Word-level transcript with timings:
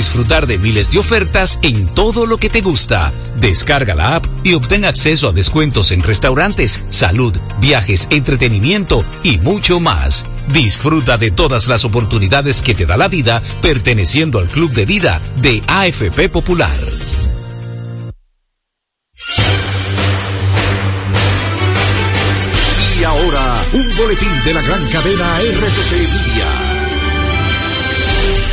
disfrutar 0.00 0.46
de 0.46 0.56
miles 0.56 0.88
de 0.88 0.98
ofertas 0.98 1.58
en 1.60 1.86
todo 1.94 2.24
lo 2.24 2.38
que 2.38 2.48
te 2.48 2.62
gusta. 2.62 3.12
Descarga 3.36 3.94
la 3.94 4.16
app 4.16 4.24
y 4.44 4.54
obtén 4.54 4.86
acceso 4.86 5.28
a 5.28 5.32
descuentos 5.32 5.92
en 5.92 6.02
restaurantes, 6.02 6.86
salud, 6.88 7.36
viajes, 7.60 8.08
entretenimiento 8.10 9.04
y 9.22 9.36
mucho 9.36 9.78
más. 9.78 10.24
Disfruta 10.54 11.18
de 11.18 11.30
todas 11.30 11.68
las 11.68 11.84
oportunidades 11.84 12.62
que 12.62 12.74
te 12.74 12.86
da 12.86 12.96
la 12.96 13.08
vida 13.08 13.42
perteneciendo 13.60 14.38
al 14.38 14.48
Club 14.48 14.72
de 14.72 14.86
Vida 14.86 15.20
de 15.36 15.62
AFP 15.66 16.30
Popular. 16.30 16.80
Y 22.98 23.04
ahora, 23.04 23.64
un 23.74 23.96
boletín 23.98 24.44
de 24.46 24.54
la 24.54 24.62
gran 24.62 24.86
cadena 24.88 25.40
RCC 25.42 25.92
Media. 25.92 26.69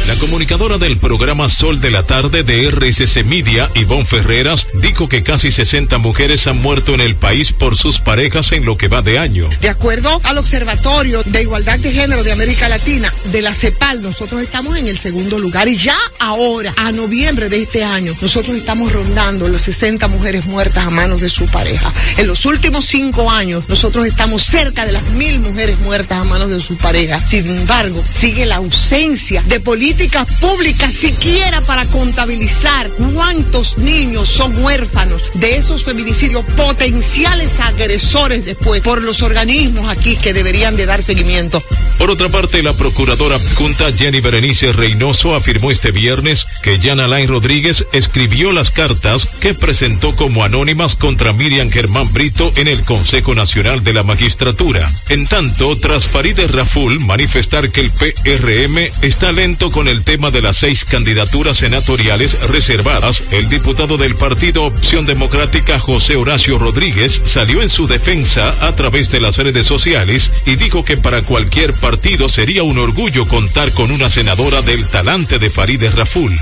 La 0.08 0.16
comunicadora 0.16 0.78
del 0.78 0.98
programa 0.98 1.50
Sol 1.50 1.82
de 1.82 1.92
la 1.92 2.02
Tarde 2.04 2.44
de 2.44 2.72
RSC 2.72 3.26
Media, 3.26 3.70
Ivonne 3.76 4.06
Ferreras, 4.06 4.70
dijo 4.76 5.10
que 5.10 5.22
casi 5.22 5.52
60 5.52 5.98
mujeres 5.98 6.48
han 6.48 6.62
muerto 6.62 6.94
en 6.94 7.02
el 7.02 7.18
país 7.18 7.52
por 7.52 7.76
sus 7.76 8.00
parejas 8.00 8.54
en 8.54 8.64
lo 8.64 8.78
que 8.78 8.88
va 8.88 9.02
de 9.02 9.20
año. 9.20 9.50
De 9.60 9.68
acuerdo 9.68 10.22
al 10.24 10.38
Observatorio 10.38 11.24
de 11.24 11.42
Igualdad 11.42 11.78
de 11.80 11.92
Género 11.92 12.24
de 12.24 12.32
América 12.32 12.70
Latina, 12.70 13.14
de 13.34 13.42
la 13.42 13.54
CEPAL, 13.54 14.02
nosotros 14.02 14.42
estamos 14.42 14.78
en 14.78 14.88
el 14.88 14.98
segundo 14.98 15.40
lugar 15.40 15.68
y 15.68 15.76
ya 15.76 15.98
ahora, 16.20 16.74
a 16.78 16.94
noviembre 16.94 17.50
de 17.50 17.64
este 17.64 17.84
año, 17.84 18.14
nosotros 18.22 18.56
estamos 18.56 18.94
rondando 18.94 19.50
los 19.50 19.62
60 19.64 20.08
mujeres 20.08 20.46
muertas 20.46 20.86
a 20.86 20.90
manos 20.90 21.20
de 21.20 21.28
su 21.28 21.48
pareja. 21.48 21.94
En 22.16 22.28
los 22.28 22.46
últimos 22.46 22.86
cinco 22.86 23.30
años, 23.30 23.66
nosotros 23.68 24.08
estamos 24.08 24.42
cerca 24.44 24.86
de 24.86 24.94
las 24.94 25.04
mil 25.12 25.42
mujeres 25.42 25.78
muertas 25.80 26.20
a 26.20 26.24
manos 26.24 26.50
de 26.50 26.62
su 26.62 26.78
pareja. 26.78 27.20
Sin 27.20 27.46
embargo, 27.46 28.02
sigue 28.10 28.46
la 28.46 28.56
ausencia 28.56 29.42
de 29.42 29.60
políticas 29.60 29.97
políticas 29.98 30.34
públicas 30.40 30.94
siquiera 30.94 31.62
para 31.62 31.84
contabilizar 31.88 32.88
cuántos 33.16 33.80
niños 33.80 34.30
son 34.30 34.56
huérfanos 34.64 35.24
de 35.34 35.58
esos 35.58 35.86
feminicidios 35.86 36.46
potenciales 36.56 37.60
agresores 37.60 38.46
después 38.46 38.82
por 38.82 39.02
los 39.02 39.24
organismos 39.24 39.90
aquí 39.90 40.16
que 40.16 40.34
deberían 40.34 40.76
de 40.76 40.86
dar 40.86 41.02
seguimiento. 41.02 41.64
Por 41.98 42.12
otra 42.12 42.30
parte, 42.30 42.62
la 42.62 42.74
procuradora 42.74 43.40
junta 43.56 43.92
Jenny 43.92 44.20
Berenice 44.20 44.72
Reynoso 44.72 45.34
afirmó 45.34 45.72
este 45.72 45.90
viernes 45.90 46.46
que 46.62 46.78
Jan 46.78 47.00
Alain 47.00 47.28
Rodríguez 47.28 47.88
escribió 47.92 48.52
las 48.52 48.70
cartas 48.70 49.26
que 49.42 49.56
presentó 49.56 50.16
como 50.16 50.44
anónimas 50.44 50.96
contra 50.96 51.34
Miriam 51.34 51.72
Germán 51.72 52.14
Brito 52.14 52.54
en 52.56 52.68
el 52.68 52.84
Consejo 52.84 53.34
Nacional 53.34 53.84
de 53.84 53.94
la 53.94 54.04
Magistratura. 54.04 54.94
En 55.10 55.26
tanto, 55.26 55.76
tras 55.78 56.06
Farideh 56.08 56.48
Raful 56.48 57.00
manifestar 57.00 57.72
que 57.72 57.82
el 57.82 57.90
PRM 57.90 58.78
está 59.02 59.32
lento 59.32 59.72
con 59.72 59.87
el 59.88 60.04
tema 60.04 60.32
de 60.32 60.42
las 60.42 60.58
seis 60.58 60.86
candidaturas 60.86 61.58
senatoriales 61.58 62.48
reservadas, 62.50 63.24
el 63.32 63.50
diputado 63.50 63.98
del 63.98 64.16
Partido 64.16 64.64
Opción 64.64 65.06
Democrática 65.06 65.80
José 65.80 66.16
Horacio 66.16 66.60
Rodríguez 66.60 67.22
salió 67.26 67.62
en 67.62 67.70
su 67.70 67.88
defensa 67.88 68.56
a 68.62 68.76
través 68.76 69.12
de 69.12 69.22
las 69.22 69.38
redes 69.38 69.66
sociales 69.66 70.32
y 70.46 70.56
dijo 70.56 70.84
que 70.84 70.98
para 70.98 71.22
cualquier 71.22 71.74
partido 71.74 72.28
sería 72.30 72.64
un 72.64 72.78
orgullo 72.78 73.28
contar 73.28 73.72
con 73.74 73.92
una 73.92 74.10
senadora 74.10 74.62
del 74.62 74.88
talante 74.88 75.40
de 75.40 75.50
Farideh 75.50 75.90
Raful. 75.92 76.38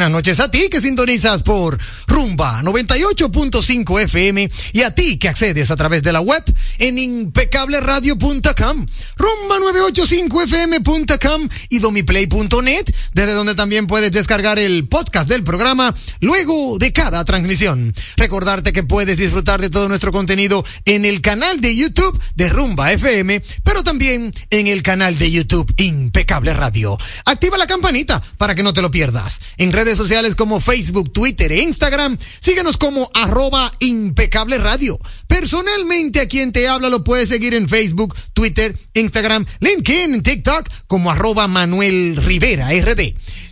Buenas 0.00 0.14
noches 0.14 0.40
a 0.40 0.50
ti 0.50 0.70
que 0.70 0.80
sintonizas 0.80 1.42
por 1.42 1.78
Rumba 2.06 2.62
98.5 2.62 4.00
FM 4.04 4.50
y 4.72 4.80
a 4.80 4.94
ti 4.94 5.18
que 5.18 5.28
accedes 5.28 5.70
a 5.70 5.76
través 5.76 6.02
de 6.02 6.10
la 6.10 6.22
web 6.22 6.42
en 6.78 6.98
impecableradio.com, 6.98 8.86
rumba985fm.com 9.18 11.48
y 11.68 11.80
domiplay.net, 11.80 12.90
desde 13.12 13.32
donde 13.32 13.54
también 13.54 13.86
puedes 13.86 14.12
descargar 14.12 14.58
el 14.58 14.88
podcast 14.88 15.28
del 15.28 15.44
programa 15.44 15.94
luego 16.20 16.78
de 16.78 16.92
cada 16.92 17.24
transmisión. 17.24 17.94
Recordarte 18.16 18.72
que 18.72 18.82
puedes 18.82 19.16
disfrutar 19.16 19.60
de 19.60 19.70
todo 19.70 19.88
nuestro 19.88 20.12
contenido 20.12 20.64
en 20.84 21.04
el 21.04 21.20
canal 21.20 21.60
de 21.60 21.74
YouTube 21.76 22.18
de 22.34 22.48
Rumba 22.48 22.92
FM, 22.92 23.42
pero 23.64 23.82
también 23.82 24.32
en 24.50 24.66
el 24.66 24.82
canal 24.82 25.18
de 25.18 25.30
YouTube 25.30 25.72
Impecable 25.78 26.54
Radio. 26.54 26.96
Activa 27.24 27.58
la 27.58 27.66
campanita 27.66 28.22
para 28.36 28.54
que 28.54 28.62
no 28.62 28.72
te 28.72 28.82
lo 28.82 28.90
pierdas. 28.90 29.40
En 29.56 29.72
redes 29.72 29.96
sociales 29.96 30.34
como 30.34 30.60
Facebook, 30.60 31.12
Twitter 31.12 31.52
e 31.52 31.62
Instagram, 31.62 32.16
síguenos 32.40 32.76
como 32.76 33.10
arroba 33.14 33.74
impecable 33.80 34.58
radio. 34.58 34.98
Personalmente 35.26 36.20
a 36.20 36.28
quien 36.28 36.52
te 36.52 36.68
habla 36.68 36.88
lo 36.88 37.04
puedes 37.04 37.28
seguir 37.28 37.54
en 37.54 37.68
Facebook, 37.68 38.14
Twitter, 38.32 38.76
Instagram, 38.94 39.46
LinkedIn, 39.60 40.22
TikTok 40.22 40.68
como 40.86 41.10
arroba 41.10 41.46
Manuel 41.48 42.16
Rivera. 42.16 42.72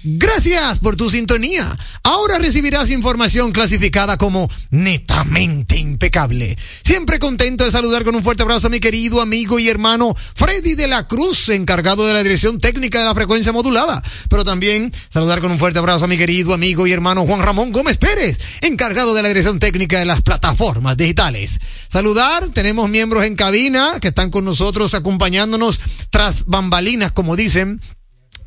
Gracias 0.05 0.79
por 0.79 0.97
tu 0.97 1.11
sintonía. 1.11 1.77
Ahora 2.03 2.39
recibirás 2.39 2.91
información 2.91 3.53
clasificada 3.53 4.17
como 4.17 4.49
netamente 4.71 5.77
impecable. 5.77 6.56
Siempre 6.85 7.19
contento 7.19 7.65
de 7.65 7.71
saludar 7.71 8.05
con 8.05 8.15
un 8.15 8.23
fuerte 8.23 8.43
abrazo 8.43 8.69
a 8.69 8.71
mi 8.71 8.81
querido 8.81 9.21
amigo 9.21 9.59
y 9.59 9.69
hermano 9.69 10.15
Freddy 10.35 10.75
de 10.75 10.89
la 10.89 11.06
Cruz, 11.06 11.49
encargado 11.49 12.06
de 12.06 12.12
la 12.12 12.23
dirección 12.23 12.59
técnica 12.61 12.99
de 13.00 13.05
la 13.05 13.15
frecuencia 13.15 13.53
modulada. 13.53 14.03
Pero 14.29 14.45
también 14.45 14.93
saludar 15.11 15.41
con 15.41 15.50
un 15.50 15.59
fuerte 15.59 15.79
abrazo 15.79 16.05
a 16.05 16.09
mi 16.09 16.17
querido 16.17 16.55
amigo 16.55 16.87
y 16.87 16.93
hermano 16.93 17.27
Juan 17.27 17.41
Ramón 17.41 17.73
Gómez 17.73 17.99
Pérez, 17.99 18.39
encargado 18.62 19.15
de 19.15 19.23
la 19.23 19.29
dirección 19.29 19.59
técnica 19.59 19.99
de 19.99 20.05
las 20.05 20.23
plataformas 20.23 20.97
digitales. 20.97 21.59
Saludar, 21.89 22.49
tenemos 22.50 22.89
miembros 22.89 23.25
en 23.25 23.35
cabina 23.35 23.99
que 24.00 24.09
están 24.09 24.31
con 24.31 24.45
nosotros 24.45 24.95
acompañándonos 24.95 25.81
tras 26.11 26.45
bambalinas, 26.47 27.12
como 27.12 27.37
dicen, 27.37 27.81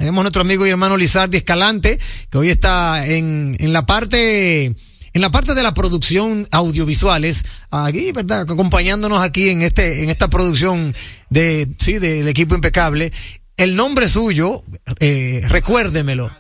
tenemos 0.02 0.24
nuestro 0.24 0.42
amigo 0.42 0.66
y 0.66 0.72
hermano 0.72 0.98
Lizardi 0.98 1.38
Escalante, 1.38 2.00
que 2.32 2.38
hoy 2.40 2.50
está 2.50 3.06
en, 3.06 3.56
en 3.60 3.72
la 3.72 3.86
parte, 3.86 4.66
en 4.66 5.22
la 5.22 5.30
parte 5.30 5.54
de 5.54 5.62
la 5.62 5.76
producción 5.76 6.48
audiovisuales, 6.50 7.46
aquí, 7.70 8.12
¿verdad? 8.12 8.42
Acompañándonos 8.50 9.22
aquí 9.22 9.50
en 9.50 9.62
este, 9.62 10.02
en 10.02 10.10
esta 10.10 10.28
producción 10.28 10.96
de, 11.30 11.70
sí, 11.78 12.00
del 12.00 12.28
equipo 12.28 12.56
impecable. 12.56 13.14
El 13.58 13.76
nombre 13.76 14.08
suyo, 14.08 14.64
eh, 15.00 15.44
recuérdemelo. 15.50 16.32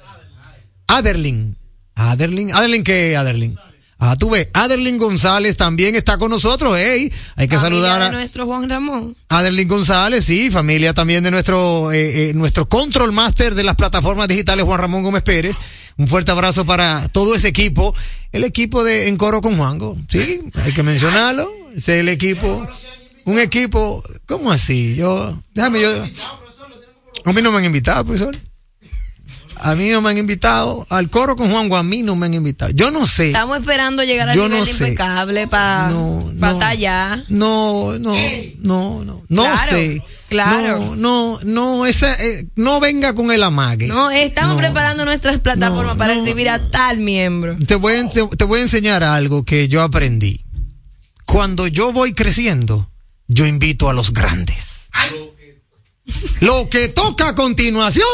Aderlin. 0.87 1.55
Aderlin. 1.93 2.51
Aderlin, 2.51 2.83
¿qué 2.83 3.15
Aderlin? 3.15 3.55
Ah, 4.03 4.15
tú 4.15 4.31
ves, 4.31 4.49
Aderlin 4.53 4.97
González 4.97 5.57
también 5.57 5.93
está 5.93 6.17
con 6.17 6.31
nosotros, 6.31 6.75
hey. 6.75 7.13
Hay 7.35 7.47
que 7.47 7.55
Familia 7.55 7.81
saludar 7.81 8.01
a 8.01 8.05
de 8.05 8.11
nuestro 8.13 8.47
Juan 8.47 8.67
Ramón. 8.67 9.15
Aderlin 9.29 9.67
González, 9.67 10.25
sí, 10.25 10.49
familia 10.49 10.91
también 10.95 11.23
de 11.23 11.29
nuestro, 11.29 11.91
eh, 11.91 12.29
eh, 12.29 12.33
nuestro 12.33 12.67
control 12.67 13.11
master 13.11 13.53
de 13.53 13.63
las 13.63 13.75
plataformas 13.75 14.27
digitales, 14.27 14.65
Juan 14.65 14.79
Ramón 14.79 15.03
Gómez 15.03 15.21
Pérez. 15.21 15.55
Un 15.97 16.07
fuerte 16.07 16.31
abrazo 16.31 16.65
para 16.65 17.09
todo 17.09 17.35
ese 17.35 17.49
equipo. 17.49 17.93
El 18.31 18.43
equipo 18.43 18.83
de 18.83 19.07
En 19.07 19.17
Coro 19.17 19.39
con 19.39 19.55
Juango, 19.55 19.95
sí, 20.09 20.41
hay 20.55 20.73
que 20.73 20.81
mencionarlo. 20.81 21.47
Es 21.75 21.87
el 21.89 22.09
equipo. 22.09 22.65
Un 23.25 23.37
equipo, 23.37 24.03
¿cómo 24.25 24.51
así? 24.51 24.95
Yo, 24.95 25.31
déjame 25.53 25.79
yo. 25.79 25.91
A 27.25 27.33
mí 27.33 27.41
no 27.43 27.51
me 27.51 27.59
han 27.59 27.65
invitado, 27.65 28.03
profesor. 28.03 28.35
A 29.63 29.75
mí 29.75 29.89
no 29.89 30.01
me 30.01 30.09
han 30.09 30.17
invitado. 30.17 30.85
Al 30.89 31.09
coro 31.09 31.35
con 31.35 31.51
Juango, 31.51 31.77
a 31.77 31.83
mí 31.83 32.01
no 32.01 32.15
me 32.15 32.25
han 32.25 32.33
invitado. 32.33 32.71
Yo 32.73 32.89
no 32.91 33.05
sé. 33.05 33.27
Estamos 33.27 33.59
esperando 33.59 34.03
llegar 34.03 34.29
al 34.29 34.35
Yo 34.35 34.43
nivel 34.45 34.59
no 34.59 34.65
sé. 34.65 34.71
impecable 34.85 35.47
para 35.47 35.89
No, 35.89 36.31
pa 36.39 36.51
no. 36.53 36.61
allá. 36.61 37.23
No, 37.29 37.99
no, 37.99 38.13
no, 38.59 39.03
no, 39.05 39.23
no 39.29 39.43
Claro, 39.43 39.69
sé. 39.69 40.01
claro. 40.29 40.79
No, 40.79 40.95
no, 40.95 41.39
no, 41.43 41.85
esa, 41.85 42.13
eh, 42.25 42.47
no 42.55 42.79
venga 42.79 43.13
con 43.13 43.31
el 43.31 43.43
amague. 43.43 43.87
No, 43.87 44.09
estamos 44.09 44.55
No. 44.55 44.61
preparando 44.61 45.05
nuestras 45.05 45.37
plataformas 45.39 45.93
No, 45.93 45.97
para 45.97 46.15
no. 46.15 46.21
recibir 46.21 46.49
a 46.49 46.59
tal 46.59 46.97
miembro. 46.97 47.55
Te 47.67 47.75
voy, 47.75 47.93
a, 47.93 48.07
te 48.09 48.43
voy 48.45 48.59
a 48.59 48.63
enseñar 48.63 49.03
algo 49.03 49.45
que 49.45 49.67
yo 49.67 49.83
aprendí. 49.83 50.43
Cuando 51.25 51.67
yo 51.67 51.93
voy 51.93 52.13
creciendo, 52.13 52.89
yo 53.27 53.45
invito 53.45 53.89
a 53.89 53.93
los 53.93 54.11
grandes. 54.11 54.79
Lo 56.41 56.67
que 56.69 56.89
toca 56.89 57.29
a 57.29 57.35
continuación. 57.35 58.05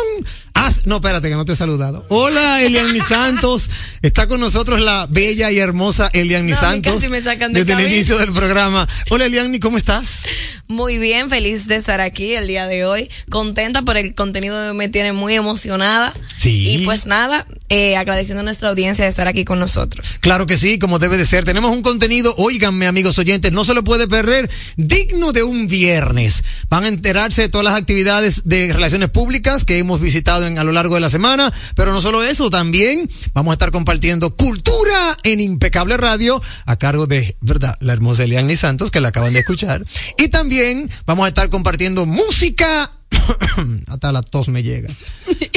No, 0.86 0.96
espérate, 0.98 1.30
que 1.30 1.36
no 1.36 1.46
te 1.46 1.54
he 1.54 1.56
saludado. 1.56 2.06
Hola, 2.10 2.62
Eliani 2.64 3.00
Santos. 3.00 3.70
Está 4.02 4.28
con 4.28 4.40
nosotros 4.40 4.82
la 4.82 5.08
bella 5.10 5.52
y 5.52 5.60
hermosa 5.60 6.10
Eliani 6.14 6.52
No, 6.52 6.58
Santos. 6.58 6.94
casi 6.94 7.10
me 7.10 7.22
sacan 7.22 7.54
de 7.54 7.64
desde 7.64 7.82
el 7.82 7.92
inicio 7.92 8.18
del 8.18 8.32
programa. 8.34 8.88
Hola, 9.10 9.26
Eliani, 9.26 9.60
¿cómo 9.60 9.78
estás? 9.78 10.24
Muy 10.68 10.98
bien, 10.98 11.30
feliz 11.30 11.68
de 11.68 11.78
estar 11.78 12.02
aquí 12.02 12.34
el 12.34 12.48
día 12.48 12.68
de 12.68 12.86
hoy. 12.86 13.10
Contenta 13.30 13.84
por 13.84 13.98
el 13.98 14.14
contenido, 14.16 14.74
me 14.74 14.90
tiene 14.90 15.14
muy 15.14 15.34
emocionada. 15.34 16.14
Sí. 16.36 16.70
Y 16.70 16.86
pues 16.86 17.06
nada, 17.06 17.46
eh, 17.70 17.96
agradeciendo 17.96 18.42
a 18.42 18.44
nuestra 18.44 18.70
audiencia 18.70 19.06
de 19.06 19.10
estar 19.10 19.28
aquí 19.28 19.46
con 19.46 19.60
nosotros. 19.60 20.18
Claro 20.20 20.46
que 20.46 20.58
sí, 20.58 20.78
como 20.80 21.00
debe 21.00 21.18
de 21.18 21.26
ser. 21.26 21.46
Tenemos 21.46 21.72
un 21.72 21.82
contenido, 21.82 22.34
óiganme 22.38 22.88
amigos 22.88 23.18
oyentes, 23.18 23.52
no 23.52 23.64
se 23.64 23.74
lo 23.74 23.84
puede 23.84 24.08
perder, 24.08 24.50
digno 24.76 25.32
de 25.32 25.44
un 25.44 25.68
viernes. 25.68 26.44
Van 26.70 26.84
a 26.84 26.88
enterarse 26.90 27.44
de 27.44 27.50
todas 27.50 27.66
las 27.66 27.76
actividades 27.76 28.44
de 28.46 28.74
relaciones 28.74 29.10
públicas 29.10 29.64
que 29.64 29.78
hemos 29.78 30.02
visitado 30.02 30.46
en, 30.46 30.57
a 30.58 30.64
lo 30.64 30.72
largo 30.72 30.96
de 30.96 31.02
la 31.02 31.10
semana, 31.10 31.52
pero 31.76 31.92
no 31.92 32.02
solo 32.02 32.24
eso, 32.24 32.50
también 32.50 33.10
vamos 33.34 33.52
a 33.52 33.54
estar 33.54 33.72
compartiendo 33.72 34.36
cultura 34.36 35.18
en 35.24 35.40
Impecable 35.40 35.98
Radio 35.98 36.42
a 36.66 36.76
cargo 36.78 37.08
de, 37.08 37.36
¿verdad? 37.42 37.76
La 37.80 37.94
hermosa 37.94 38.24
Eliani 38.24 38.56
Santos, 38.56 38.92
que 38.92 39.02
la 39.02 39.10
acaban 39.10 39.34
de 39.34 39.40
escuchar. 39.40 39.86
Y 40.18 40.30
también 40.30 40.90
vamos 41.06 41.26
a 41.26 41.30
estar 41.30 41.50
compartiendo 41.50 42.06
música 42.06 42.92
hasta 43.88 44.12
la 44.12 44.22
tos 44.22 44.50
me 44.50 44.64
llega. 44.64 44.90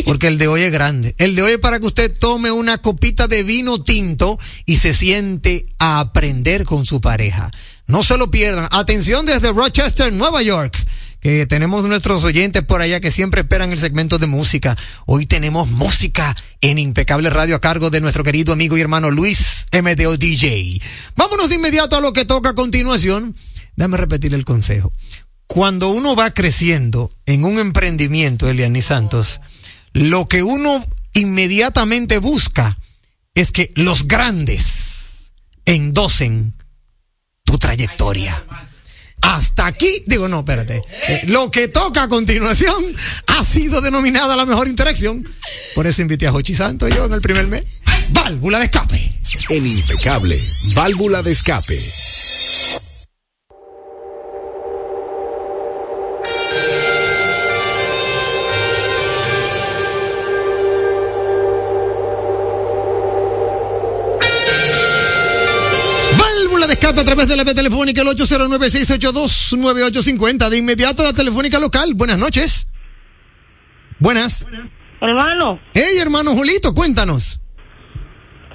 Porque 0.05 0.29
el 0.29 0.39
de 0.39 0.49
hoy 0.49 0.63
es 0.63 0.73
grande. 0.73 1.15
El 1.19 1.37
de 1.37 1.43
hoy 1.43 1.53
es 1.53 1.59
para 1.59 1.79
que 1.79 1.87
usted 1.87 2.13
tome 2.17 2.51
una 2.51 2.79
copita 2.79 3.29
de 3.29 3.43
vino 3.43 3.83
tinto 3.83 4.39
y 4.67 4.77
se 4.77 4.93
siente 4.93 5.67
a 5.79 6.01
aprender 6.01 6.65
con 6.65 6.87
su 6.87 7.01
pareja. 7.01 7.51
No 7.87 8.03
se 8.03 8.17
lo 8.17 8.31
pierdan. 8.31 8.69
Atención 8.71 9.27
desde 9.27 9.53
Rochester, 9.53 10.13
Nueva 10.13 10.43
York. 10.43 10.77
Que 11.21 11.47
tenemos 11.47 11.85
nuestros 11.85 12.25
oyentes 12.25 12.63
por 12.63 12.81
allá 12.81 13.01
que 13.01 13.11
siempre 13.11 13.43
esperan 13.43 13.73
el 13.73 13.79
segmento 13.79 14.19
de 14.19 14.27
música. 14.27 14.77
Hoy 15.07 15.27
tenemos 15.27 15.69
música 15.69 16.35
en 16.61 16.79
Impecable 16.79 17.31
Radio 17.31 17.57
a 17.57 17.61
cargo 17.61 17.91
de 17.91 18.01
nuestro 18.01 18.25
querido 18.25 18.53
amigo 18.53 18.77
y 18.77 18.81
hermano 18.81 19.11
Luis 19.11 19.67
MDO 19.73 20.17
DJ. 20.17 20.81
Vámonos 21.17 21.49
de 21.49 21.57
inmediato 21.57 21.97
a 21.97 22.01
lo 22.01 22.13
que 22.13 22.25
toca 22.25 22.51
a 22.51 22.55
continuación. 22.55 23.35
Déjame 23.77 23.99
repetir 23.99 24.35
el 24.35 24.45
consejo 24.45 24.93
cuando 25.51 25.89
uno 25.89 26.15
va 26.15 26.31
creciendo 26.31 27.11
en 27.27 27.43
un 27.43 27.59
emprendimiento, 27.59 28.49
Eliani 28.49 28.83
Santos, 28.83 29.41
lo 29.93 30.29
que 30.29 30.45
uno 30.45 30.81
inmediatamente 31.13 32.19
busca 32.19 32.79
es 33.35 33.51
que 33.51 33.73
los 33.75 34.07
grandes 34.07 35.33
endosen 35.65 36.55
tu 37.43 37.59
trayectoria. 37.59 38.41
Hasta 39.23 39.67
aquí, 39.67 40.05
digo, 40.07 40.29
no, 40.29 40.41
espérate. 40.41 40.83
Eh, 41.09 41.23
lo 41.27 41.51
que 41.51 41.69
toca 41.69 42.05
a 42.05 42.09
continuación 42.09 42.75
ha 43.27 43.45
sido 43.45 43.81
denominada 43.81 44.37
la 44.37 44.47
mejor 44.47 44.69
interacción. 44.69 45.27
Por 45.75 45.87
eso 45.87 46.03
invité 46.03 46.27
a 46.27 46.33
Jochi 46.33 46.55
Santos 46.55 46.95
yo 46.95 47.07
en 47.07 47.13
el 47.13 47.21
primer 47.21 47.47
mes. 47.47 47.65
Válvula 48.11 48.59
de 48.59 48.65
escape. 48.65 49.13
En 49.49 49.67
Impecable, 49.67 50.41
válvula 50.75 51.23
de 51.23 51.31
escape. 51.31 51.81
De 66.95 67.01
a 67.01 67.05
través 67.05 67.29
de 67.29 67.37
la 67.37 67.45
telefónica 67.45 68.01
el 68.03 68.09
809-682-9850. 68.09 70.49
De 70.49 70.59
inmediato 70.59 71.03
a 71.03 71.07
la 71.07 71.13
telefónica 71.13 71.59
local. 71.61 71.95
Buenas 71.95 72.19
noches. 72.19 72.67
Buenas. 74.01 74.45
Hermano, 75.01 75.61
Hey, 75.75 75.99
hermano 76.01 76.33
Julito, 76.33 76.75
cuéntanos. 76.75 77.41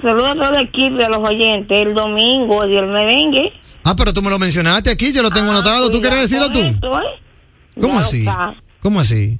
saludos 0.01 0.31
a 0.31 0.33
todo 0.35 0.49
el 0.55 0.67
equipo 0.67 1.05
a 1.05 1.09
los 1.09 1.23
oyentes. 1.23 1.77
El 1.77 1.93
domingo 1.93 2.65
y 2.67 2.75
el 2.77 2.87
merengue. 2.87 3.53
Ah, 3.85 3.95
pero 3.95 4.11
tú 4.13 4.21
me 4.21 4.29
lo 4.29 4.37
mencionaste 4.39 4.89
aquí, 4.89 5.13
yo 5.13 5.21
lo 5.21 5.31
tengo 5.31 5.51
anotado. 5.51 5.89
¿Tú 5.89 6.01
quieres 6.01 6.19
decirlo 6.21 6.51
tú? 6.51 6.59
Esto, 6.59 6.99
¿eh? 6.99 7.03
¿Cómo 7.79 7.93
Ya 7.93 7.99
lo 7.99 8.05
así? 8.05 8.25
¿Cómo 8.79 8.99
así? 8.99 9.39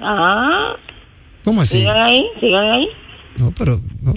Ah, 0.00 0.74
¿Cómo 1.44 1.60
así? 1.62 1.78
sigan 1.78 1.96
ahí, 2.00 2.24
sigan 2.40 2.64
ahí. 2.70 2.88
No, 3.36 3.52
pero 3.56 3.80
no, 4.00 4.14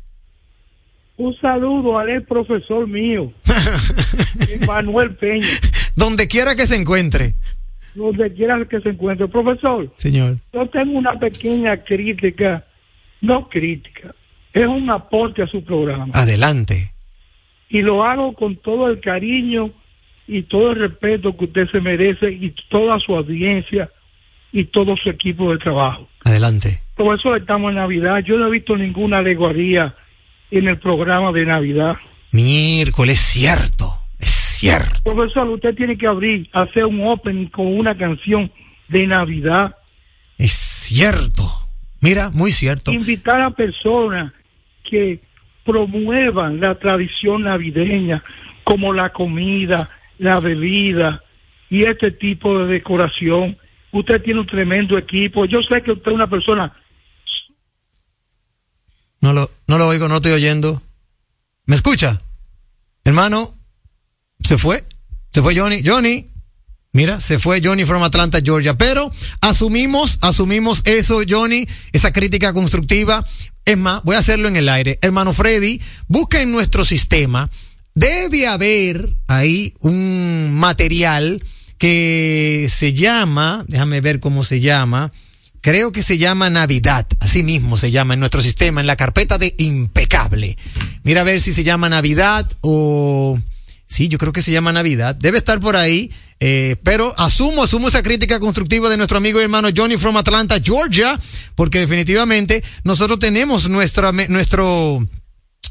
Un 1.17 1.35
saludo 1.41 1.99
al 1.99 2.23
profesor 2.23 2.87
mío, 2.87 3.33
Manuel 4.69 5.17
Peña, 5.17 5.45
Donde 5.97 6.29
quiera 6.29 6.55
que 6.55 6.69
se 6.69 6.77
encuentre. 6.77 7.35
Donde 8.07 8.33
quiera 8.33 8.64
que 8.67 8.81
se 8.81 8.90
encuentre. 8.90 9.28
Profesor, 9.28 9.93
Señor. 9.97 10.37
yo 10.52 10.67
tengo 10.69 10.99
una 10.99 11.19
pequeña 11.19 11.76
crítica, 11.85 12.64
no 13.21 13.49
crítica, 13.49 14.14
es 14.52 14.67
un 14.67 14.90
aporte 14.90 15.43
a 15.43 15.47
su 15.47 15.62
programa. 15.62 16.12
Adelante. 16.14 16.93
Y 17.69 17.83
lo 17.83 18.05
hago 18.05 18.33
con 18.33 18.57
todo 18.57 18.88
el 18.88 19.00
cariño 19.00 19.73
y 20.26 20.43
todo 20.43 20.73
el 20.73 20.81
respeto 20.81 21.37
que 21.37 21.45
usted 21.47 21.69
se 21.71 21.81
merece 21.81 22.31
y 22.31 22.55
toda 22.69 22.99
su 23.00 23.14
audiencia 23.14 23.90
y 24.52 24.64
todo 24.64 24.97
su 24.97 25.11
equipo 25.11 25.52
de 25.52 25.59
trabajo. 25.59 26.09
Adelante. 26.25 26.81
Profesor, 26.97 27.38
estamos 27.38 27.71
en 27.71 27.76
Navidad. 27.76 28.19
Yo 28.25 28.37
no 28.37 28.47
he 28.47 28.50
visto 28.50 28.76
ninguna 28.76 29.19
alegoría 29.19 29.95
en 30.50 30.69
el 30.69 30.78
programa 30.78 31.33
de 31.33 31.47
Navidad. 31.47 31.97
Miércoles, 32.33 33.19
cierto. 33.19 33.78
Cierto. 34.59 35.03
Profesor, 35.05 35.49
usted 35.50 35.73
tiene 35.77 35.97
que 35.97 36.09
abrir, 36.09 36.50
hacer 36.53 36.85
un 36.85 37.07
opening 37.07 37.47
con 37.47 37.67
una 37.67 37.97
canción 37.97 38.50
de 38.88 39.07
Navidad. 39.07 39.77
Es 40.37 40.50
cierto. 40.50 41.45
Mira, 42.00 42.31
muy 42.35 42.50
cierto. 42.50 42.91
Invitar 42.91 43.41
a 43.41 43.50
personas 43.50 44.33
que 44.91 45.21
promuevan 45.65 46.59
la 46.59 46.77
tradición 46.77 47.43
navideña, 47.43 48.25
como 48.65 48.93
la 48.93 49.12
comida, 49.12 49.91
la 50.19 50.41
bebida 50.41 51.23
y 51.71 51.85
este 51.85 52.11
tipo 52.11 52.59
de 52.59 52.67
decoración. 52.67 53.57
Usted 53.93 54.21
tiene 54.23 54.41
un 54.41 54.47
tremendo 54.47 54.99
equipo. 54.99 55.45
Yo 55.45 55.61
sé 55.71 55.83
que 55.83 55.93
usted 55.93 56.11
es 56.11 56.15
una 56.15 56.29
persona 56.29 56.75
No 59.21 59.33
lo, 59.33 59.49
no 59.69 59.79
lo 59.79 59.87
oigo, 59.87 60.09
no 60.09 60.17
estoy 60.17 60.33
oyendo. 60.33 60.83
¿Me 61.67 61.77
escucha? 61.77 62.21
Hermano, 63.05 63.58
se 64.49 64.57
fue. 64.57 64.83
Se 65.31 65.43
fue 65.43 65.55
Johnny. 65.55 65.83
Johnny. 65.85 66.25
Mira, 66.93 67.21
se 67.21 67.38
fue 67.38 67.61
Johnny 67.62 67.85
from 67.85 68.02
Atlanta, 68.02 68.38
Georgia. 68.43 68.78
Pero 68.78 69.12
asumimos, 69.43 70.17
asumimos 70.23 70.81
eso, 70.87 71.21
Johnny, 71.28 71.69
esa 71.93 72.14
crítica 72.14 72.55
constructiva. 72.55 73.23
Es 73.67 73.76
más, 73.76 74.02
voy 74.05 74.17
a 74.17 74.21
hacerlo 74.21 74.49
en 74.49 74.57
el 74.57 74.71
aire. 74.71 74.99
Hermano 75.02 75.35
Freddy, 75.35 75.83
busca 76.07 76.40
en 76.40 76.50
nuestro 76.50 76.87
sistema. 76.87 77.50
Debe 77.95 78.47
haber 78.47 79.12
ahí 79.26 79.75
un 79.81 80.55
material 80.55 81.45
que 81.76 82.71
se 82.75 82.95
llama, 82.95 83.67
déjame 83.69 84.00
ver 84.00 84.19
cómo 84.19 84.45
se 84.45 84.61
llama. 84.61 85.12
Creo 85.61 85.93
que 85.93 86.02
se 86.02 86.17
llama 86.17 86.49
Navidad, 86.49 87.07
así 87.21 87.43
mismo 87.43 87.76
se 87.76 87.90
llama 87.90 88.14
en 88.14 88.21
nuestro 88.21 88.40
sistema, 88.40 88.81
en 88.81 88.87
la 88.87 88.97
carpeta 88.97 89.37
de 89.37 89.55
impecable. 89.59 90.57
Mira 91.02 91.21
a 91.21 91.25
ver 91.25 91.38
si 91.38 91.52
se 91.52 91.64
llama 91.64 91.90
Navidad 91.90 92.50
o... 92.62 93.38
Sí, 93.88 94.09
yo 94.09 94.18
creo 94.18 94.33
que 94.33 94.42
se 94.42 94.52
llama 94.52 94.73
Navidad. 94.73 95.14
Debe 95.14 95.38
estar 95.38 95.59
por 95.61 95.76
ahí. 95.76 96.11
eh, 96.40 96.76
pero 96.85 97.12
asumo, 97.18 97.64
asumo 97.64 97.88
esa 97.88 98.02
crítica 98.02 98.38
constructiva 98.38 98.88
de 98.88 98.97
nuestro 98.97 99.18
amigo 99.18 99.40
y 99.40 99.42
hermano 99.42 99.71
Johnny 99.75 99.97
from 99.97 100.16
Atlanta, 100.16 100.61
Georgia, 100.62 101.18
porque 101.57 101.80
definitivamente 101.80 102.62
nosotros 102.85 103.18
tenemos 103.18 103.68
nuestra, 103.68 104.12
nuestro, 104.12 105.04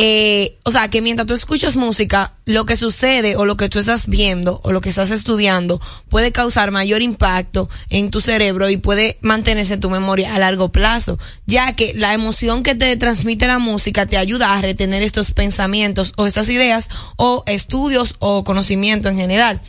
Eh, 0.00 0.56
o 0.62 0.70
sea, 0.70 0.86
que 0.86 1.02
mientras 1.02 1.26
tú 1.26 1.34
escuchas 1.34 1.74
música, 1.74 2.36
lo 2.44 2.66
que 2.66 2.76
sucede 2.76 3.34
o 3.34 3.44
lo 3.44 3.56
que 3.56 3.68
tú 3.68 3.80
estás 3.80 4.06
viendo 4.06 4.60
o 4.62 4.70
lo 4.70 4.80
que 4.80 4.90
estás 4.90 5.10
estudiando 5.10 5.80
puede 6.08 6.30
causar 6.30 6.70
mayor 6.70 7.02
impacto 7.02 7.68
en 7.90 8.12
tu 8.12 8.20
cerebro 8.20 8.70
y 8.70 8.76
puede 8.76 9.18
mantenerse 9.22 9.74
en 9.74 9.80
tu 9.80 9.90
memoria 9.90 10.32
a 10.32 10.38
largo 10.38 10.70
plazo, 10.70 11.18
ya 11.46 11.74
que 11.74 11.94
la 11.94 12.14
emoción 12.14 12.62
que 12.62 12.76
te 12.76 12.96
transmite 12.96 13.48
la 13.48 13.58
música 13.58 14.06
te 14.06 14.18
ayuda 14.18 14.54
a 14.54 14.62
retener 14.62 15.02
estos 15.02 15.32
pensamientos 15.32 16.12
o 16.16 16.26
estas 16.26 16.48
ideas 16.48 16.88
o 17.16 17.42
estudios 17.46 18.14
o 18.20 18.44
conocimiento 18.44 19.08
en 19.08 19.16
general. 19.16 19.60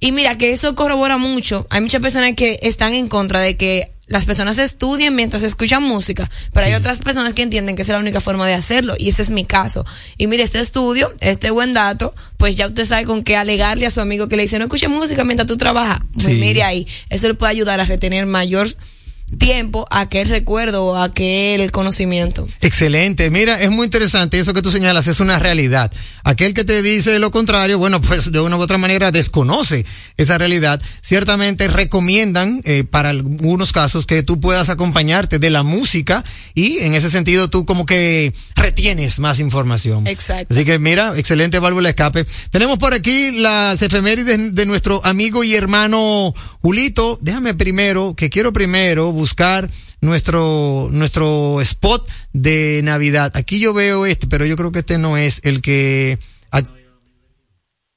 Y 0.00 0.12
mira 0.12 0.36
que 0.36 0.52
eso 0.52 0.74
corrobora 0.74 1.16
mucho. 1.16 1.66
Hay 1.70 1.80
muchas 1.80 2.02
personas 2.02 2.34
que 2.34 2.58
están 2.60 2.92
en 2.92 3.08
contra 3.08 3.40
de 3.40 3.56
que 3.56 3.97
las 4.08 4.24
personas 4.24 4.58
estudien 4.58 5.14
mientras 5.14 5.42
escuchan 5.42 5.82
música, 5.82 6.28
pero 6.52 6.66
hay 6.66 6.74
otras 6.74 6.98
personas 6.98 7.34
que 7.34 7.42
entienden 7.42 7.76
que 7.76 7.82
esa 7.82 7.92
es 7.92 7.94
la 7.94 8.00
única 8.00 8.20
forma 8.20 8.46
de 8.46 8.54
hacerlo 8.54 8.94
y 8.98 9.10
ese 9.10 9.22
es 9.22 9.30
mi 9.30 9.44
caso. 9.44 9.84
Y 10.16 10.26
mire, 10.26 10.42
este 10.42 10.60
estudio, 10.60 11.12
este 11.20 11.50
buen 11.50 11.74
dato, 11.74 12.14
pues 12.38 12.56
ya 12.56 12.66
usted 12.66 12.84
sabe 12.84 13.04
con 13.04 13.22
qué 13.22 13.36
alegarle 13.36 13.86
a 13.86 13.90
su 13.90 14.00
amigo 14.00 14.28
que 14.28 14.36
le 14.36 14.42
dice 14.42 14.58
no 14.58 14.64
escuche 14.64 14.88
música 14.88 15.24
mientras 15.24 15.46
tú 15.46 15.56
trabajas. 15.56 16.00
Pues 16.14 16.26
Sí. 16.26 16.34
mire 16.34 16.62
ahí, 16.62 16.86
eso 17.10 17.28
le 17.28 17.34
puede 17.34 17.52
ayudar 17.52 17.80
a 17.80 17.84
retener 17.84 18.26
mayor 18.26 18.68
tiempo 19.36 19.86
a 19.90 20.00
aquel 20.00 20.28
recuerdo 20.28 20.96
aquel 20.96 21.70
conocimiento. 21.70 22.46
Excelente. 22.60 23.30
Mira, 23.30 23.60
es 23.60 23.70
muy 23.70 23.84
interesante 23.84 24.38
eso 24.38 24.54
que 24.54 24.62
tú 24.62 24.70
señalas, 24.70 25.06
es 25.06 25.20
una 25.20 25.38
realidad. 25.38 25.92
Aquel 26.24 26.54
que 26.54 26.64
te 26.64 26.82
dice 26.82 27.18
lo 27.18 27.30
contrario, 27.30 27.78
bueno, 27.78 28.00
pues 28.02 28.32
de 28.32 28.40
una 28.40 28.56
u 28.56 28.60
otra 28.60 28.78
manera 28.78 29.10
desconoce 29.10 29.84
esa 30.16 30.38
realidad. 30.38 30.80
Ciertamente 31.02 31.68
recomiendan, 31.68 32.60
eh, 32.64 32.84
para 32.84 33.10
algunos 33.10 33.72
casos, 33.72 34.06
que 34.06 34.22
tú 34.22 34.40
puedas 34.40 34.68
acompañarte 34.68 35.38
de 35.38 35.50
la 35.50 35.62
música 35.62 36.24
y 36.54 36.78
en 36.78 36.94
ese 36.94 37.10
sentido 37.10 37.50
tú 37.50 37.66
como 37.66 37.86
que 37.86 38.32
retienes 38.56 39.18
más 39.18 39.40
información. 39.40 40.06
Exacto. 40.06 40.54
Así 40.54 40.64
que 40.64 40.78
mira, 40.78 41.12
excelente 41.16 41.58
válvula 41.58 41.88
de 41.88 41.90
escape. 41.90 42.26
Tenemos 42.50 42.78
por 42.78 42.94
aquí 42.94 43.32
las 43.40 43.82
efemérides 43.82 44.54
de 44.54 44.66
nuestro 44.66 45.04
amigo 45.04 45.44
y 45.44 45.54
hermano 45.54 46.34
Julito. 46.60 47.18
Déjame 47.20 47.54
primero, 47.54 48.14
que 48.14 48.30
quiero 48.30 48.52
primero 48.52 49.12
buscar 49.18 49.70
nuestro, 50.00 50.88
nuestro 50.90 51.60
spot 51.60 52.08
de 52.32 52.80
Navidad. 52.84 53.32
Aquí 53.36 53.58
yo 53.58 53.74
veo 53.74 54.06
este, 54.06 54.26
pero 54.26 54.46
yo 54.46 54.56
creo 54.56 54.72
que 54.72 54.78
este 54.78 54.98
no 54.98 55.16
es 55.16 55.40
el 55.44 55.60
que... 55.60 56.18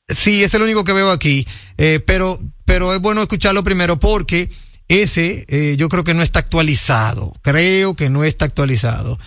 Sí, 0.07 0.43
es 0.43 0.53
el 0.53 0.61
único 0.61 0.83
que 0.83 0.93
veo 0.93 1.09
aquí, 1.09 1.47
eh, 1.77 2.01
pero, 2.05 2.37
pero 2.65 2.93
es 2.93 2.99
bueno 2.99 3.21
escucharlo 3.21 3.63
primero 3.63 3.97
porque 3.97 4.49
ese 4.89 5.45
eh, 5.47 5.75
yo 5.77 5.87
creo 5.87 6.03
que 6.03 6.13
no 6.13 6.21
está 6.21 6.39
actualizado, 6.39 7.33
creo 7.41 7.95
que 7.95 8.09
no 8.09 8.25
está 8.25 8.43
actualizado. 8.45 9.17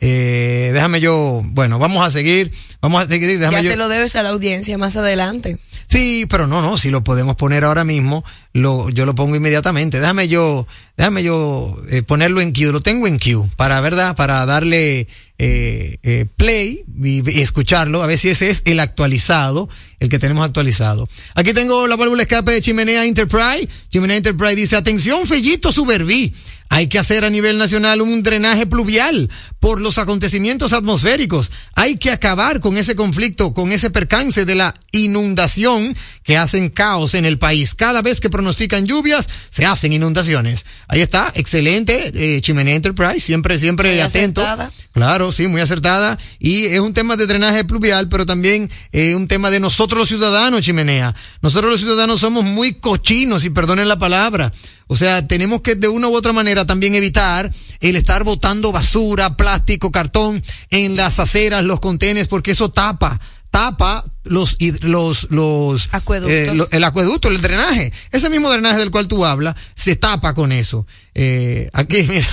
Eh, 0.00 0.70
déjame 0.74 1.00
yo, 1.00 1.40
bueno, 1.52 1.78
vamos 1.78 2.06
a 2.06 2.10
seguir, 2.10 2.50
vamos 2.82 3.02
a 3.02 3.08
seguir, 3.08 3.38
déjame 3.38 3.56
Ya 3.56 3.62
yo. 3.62 3.70
se 3.70 3.76
lo 3.76 3.88
debes 3.88 4.16
a 4.16 4.22
la 4.22 4.30
audiencia 4.30 4.76
más 4.76 4.96
adelante. 4.96 5.56
Sí, 5.88 6.26
pero 6.28 6.46
no, 6.46 6.60
no, 6.60 6.76
si 6.76 6.90
lo 6.90 7.02
podemos 7.02 7.36
poner 7.36 7.64
ahora 7.64 7.84
mismo, 7.84 8.22
lo, 8.52 8.90
yo 8.90 9.06
lo 9.06 9.14
pongo 9.14 9.34
inmediatamente. 9.36 10.00
Déjame 10.00 10.28
yo, 10.28 10.66
déjame 10.96 11.22
yo 11.22 11.76
eh, 11.90 12.02
ponerlo 12.02 12.40
en 12.40 12.52
queue, 12.52 12.72
lo 12.72 12.80
tengo 12.80 13.06
en 13.06 13.18
queue, 13.18 13.48
para, 13.56 13.80
¿verdad? 13.80 14.16
Para 14.16 14.46
darle 14.46 15.08
eh, 15.38 15.98
eh, 16.04 16.26
play 16.36 16.84
y, 17.02 17.28
escucharlo, 17.40 18.02
a 18.02 18.06
ver 18.06 18.18
si 18.18 18.28
ese 18.28 18.50
es 18.50 18.62
el 18.66 18.78
actualizado, 18.78 19.68
el 19.98 20.08
que 20.08 20.18
tenemos 20.18 20.44
actualizado. 20.44 21.08
Aquí 21.34 21.52
tengo 21.52 21.86
la 21.88 21.96
válvula 21.96 22.22
escape 22.22 22.52
de 22.52 22.60
Chimenea 22.60 23.04
Enterprise. 23.04 23.68
Chimenea 23.90 24.16
Enterprise 24.16 24.54
dice, 24.54 24.76
atención, 24.76 25.26
Fellito 25.26 25.72
Suberví. 25.72 26.32
Hay 26.70 26.88
que 26.88 26.98
hacer 26.98 27.24
a 27.24 27.30
nivel 27.30 27.58
nacional 27.58 28.00
un 28.00 28.22
drenaje 28.22 28.66
pluvial 28.66 29.30
por 29.60 29.80
los 29.80 29.98
acontecimientos 29.98 30.72
atmosféricos. 30.72 31.52
Hay 31.74 31.98
que 31.98 32.10
acabar 32.10 32.60
con 32.60 32.76
ese 32.76 32.96
conflicto, 32.96 33.54
con 33.54 33.70
ese 33.70 33.90
percance 33.90 34.44
de 34.44 34.56
la 34.56 34.74
inundación 34.90 35.96
que 36.24 36.36
hacen 36.36 36.70
caos 36.70 37.14
en 37.14 37.26
el 37.26 37.38
país. 37.38 37.74
Cada 37.74 38.02
vez 38.02 38.18
que 38.18 38.30
pronostican 38.30 38.86
lluvias, 38.86 39.28
se 39.50 39.66
hacen 39.66 39.92
inundaciones. 39.92 40.64
Ahí 40.88 41.00
está, 41.00 41.32
excelente, 41.34 42.12
eh, 42.14 42.40
Chimenea 42.40 42.74
Enterprise, 42.74 43.20
siempre, 43.20 43.58
siempre 43.58 43.90
Muy 43.92 44.00
atento. 44.00 44.42
acertada. 44.42 44.70
Claro, 44.92 45.32
sí, 45.32 45.46
muy 45.48 45.60
acertada. 45.60 46.18
Y 46.38 46.66
es 46.66 46.80
un 46.80 46.92
tema 46.94 47.16
de 47.16 47.26
drenaje 47.26 47.64
pluvial, 47.64 48.08
pero 48.08 48.26
también 48.26 48.70
eh, 48.92 49.14
un 49.14 49.26
tema 49.26 49.50
de 49.50 49.60
nosotros 49.60 49.98
los 49.98 50.08
ciudadanos, 50.08 50.60
Chimenea. 50.60 51.14
Nosotros 51.40 51.70
los 51.70 51.80
ciudadanos 51.80 52.20
somos 52.20 52.44
muy 52.44 52.74
cochinos, 52.74 53.44
y 53.44 53.50
perdonen 53.50 53.88
la 53.88 53.98
palabra. 53.98 54.52
O 54.86 54.96
sea, 54.96 55.26
tenemos 55.26 55.62
que 55.62 55.74
de 55.74 55.88
una 55.88 56.08
u 56.08 56.14
otra 56.14 56.32
manera 56.32 56.66
también 56.66 56.94
evitar 56.94 57.50
el 57.80 57.96
estar 57.96 58.22
botando 58.22 58.70
basura, 58.70 59.36
plástico, 59.36 59.90
cartón 59.90 60.42
en 60.70 60.96
las 60.96 61.18
aceras, 61.18 61.64
los 61.64 61.80
contenes, 61.80 62.28
porque 62.28 62.52
eso 62.52 62.70
tapa 62.70 63.20
tapa 63.54 64.04
los 64.24 64.56
los 64.80 65.30
los 65.30 65.88
Acueductos. 65.92 66.32
eh, 66.36 66.50
lo- 66.54 66.68
el 66.72 66.82
acueducto, 66.82 67.28
el 67.28 67.40
drenaje, 67.40 67.92
ese 68.10 68.28
mismo 68.28 68.50
drenaje 68.50 68.78
del 68.78 68.90
cual 68.90 69.06
tú 69.06 69.24
hablas, 69.24 69.54
se 69.76 69.94
tapa 69.94 70.34
con 70.34 70.50
eso. 70.50 70.88
Eh, 71.14 71.68
aquí, 71.72 72.02
mira, 72.08 72.26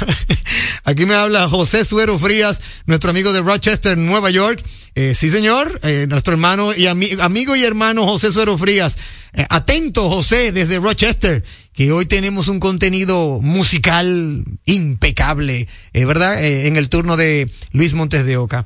aquí 0.83 1.05
me 1.05 1.13
habla 1.13 1.47
José 1.47 1.85
Suero 1.85 2.17
Frías, 2.17 2.59
nuestro 2.87 3.11
amigo 3.11 3.33
de 3.33 3.41
Rochester, 3.41 3.99
Nueva 3.99 4.31
York. 4.31 4.63
Eh, 4.95 5.13
sí, 5.15 5.29
señor, 5.29 5.79
eh, 5.83 6.07
nuestro 6.09 6.33
hermano 6.33 6.73
y 6.73 6.85
ami- 6.87 7.19
amigo 7.21 7.55
y 7.55 7.63
hermano 7.63 8.07
José 8.07 8.31
Suero 8.31 8.57
Frías. 8.57 8.95
Eh, 9.33 9.45
atento, 9.49 10.09
José, 10.09 10.51
desde 10.51 10.79
Rochester, 10.79 11.43
que 11.71 11.91
hoy 11.91 12.07
tenemos 12.07 12.47
un 12.47 12.59
contenido 12.59 13.39
musical 13.41 14.43
impecable, 14.65 15.67
¿verdad? 15.93 16.43
En 16.43 16.77
el 16.77 16.89
turno 16.89 17.15
de 17.15 17.47
Luis 17.73 17.93
Montes 17.93 18.25
de 18.25 18.37
Oca. 18.37 18.65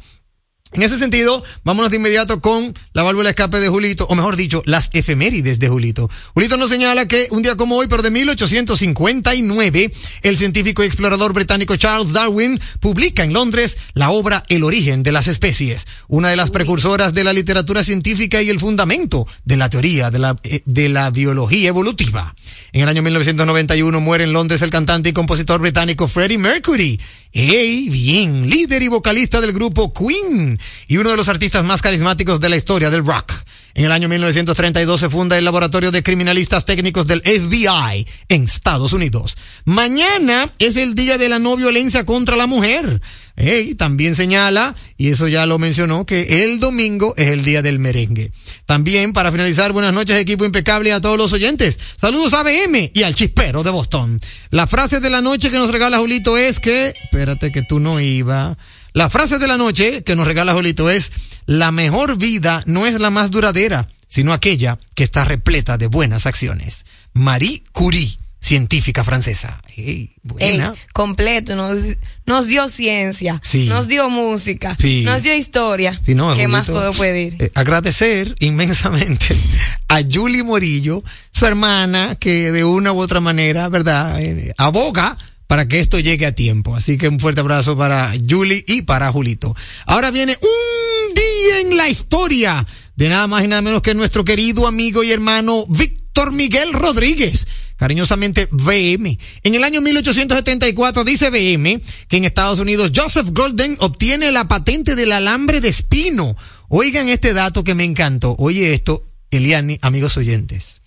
En 0.75 0.83
ese 0.83 0.99
sentido, 0.99 1.41
vámonos 1.63 1.89
de 1.89 1.95
inmediato 1.95 2.41
con 2.41 2.77
la 2.91 3.01
válvula 3.01 3.29
escape 3.29 3.61
de 3.61 3.69
Julito, 3.69 4.05
o 4.09 4.15
mejor 4.15 4.35
dicho, 4.35 4.61
las 4.65 4.89
efemérides 4.91 5.57
de 5.57 5.69
Julito. 5.69 6.09
Julito 6.33 6.57
nos 6.57 6.69
señala 6.69 7.07
que 7.07 7.29
un 7.31 7.41
día 7.41 7.55
como 7.55 7.77
hoy, 7.77 7.87
pero 7.87 8.03
de 8.03 8.11
1859, 8.11 9.91
el 10.23 10.37
científico 10.37 10.83
y 10.83 10.87
explorador 10.87 11.31
británico 11.31 11.77
Charles 11.77 12.11
Darwin 12.11 12.59
publica 12.81 13.23
en 13.23 13.31
Londres 13.31 13.77
la 13.93 14.09
obra 14.09 14.43
El 14.49 14.65
origen 14.65 15.01
de 15.01 15.13
las 15.13 15.27
especies, 15.27 15.87
una 16.09 16.27
de 16.27 16.35
las 16.35 16.51
precursoras 16.51 17.13
de 17.13 17.23
la 17.23 17.31
literatura 17.31 17.81
científica 17.81 18.41
y 18.41 18.49
el 18.49 18.59
fundamento 18.59 19.25
de 19.45 19.55
la 19.55 19.69
teoría 19.69 20.11
de 20.11 20.19
la, 20.19 20.35
eh, 20.43 20.61
de 20.65 20.89
la 20.89 21.09
biología 21.09 21.69
evolutiva. 21.69 22.35
En 22.73 22.81
el 22.81 22.89
año 22.89 23.01
1991 23.01 24.01
muere 24.01 24.25
en 24.25 24.33
Londres 24.33 24.61
el 24.61 24.71
cantante 24.71 25.07
y 25.07 25.13
compositor 25.13 25.61
británico 25.61 26.09
Freddie 26.09 26.37
Mercury. 26.37 26.99
¡Ey! 27.37 27.89
Bien, 27.89 28.49
líder 28.49 28.81
y 28.81 28.87
vocalista 28.87 29.41
del 29.41 29.51
grupo 29.51 29.93
Queen 29.93 30.57
y 30.87 30.95
uno 30.95 31.09
de 31.09 31.17
los 31.17 31.27
artistas 31.27 31.65
más 31.65 31.81
carismáticos 31.81 32.39
de 32.39 32.47
la 32.47 32.55
historia 32.55 32.89
del 32.89 33.05
rock. 33.05 33.33
En 33.75 33.83
el 33.83 33.91
año 33.91 34.07
1932 34.07 34.97
se 35.01 35.09
funda 35.09 35.37
el 35.37 35.43
Laboratorio 35.43 35.91
de 35.91 36.01
Criminalistas 36.01 36.63
Técnicos 36.63 37.07
del 37.07 37.21
FBI 37.21 38.07
en 38.29 38.43
Estados 38.43 38.93
Unidos. 38.93 39.35
Mañana 39.65 40.49
es 40.59 40.77
el 40.77 40.95
Día 40.95 41.17
de 41.17 41.27
la 41.27 41.39
No 41.39 41.57
Violencia 41.57 42.05
contra 42.05 42.37
la 42.37 42.47
Mujer. 42.47 43.01
Ey, 43.35 43.75
también 43.75 44.15
señala, 44.15 44.73
y 44.95 45.09
eso 45.09 45.27
ya 45.27 45.45
lo 45.45 45.59
mencionó, 45.59 46.05
que 46.05 46.45
el 46.45 46.61
domingo 46.61 47.15
es 47.17 47.27
el 47.27 47.43
Día 47.43 47.61
del 47.61 47.79
Merengue. 47.79 48.31
También, 48.65 49.11
para 49.11 49.29
finalizar, 49.29 49.73
buenas 49.73 49.93
noches, 49.93 50.17
equipo 50.21 50.45
impecable 50.45 50.93
a 50.93 51.01
todos 51.01 51.17
los 51.17 51.33
oyentes. 51.33 51.77
Saludos 51.99 52.33
a 52.33 52.43
BM 52.43 52.91
y 52.93 53.03
al 53.03 53.13
chispero 53.13 53.61
de 53.61 53.71
Boston. 53.71 54.21
La 54.51 54.67
frase 54.67 55.01
de 55.01 55.09
la 55.09 55.19
noche 55.19 55.51
que 55.51 55.57
nos 55.57 55.71
regala 55.71 55.97
Julito 55.97 56.37
es 56.37 56.61
que, 56.61 56.93
espérate 57.03 57.51
que 57.51 57.61
tú 57.61 57.81
no 57.81 57.99
iba. 57.99 58.57
La 58.95 59.09
frase 59.09 59.39
de 59.39 59.47
la 59.47 59.57
noche 59.57 60.03
que 60.05 60.15
nos 60.15 60.25
regala 60.25 60.53
Julito 60.53 60.89
es, 60.89 61.11
la 61.47 61.71
mejor 61.73 62.17
vida 62.17 62.63
no 62.65 62.85
es 62.85 62.97
la 62.97 63.09
más 63.09 63.29
duradera, 63.29 63.89
sino 64.07 64.31
aquella 64.31 64.79
que 64.95 65.03
está 65.03 65.25
repleta 65.25 65.77
de 65.77 65.87
buenas 65.87 66.25
acciones. 66.25 66.85
Marie 67.11 67.61
Curie, 67.73 68.17
científica 68.39 69.03
francesa. 69.03 69.59
Ey, 69.75 69.85
Ey, 69.85 70.09
buena. 70.23 70.73
completo, 70.93 71.57
nos, 71.57 71.77
nos 72.25 72.47
dio 72.47 72.69
ciencia, 72.69 73.37
Sí. 73.43 73.65
nos 73.65 73.89
dio 73.89 74.09
música, 74.09 74.73
Sí. 74.79 75.03
nos 75.03 75.23
dio 75.23 75.35
historia. 75.35 75.99
Sí, 76.05 76.15
no, 76.15 76.33
¿Qué 76.33 76.47
más 76.47 76.69
puedo 76.69 76.93
pedir? 76.93 77.35
eh, 77.39 77.51
agradecer 77.53 78.33
inmensamente 78.39 79.35
a 79.89 79.99
Julie 80.09 80.43
Morillo, 80.43 81.03
su 81.31 81.45
hermana, 81.45 82.15
que 82.15 82.53
de 82.53 82.63
una 82.63 82.93
u 82.93 82.99
otra 83.01 83.19
manera, 83.19 83.67
¿verdad? 83.67 84.21
Eh, 84.21 84.53
aboga 84.57 85.17
para 85.47 85.67
que 85.67 85.79
esto 85.79 85.99
llegue 85.99 86.25
a 86.25 86.33
tiempo. 86.35 86.75
Así 86.75 86.97
que 86.97 87.07
un 87.07 87.19
fuerte 87.19 87.41
abrazo 87.41 87.77
para 87.77 88.11
Julie 88.29 88.63
y 88.67 88.81
para 88.83 89.11
Julito. 89.11 89.55
Ahora 89.85 90.11
viene 90.11 90.37
un 90.41 91.13
día 91.13 91.59
en 91.61 91.77
la 91.77 91.89
historia 91.89 92.65
de 92.95 93.09
nada 93.09 93.27
más 93.27 93.43
y 93.43 93.47
nada 93.47 93.61
menos 93.61 93.81
que 93.81 93.93
nuestro 93.93 94.23
querido 94.25 94.67
amigo 94.67 95.03
y 95.03 95.11
hermano 95.11 95.65
Víctor 95.67 96.31
Miguel 96.31 96.73
Rodríguez 96.73 97.47
cariñosamente 97.77 98.47
VM. 98.51 99.19
En 99.43 99.53
el 99.53 99.63
año 99.65 99.81
1874 99.81 101.03
dice 101.03 101.29
VM 101.29 101.81
que 102.07 102.17
en 102.17 102.23
Estados 102.23 102.59
Unidos 102.59 102.91
Joseph 102.95 103.27
Golden 103.33 103.75
obtiene 103.79 104.31
la 104.31 104.47
patente 104.47 104.95
del 104.95 105.11
alambre 105.11 105.59
de 105.59 105.69
espino. 105.69 106.35
Oigan 106.69 107.09
este 107.09 107.33
dato 107.33 107.63
que 107.65 107.75
me 107.75 107.83
encantó. 107.83 108.35
Oye 108.39 108.73
esto, 108.73 109.05
Eliani, 109.29 109.77
amigos 109.81 110.15
oyentes. 110.15 110.81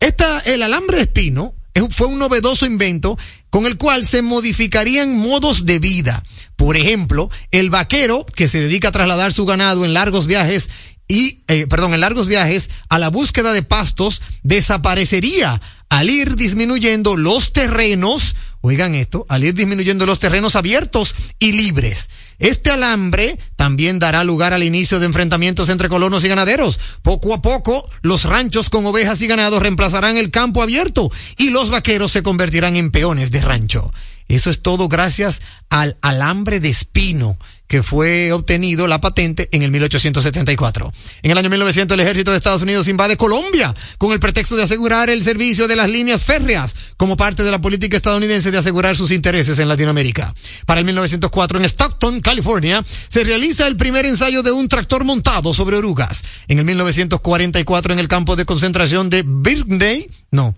Esta, 0.00 0.40
el 0.40 0.62
alambre 0.64 0.96
de 0.96 1.02
espino 1.04 1.54
es- 1.72 1.84
fue 1.94 2.08
un 2.08 2.18
novedoso 2.18 2.66
invento 2.66 3.16
con 3.52 3.66
el 3.66 3.76
cual 3.76 4.06
se 4.06 4.22
modificarían 4.22 5.14
modos 5.14 5.66
de 5.66 5.78
vida. 5.78 6.22
Por 6.56 6.78
ejemplo, 6.78 7.30
el 7.50 7.68
vaquero 7.68 8.24
que 8.34 8.48
se 8.48 8.58
dedica 8.58 8.88
a 8.88 8.92
trasladar 8.92 9.30
su 9.30 9.44
ganado 9.44 9.84
en 9.84 9.92
largos 9.92 10.26
viajes 10.26 10.70
y, 11.06 11.42
eh, 11.48 11.66
perdón, 11.66 11.92
en 11.92 12.00
largos 12.00 12.28
viajes 12.28 12.70
a 12.88 12.98
la 12.98 13.10
búsqueda 13.10 13.52
de 13.52 13.62
pastos 13.62 14.22
desaparecería 14.42 15.60
al 15.90 16.08
ir 16.08 16.36
disminuyendo 16.36 17.14
los 17.18 17.52
terrenos, 17.52 18.36
oigan 18.62 18.94
esto, 18.94 19.26
al 19.28 19.44
ir 19.44 19.54
disminuyendo 19.54 20.06
los 20.06 20.18
terrenos 20.18 20.56
abiertos 20.56 21.14
y 21.38 21.52
libres. 21.52 22.08
Este 22.38 22.70
alambre 22.70 23.38
también 23.56 23.98
dará 23.98 24.24
lugar 24.24 24.54
al 24.54 24.62
inicio 24.62 24.98
de 24.98 25.06
enfrentamientos 25.06 25.68
entre 25.68 25.88
colonos 25.88 26.24
y 26.24 26.28
ganaderos. 26.28 26.80
Poco 27.02 27.34
a 27.34 27.42
poco, 27.42 27.88
los 28.02 28.24
ranchos 28.24 28.70
con 28.70 28.86
ovejas 28.86 29.20
y 29.20 29.26
ganados 29.26 29.62
reemplazarán 29.62 30.16
el 30.16 30.30
campo 30.30 30.62
abierto 30.62 31.12
y 31.36 31.50
los 31.50 31.70
vaqueros 31.70 32.12
se 32.12 32.22
convertirán 32.22 32.76
en 32.76 32.90
peones 32.90 33.30
de 33.30 33.40
rancho. 33.42 33.92
Eso 34.28 34.48
es 34.48 34.62
todo 34.62 34.88
gracias 34.88 35.42
al 35.68 35.98
alambre 36.00 36.58
de 36.58 36.70
espino 36.70 37.36
que 37.72 37.82
fue 37.82 38.32
obtenido 38.32 38.86
la 38.86 39.00
patente 39.00 39.48
en 39.50 39.62
el 39.62 39.70
1874. 39.70 40.92
En 41.22 41.30
el 41.30 41.38
año 41.38 41.48
1900 41.48 41.94
el 41.94 42.00
ejército 42.00 42.30
de 42.30 42.36
Estados 42.36 42.60
Unidos 42.60 42.86
invade 42.86 43.16
Colombia 43.16 43.74
con 43.96 44.12
el 44.12 44.20
pretexto 44.20 44.56
de 44.56 44.62
asegurar 44.62 45.08
el 45.08 45.24
servicio 45.24 45.66
de 45.66 45.76
las 45.76 45.88
líneas 45.88 46.22
férreas 46.22 46.74
como 46.98 47.16
parte 47.16 47.42
de 47.42 47.50
la 47.50 47.62
política 47.62 47.96
estadounidense 47.96 48.50
de 48.50 48.58
asegurar 48.58 48.94
sus 48.94 49.10
intereses 49.10 49.58
en 49.58 49.68
Latinoamérica. 49.68 50.34
Para 50.66 50.80
el 50.80 50.84
1904 50.84 51.60
en 51.60 51.64
Stockton, 51.64 52.20
California, 52.20 52.84
se 53.08 53.24
realiza 53.24 53.66
el 53.66 53.78
primer 53.78 54.04
ensayo 54.04 54.42
de 54.42 54.52
un 54.52 54.68
tractor 54.68 55.04
montado 55.04 55.54
sobre 55.54 55.78
orugas. 55.78 56.24
En 56.48 56.58
el 56.58 56.66
1944 56.66 57.94
en 57.94 57.98
el 57.98 58.08
campo 58.08 58.36
de 58.36 58.44
concentración 58.44 59.08
de 59.08 59.24
Birkenau, 59.26 60.06
no, 60.30 60.54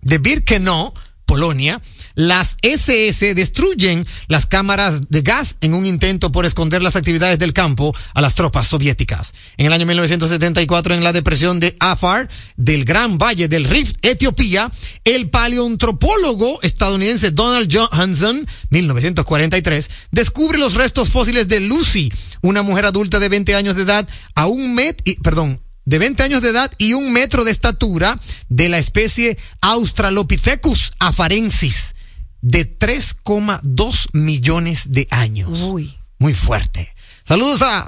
de 0.00 0.18
Birkenau, 0.18 0.94
Polonia, 1.26 1.80
las 2.14 2.56
SS 2.62 3.34
destruyen 3.34 4.06
las 4.28 4.46
cámaras 4.46 5.10
de 5.10 5.22
gas 5.22 5.56
en 5.60 5.74
un 5.74 5.84
intento 5.84 6.32
por 6.32 6.46
esconder 6.46 6.82
las 6.82 6.96
actividades 6.96 7.38
del 7.38 7.52
campo 7.52 7.94
a 8.14 8.20
las 8.20 8.34
tropas 8.36 8.68
soviéticas. 8.68 9.34
En 9.56 9.66
el 9.66 9.72
año 9.72 9.86
1974, 9.86 10.94
en 10.94 11.04
la 11.04 11.12
depresión 11.12 11.60
de 11.60 11.76
Afar, 11.80 12.28
del 12.56 12.84
Gran 12.84 13.18
Valle 13.18 13.48
del 13.48 13.64
Rift, 13.64 13.96
Etiopía, 14.02 14.70
el 15.04 15.28
paleoantropólogo 15.28 16.62
estadounidense 16.62 17.32
Donald 17.32 17.70
Johansson, 17.70 18.46
1943, 18.70 19.90
descubre 20.12 20.58
los 20.58 20.74
restos 20.74 21.08
fósiles 21.08 21.48
de 21.48 21.60
Lucy, 21.60 22.10
una 22.40 22.62
mujer 22.62 22.86
adulta 22.86 23.18
de 23.18 23.28
20 23.28 23.54
años 23.56 23.76
de 23.76 23.82
edad, 23.82 24.08
a 24.34 24.46
un 24.46 24.74
met, 24.74 25.02
y, 25.04 25.16
perdón, 25.16 25.60
de 25.86 25.98
20 25.98 26.22
años 26.22 26.42
de 26.42 26.50
edad 26.50 26.70
y 26.76 26.92
un 26.92 27.12
metro 27.12 27.44
de 27.44 27.52
estatura 27.52 28.20
de 28.50 28.68
la 28.68 28.78
especie 28.78 29.38
Australopithecus 29.62 30.92
afarensis. 30.98 31.94
de 32.42 32.78
3,2 32.78 34.08
millones 34.12 34.92
de 34.92 35.08
años. 35.10 35.58
Uy. 35.62 35.96
Muy 36.18 36.32
fuerte. 36.34 36.94
Saludos 37.24 37.62
a 37.62 37.86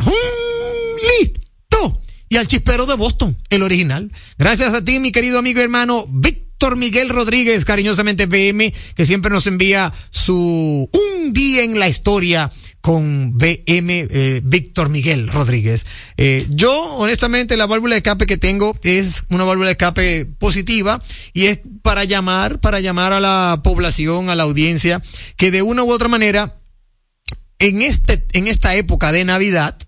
Listo 1.20 2.00
y 2.28 2.36
al 2.36 2.46
chispero 2.48 2.86
de 2.86 2.94
Boston, 2.94 3.36
el 3.50 3.62
original. 3.62 4.10
Gracias 4.36 4.74
a 4.74 4.84
ti, 4.84 4.98
mi 4.98 5.12
querido 5.12 5.38
amigo 5.38 5.60
y 5.60 5.62
hermano 5.62 6.04
Víctor 6.58 6.76
Miguel 6.76 7.08
Rodríguez, 7.08 7.64
cariñosamente 7.64 8.26
BM, 8.26 8.74
que 8.96 9.06
siempre 9.06 9.30
nos 9.30 9.46
envía 9.46 9.92
su 10.10 10.90
Un 10.92 11.32
día 11.32 11.62
en 11.62 11.78
la 11.78 11.88
historia 11.88 12.50
con 12.80 13.38
BM 13.38 14.08
eh, 14.10 14.40
Víctor 14.42 14.88
Miguel 14.88 15.28
Rodríguez. 15.28 15.86
Eh, 16.16 16.44
yo, 16.50 16.72
honestamente, 16.96 17.56
la 17.56 17.66
válvula 17.66 17.94
de 17.94 17.98
escape 17.98 18.26
que 18.26 18.38
tengo 18.38 18.76
es 18.82 19.22
una 19.30 19.44
válvula 19.44 19.66
de 19.66 19.72
escape 19.74 20.26
positiva 20.26 21.00
y 21.32 21.46
es 21.46 21.60
para 21.82 22.02
llamar, 22.02 22.58
para 22.58 22.80
llamar 22.80 23.12
a 23.12 23.20
la 23.20 23.60
población, 23.62 24.28
a 24.28 24.34
la 24.34 24.42
audiencia, 24.42 25.00
que 25.36 25.52
de 25.52 25.62
una 25.62 25.84
u 25.84 25.92
otra 25.92 26.08
manera, 26.08 26.58
en 27.60 27.82
este, 27.82 28.26
en 28.32 28.48
esta 28.48 28.74
época 28.74 29.12
de 29.12 29.24
Navidad, 29.24 29.78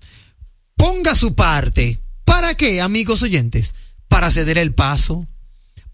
ponga 0.76 1.16
su 1.16 1.34
parte. 1.34 1.98
¿Para 2.24 2.54
qué, 2.54 2.80
amigos 2.80 3.22
oyentes? 3.22 3.74
Para 4.06 4.30
ceder 4.30 4.56
el 4.56 4.72
paso, 4.72 5.26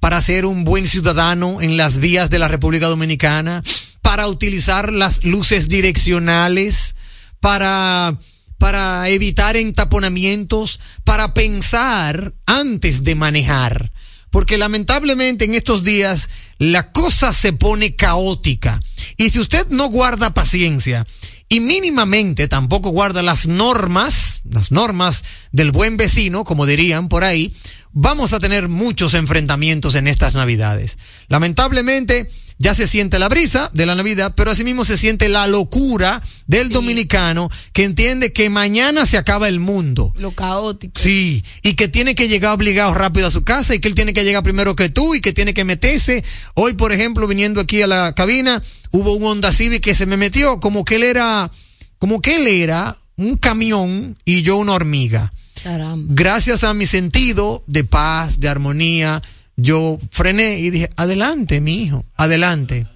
para 0.07 0.21
ser 0.21 0.47
un 0.47 0.63
buen 0.63 0.87
ciudadano 0.87 1.61
en 1.61 1.77
las 1.77 1.99
vías 1.99 2.31
de 2.31 2.39
la 2.39 2.47
República 2.47 2.87
Dominicana, 2.87 3.61
para 4.03 4.29
utilizar 4.29 4.93
las 4.93 5.25
luces 5.25 5.67
direccionales, 5.67 6.95
para, 7.41 8.17
para 8.57 9.09
evitar 9.09 9.57
entaponamientos, 9.57 10.79
para 11.03 11.35
pensar 11.35 12.33
antes 12.47 13.03
de 13.03 13.17
manejar. 13.17 13.91
Porque 14.31 14.59
lamentablemente 14.59 15.45
en 15.45 15.57
estos 15.57 15.83
días 15.83 16.29
la 16.59 16.93
cosa 16.93 17.33
se 17.33 17.53
pone 17.53 17.97
caótica. 17.97 18.81
Y 19.17 19.31
si 19.31 19.41
usted 19.41 19.67
no 19.71 19.89
guarda 19.89 20.33
paciencia 20.33 21.05
y 21.49 21.59
mínimamente 21.59 22.47
tampoco 22.47 22.91
guarda 22.91 23.25
las 23.25 23.49
normas, 23.49 24.26
las 24.51 24.73
normas 24.73 25.25
del 25.53 25.73
buen 25.73 25.97
vecino, 25.97 26.45
como 26.45 26.67
dirían 26.67 27.09
por 27.09 27.25
ahí, 27.25 27.53
vamos 27.93 28.33
a 28.33 28.39
tener 28.39 28.69
muchos 28.69 29.15
enfrentamientos 29.15 29.95
en 29.95 30.07
estas 30.07 30.35
navidades. 30.35 30.99
Lamentablemente 31.29 32.29
ya 32.59 32.75
se 32.75 32.87
siente 32.87 33.19
la 33.19 33.29
brisa 33.29 33.71
de 33.75 33.85
la 33.85 33.95
Navidad, 33.95 34.33
pero 34.35 34.51
asimismo 34.51 34.85
se 34.85 34.97
siente 34.97 35.29
la 35.29 35.47
locura 35.47 36.23
del 36.47 36.71
dominicano 36.71 37.51
que 37.73 37.85
entiende 37.85 38.33
que 38.33 38.49
mañana 38.49 39.05
se 39.05 39.19
acaba 39.19 39.49
el 39.49 39.61
mundo. 39.61 40.13
Lo 40.17 40.31
caótico. 40.31 40.93
Sí, 40.99 41.45
y 41.63 41.75
que 41.75 41.89
tiene 41.89 42.15
que 42.15 42.29
llegar 42.29 42.55
obligado 42.55 42.95
rápido 42.95 43.27
a 43.27 43.31
su 43.31 43.45
casa 43.45 43.75
y 43.75 43.79
que 43.79 43.89
él 43.89 43.95
tiene 43.95 44.15
que 44.15 44.25
llegar 44.25 44.43
primero 44.43 44.75
que 44.75 44.89
tú 44.89 45.15
y 45.15 45.21
que 45.21 45.35
tiene 45.35 45.53
que 45.53 45.65
meterse. 45.65 46.25
Hoy, 46.55 46.73
por 46.75 46.93
ejemplo, 46.93 47.27
viniendo 47.27 47.61
aquí 47.61 47.83
a 47.83 47.87
la 47.87 48.15
cabina, 48.15 48.63
hubo 48.91 49.15
un 49.15 49.25
Honda 49.25 49.53
Civic 49.53 49.83
que 49.83 49.95
se 49.95 50.07
me 50.07 50.17
metió 50.17 50.59
como 50.61 50.85
que 50.85 50.97
él 50.97 51.03
era, 51.03 51.51
como 51.99 52.23
que 52.23 52.37
él 52.37 52.47
era 52.47 52.97
un 53.17 53.37
camión 53.37 54.17
y 54.25 54.43
yo 54.43 54.57
una 54.57 54.73
hormiga. 54.73 55.33
Caramba. 55.63 56.15
Gracias 56.15 56.65
a 56.65 56.75
mi 56.75 56.87
sentido 56.87 57.65
de 57.67 57.85
paz, 57.85 58.41
de 58.41 58.49
armonía, 58.49 59.23
yo 59.57 59.99
frené 60.11 60.59
y 60.61 60.71
dije, 60.71 60.91
adelante, 60.97 61.61
mi 61.61 61.83
hijo, 61.85 62.05
adelante. 62.17 62.87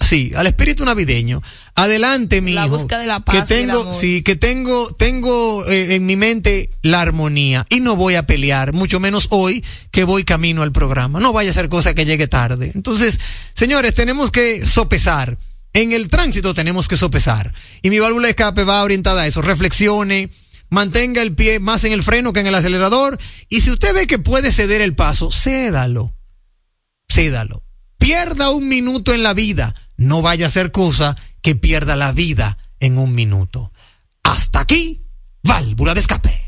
Sí, 0.00 0.32
al 0.36 0.46
espíritu 0.46 0.84
navideño. 0.84 1.42
Adelante, 1.74 2.40
mi 2.40 2.52
La 2.54 2.66
hijo. 2.66 2.78
búsqueda 2.78 3.00
de 3.00 3.06
la 3.06 3.20
paz 3.24 3.34
Que 3.34 3.38
y 3.56 3.58
el 3.58 3.66
tengo, 3.66 3.80
amor. 3.82 3.94
sí, 3.94 4.22
que 4.22 4.36
tengo, 4.36 4.94
tengo 4.94 5.66
eh, 5.68 5.96
en 5.96 6.06
mi 6.06 6.14
mente 6.14 6.70
la 6.82 7.00
armonía 7.00 7.66
y 7.68 7.80
no 7.80 7.96
voy 7.96 8.14
a 8.14 8.24
pelear, 8.24 8.72
mucho 8.72 9.00
menos 9.00 9.26
hoy 9.30 9.64
que 9.90 10.04
voy 10.04 10.22
camino 10.24 10.62
al 10.62 10.70
programa. 10.72 11.18
No 11.18 11.32
vaya 11.32 11.50
a 11.50 11.54
ser 11.54 11.68
cosa 11.68 11.94
que 11.94 12.04
llegue 12.04 12.28
tarde. 12.28 12.70
Entonces, 12.74 13.18
señores, 13.54 13.92
tenemos 13.94 14.30
que 14.30 14.64
sopesar. 14.64 15.36
En 15.78 15.92
el 15.92 16.08
tránsito 16.08 16.54
tenemos 16.54 16.88
que 16.88 16.96
sopesar. 16.96 17.54
Y 17.82 17.90
mi 17.90 18.00
válvula 18.00 18.24
de 18.24 18.30
escape 18.30 18.64
va 18.64 18.82
orientada 18.82 19.22
a 19.22 19.26
eso. 19.28 19.42
Reflexione, 19.42 20.28
mantenga 20.70 21.22
el 21.22 21.36
pie 21.36 21.60
más 21.60 21.84
en 21.84 21.92
el 21.92 22.02
freno 22.02 22.32
que 22.32 22.40
en 22.40 22.48
el 22.48 22.54
acelerador. 22.56 23.16
Y 23.48 23.60
si 23.60 23.70
usted 23.70 23.94
ve 23.94 24.08
que 24.08 24.18
puede 24.18 24.50
ceder 24.50 24.80
el 24.80 24.96
paso, 24.96 25.30
cédalo. 25.30 26.16
Cédalo. 27.08 27.62
Pierda 27.96 28.50
un 28.50 28.68
minuto 28.68 29.14
en 29.14 29.22
la 29.22 29.34
vida. 29.34 29.72
No 29.96 30.20
vaya 30.20 30.46
a 30.46 30.50
ser 30.50 30.72
cosa 30.72 31.14
que 31.42 31.54
pierda 31.54 31.94
la 31.94 32.10
vida 32.10 32.58
en 32.80 32.98
un 32.98 33.14
minuto. 33.14 33.72
Hasta 34.24 34.58
aquí, 34.58 35.04
válvula 35.44 35.94
de 35.94 36.00
escape. 36.00 36.47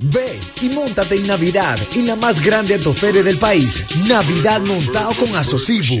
Ve 0.00 0.38
y 0.62 0.68
montate 0.68 1.16
en 1.16 1.26
Navidad 1.26 1.76
en 1.96 2.06
la 2.06 2.14
más 2.14 2.40
grande 2.40 2.74
autoferia 2.74 3.24
del 3.24 3.36
país, 3.36 3.84
Navidad 4.06 4.60
montado 4.60 5.12
con 5.14 5.34
Asocibu, 5.34 6.00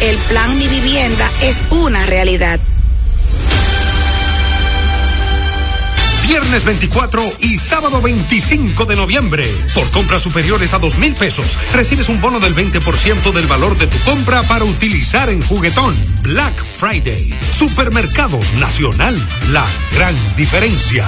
El 0.01 0.17
plan 0.17 0.57
Mi 0.57 0.67
Vivienda 0.67 1.29
es 1.43 1.63
una 1.69 2.03
realidad. 2.07 2.59
Viernes 6.27 6.65
24 6.65 7.23
y 7.41 7.57
sábado 7.57 8.01
25 8.01 8.85
de 8.85 8.95
noviembre. 8.95 9.45
Por 9.75 9.87
compras 9.91 10.23
superiores 10.23 10.73
a 10.73 10.79
dos 10.79 10.97
mil 10.97 11.13
pesos, 11.13 11.55
recibes 11.73 12.09
un 12.09 12.19
bono 12.19 12.39
del 12.39 12.55
20% 12.55 13.31
del 13.31 13.45
valor 13.45 13.77
de 13.77 13.85
tu 13.85 13.99
compra 13.99 14.41
para 14.43 14.65
utilizar 14.65 15.29
en 15.29 15.43
juguetón. 15.43 15.95
Black 16.23 16.55
Friday. 16.63 17.31
Supermercados 17.51 18.53
Nacional. 18.53 19.15
La 19.51 19.67
gran 19.93 20.15
diferencia. 20.35 21.07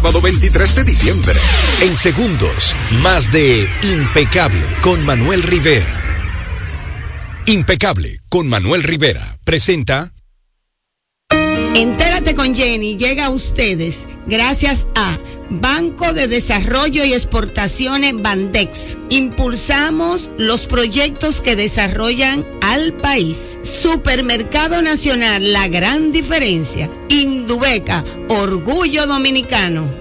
sábado 0.01 0.19
23 0.19 0.75
de 0.77 0.83
diciembre. 0.83 1.35
En 1.83 1.95
segundos, 1.95 2.75
más 3.03 3.31
de 3.31 3.69
Impecable 3.83 4.63
con 4.81 5.05
Manuel 5.05 5.43
Rivera. 5.43 5.85
Impecable 7.45 8.19
con 8.27 8.49
Manuel 8.49 8.81
Rivera 8.81 9.37
presenta 9.43 10.11
Entérate 11.75 12.35
con 12.35 12.53
Jenny 12.53 12.97
llega 12.97 13.25
a 13.25 13.29
ustedes 13.29 14.05
gracias 14.27 14.87
a 14.95 15.17
Banco 15.49 16.13
de 16.13 16.27
Desarrollo 16.27 17.03
y 17.03 17.13
Exportaciones 17.13 18.21
Bandex. 18.21 18.97
Impulsamos 19.09 20.31
los 20.37 20.65
proyectos 20.65 21.41
que 21.41 21.55
desarrollan 21.55 22.45
al 22.61 22.93
país. 22.93 23.57
Supermercado 23.61 24.81
Nacional, 24.81 25.51
la 25.51 25.67
gran 25.67 26.11
diferencia. 26.11 26.89
Indubeca, 27.09 28.03
orgullo 28.29 29.07
dominicano. 29.07 30.00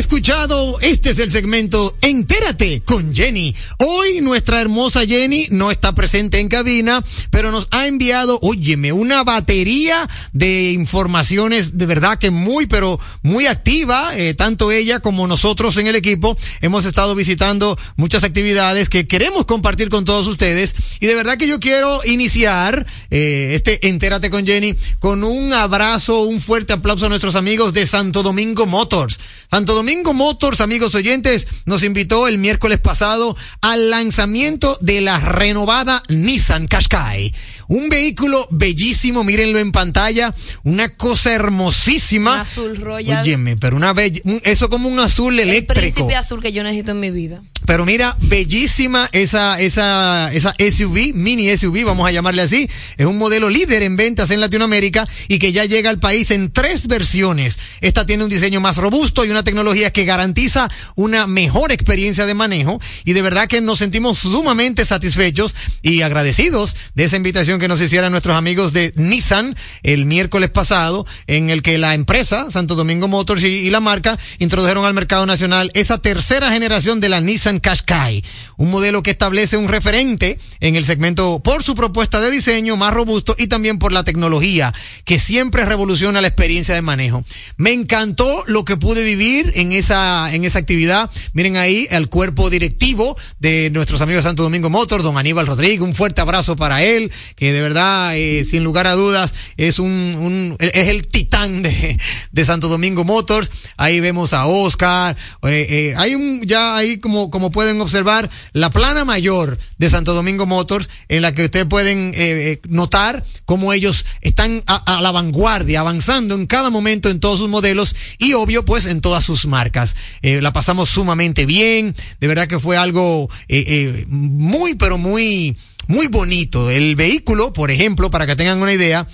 Escuchado, 0.00 0.80
este 0.80 1.10
es 1.10 1.18
el 1.18 1.30
segmento 1.30 1.94
Entérate 2.00 2.80
con 2.86 3.14
Jenny. 3.14 3.54
Hoy 3.80 4.22
nuestra 4.22 4.58
hermosa 4.58 5.04
Jenny 5.04 5.46
no 5.50 5.70
está 5.70 5.94
presente 5.94 6.38
en 6.38 6.48
cabina, 6.48 7.04
pero 7.30 7.50
nos 7.50 7.68
ha 7.70 7.86
enviado, 7.86 8.38
óyeme, 8.40 8.94
una 8.94 9.24
batería 9.24 10.08
de 10.32 10.72
informaciones 10.72 11.76
de 11.76 11.84
verdad 11.84 12.18
que 12.18 12.30
muy, 12.30 12.66
pero 12.66 12.98
muy 13.22 13.46
activa. 13.46 14.16
eh, 14.16 14.32
tanto 14.32 14.72
ella 14.72 15.00
como 15.00 15.26
nosotros 15.26 15.76
en 15.76 15.86
el 15.86 15.96
equipo 15.96 16.34
hemos 16.62 16.86
estado 16.86 17.14
visitando 17.14 17.78
muchas 17.96 18.24
actividades 18.24 18.88
que 18.88 19.06
queremos 19.06 19.44
compartir 19.44 19.90
con 19.90 20.06
todos 20.06 20.26
ustedes. 20.26 20.74
Y 21.00 21.06
de 21.08 21.14
verdad 21.14 21.36
que 21.36 21.46
yo 21.46 21.60
quiero 21.60 22.00
iniciar 22.06 22.86
eh, 23.10 23.50
este 23.52 23.86
Entérate 23.86 24.30
con 24.30 24.46
Jenny 24.46 24.74
con 24.98 25.24
un 25.24 25.52
abrazo, 25.52 26.22
un 26.22 26.40
fuerte 26.40 26.72
aplauso 26.72 27.04
a 27.04 27.10
nuestros 27.10 27.34
amigos 27.34 27.74
de 27.74 27.86
Santo 27.86 28.22
Domingo 28.22 28.64
Motors. 28.64 29.20
Santo 29.50 29.74
Domingo 29.74 30.14
Motors, 30.14 30.60
amigos 30.60 30.94
oyentes, 30.94 31.46
nos 31.66 31.82
invitó 31.82 32.28
el 32.28 32.38
miércoles 32.38 32.78
pasado 32.78 33.36
al 33.62 33.90
lanzamiento 33.90 34.78
de 34.80 35.00
la 35.00 35.18
renovada 35.18 36.04
Nissan 36.08 36.68
Qashqai. 36.68 37.34
Un 37.70 37.88
vehículo 37.88 38.48
bellísimo, 38.50 39.22
mírenlo 39.22 39.60
en 39.60 39.70
pantalla, 39.70 40.34
una 40.64 40.88
cosa 40.88 41.32
hermosísima. 41.32 42.40
Azul 42.40 42.76
royal. 42.76 43.22
Óyeme, 43.22 43.56
pero 43.56 43.76
una 43.76 43.92
bella, 43.92 44.20
un- 44.24 44.40
eso 44.42 44.68
como 44.68 44.88
un 44.88 44.98
azul 44.98 45.38
El 45.38 45.50
eléctrico. 45.50 45.80
príncipe 45.80 46.16
azul 46.16 46.42
que 46.42 46.50
yo 46.52 46.64
necesito 46.64 46.90
en 46.90 46.98
mi 46.98 47.12
vida. 47.12 47.40
Pero 47.66 47.86
mira, 47.86 48.16
bellísima 48.22 49.08
esa, 49.12 49.60
esa, 49.60 50.32
esa 50.32 50.52
SUV, 50.58 51.12
mini 51.14 51.48
SUV, 51.56 51.84
vamos 51.84 52.08
a 52.08 52.10
llamarle 52.10 52.42
así. 52.42 52.68
Es 52.96 53.06
un 53.06 53.18
modelo 53.18 53.48
líder 53.48 53.82
en 53.84 53.96
ventas 53.96 54.32
en 54.32 54.40
Latinoamérica 54.40 55.06
y 55.28 55.38
que 55.38 55.52
ya 55.52 55.64
llega 55.66 55.90
al 55.90 56.00
país 56.00 56.32
en 56.32 56.50
tres 56.50 56.88
versiones. 56.88 57.58
Esta 57.80 58.04
tiene 58.04 58.24
un 58.24 58.30
diseño 58.30 58.60
más 58.60 58.78
robusto 58.78 59.24
y 59.24 59.30
una 59.30 59.44
tecnología 59.44 59.92
que 59.92 60.04
garantiza 60.04 60.68
una 60.96 61.28
mejor 61.28 61.70
experiencia 61.70 62.26
de 62.26 62.34
manejo. 62.34 62.80
Y 63.04 63.12
de 63.12 63.22
verdad 63.22 63.46
que 63.46 63.60
nos 63.60 63.78
sentimos 63.78 64.18
sumamente 64.18 64.84
satisfechos 64.84 65.54
y 65.82 66.02
agradecidos 66.02 66.74
de 66.94 67.04
esa 67.04 67.16
invitación 67.18 67.59
que 67.60 67.68
nos 67.68 67.80
hicieron 67.80 68.10
nuestros 68.10 68.36
amigos 68.36 68.72
de 68.72 68.92
Nissan 68.96 69.54
el 69.82 70.06
miércoles 70.06 70.50
pasado, 70.50 71.06
en 71.26 71.50
el 71.50 71.62
que 71.62 71.78
la 71.78 71.94
empresa, 71.94 72.50
Santo 72.50 72.74
Domingo 72.74 73.06
Motors 73.06 73.44
y, 73.44 73.46
y 73.46 73.70
la 73.70 73.80
marca, 73.80 74.18
introdujeron 74.38 74.84
al 74.84 74.94
mercado 74.94 75.26
nacional 75.26 75.70
esa 75.74 75.98
tercera 75.98 76.50
generación 76.50 77.00
de 77.00 77.08
la 77.08 77.20
Nissan 77.20 77.60
Qashqai, 77.60 78.24
un 78.60 78.70
modelo 78.70 79.02
que 79.02 79.10
establece 79.10 79.56
un 79.56 79.68
referente 79.68 80.38
en 80.60 80.76
el 80.76 80.84
segmento 80.84 81.40
por 81.42 81.62
su 81.62 81.74
propuesta 81.74 82.20
de 82.20 82.30
diseño 82.30 82.76
más 82.76 82.92
robusto 82.92 83.34
y 83.38 83.46
también 83.46 83.78
por 83.78 83.90
la 83.90 84.04
tecnología 84.04 84.70
que 85.06 85.18
siempre 85.18 85.64
revoluciona 85.64 86.20
la 86.20 86.28
experiencia 86.28 86.74
de 86.74 86.82
manejo. 86.82 87.24
Me 87.56 87.72
encantó 87.72 88.44
lo 88.46 88.66
que 88.66 88.76
pude 88.76 89.02
vivir 89.02 89.50
en 89.56 89.72
esa 89.72 90.32
en 90.34 90.44
esa 90.44 90.58
actividad. 90.58 91.10
Miren 91.32 91.56
ahí 91.56 91.86
el 91.90 92.08
cuerpo 92.10 92.50
directivo 92.50 93.16
de 93.38 93.70
nuestros 93.70 94.02
amigos 94.02 94.24
Santo 94.24 94.42
Domingo 94.42 94.68
Motors, 94.68 95.02
don 95.04 95.16
Aníbal 95.16 95.46
Rodríguez, 95.46 95.80
un 95.80 95.94
fuerte 95.94 96.20
abrazo 96.20 96.54
para 96.54 96.82
él, 96.84 97.10
que 97.36 97.52
de 97.54 97.62
verdad, 97.62 98.14
eh, 98.14 98.44
sin 98.44 98.62
lugar 98.62 98.86
a 98.86 98.92
dudas, 98.92 99.32
es 99.56 99.78
un, 99.78 99.88
un- 99.90 100.56
es 100.60 100.88
el 100.88 101.06
titán 101.06 101.62
de, 101.62 101.98
de 102.30 102.44
Santo 102.44 102.68
Domingo 102.68 103.04
Motors. 103.04 103.50
Ahí 103.78 104.00
vemos 104.00 104.34
a 104.34 104.44
Oscar, 104.44 105.16
eh, 105.44 105.66
eh, 105.70 105.94
hay 105.96 106.14
un, 106.14 106.42
ya 106.42 106.76
ahí 106.76 106.98
como, 106.98 107.30
como 107.30 107.50
pueden 107.50 107.80
observar, 107.80 108.28
la 108.52 108.70
plana 108.70 109.04
mayor 109.04 109.58
de 109.78 109.90
Santo 109.90 110.14
Domingo 110.14 110.46
Motors, 110.46 110.88
en 111.08 111.22
la 111.22 111.34
que 111.34 111.44
ustedes 111.44 111.66
pueden 111.66 111.98
eh, 111.98 112.12
eh, 112.16 112.60
notar 112.68 113.22
cómo 113.44 113.72
ellos 113.72 114.04
están 114.20 114.62
a, 114.66 115.00
la 115.00 115.10
vanguardia, 115.10 115.80
avanzando 115.80 116.34
en 116.34 116.46
cada 116.46 116.70
momento 116.70 117.10
en 117.10 117.20
todos 117.20 117.40
sus 117.40 117.48
modelos 117.48 117.96
y 118.18 118.34
obvio 118.34 118.64
pues 118.64 118.86
en 118.86 119.00
todas 119.00 119.24
sus 119.24 119.46
marcas. 119.46 119.96
Eh, 120.22 120.40
la 120.40 120.52
pasamos 120.52 120.88
sumamente 120.88 121.46
bien, 121.46 121.94
de 122.20 122.26
verdad 122.28 122.46
que 122.46 122.60
fue 122.60 122.76
algo 122.76 123.28
eh, 123.48 123.64
eh, 123.66 124.04
muy 124.08 124.74
pero 124.74 124.98
muy 124.98 125.56
muy 125.88 126.06
bonito. 126.06 126.70
El 126.70 126.94
vehículo, 126.94 127.52
por 127.52 127.70
ejemplo, 127.70 128.10
para 128.10 128.26
que 128.26 128.36
tengan 128.36 128.62
una 128.62 128.72
idea, 128.72 129.06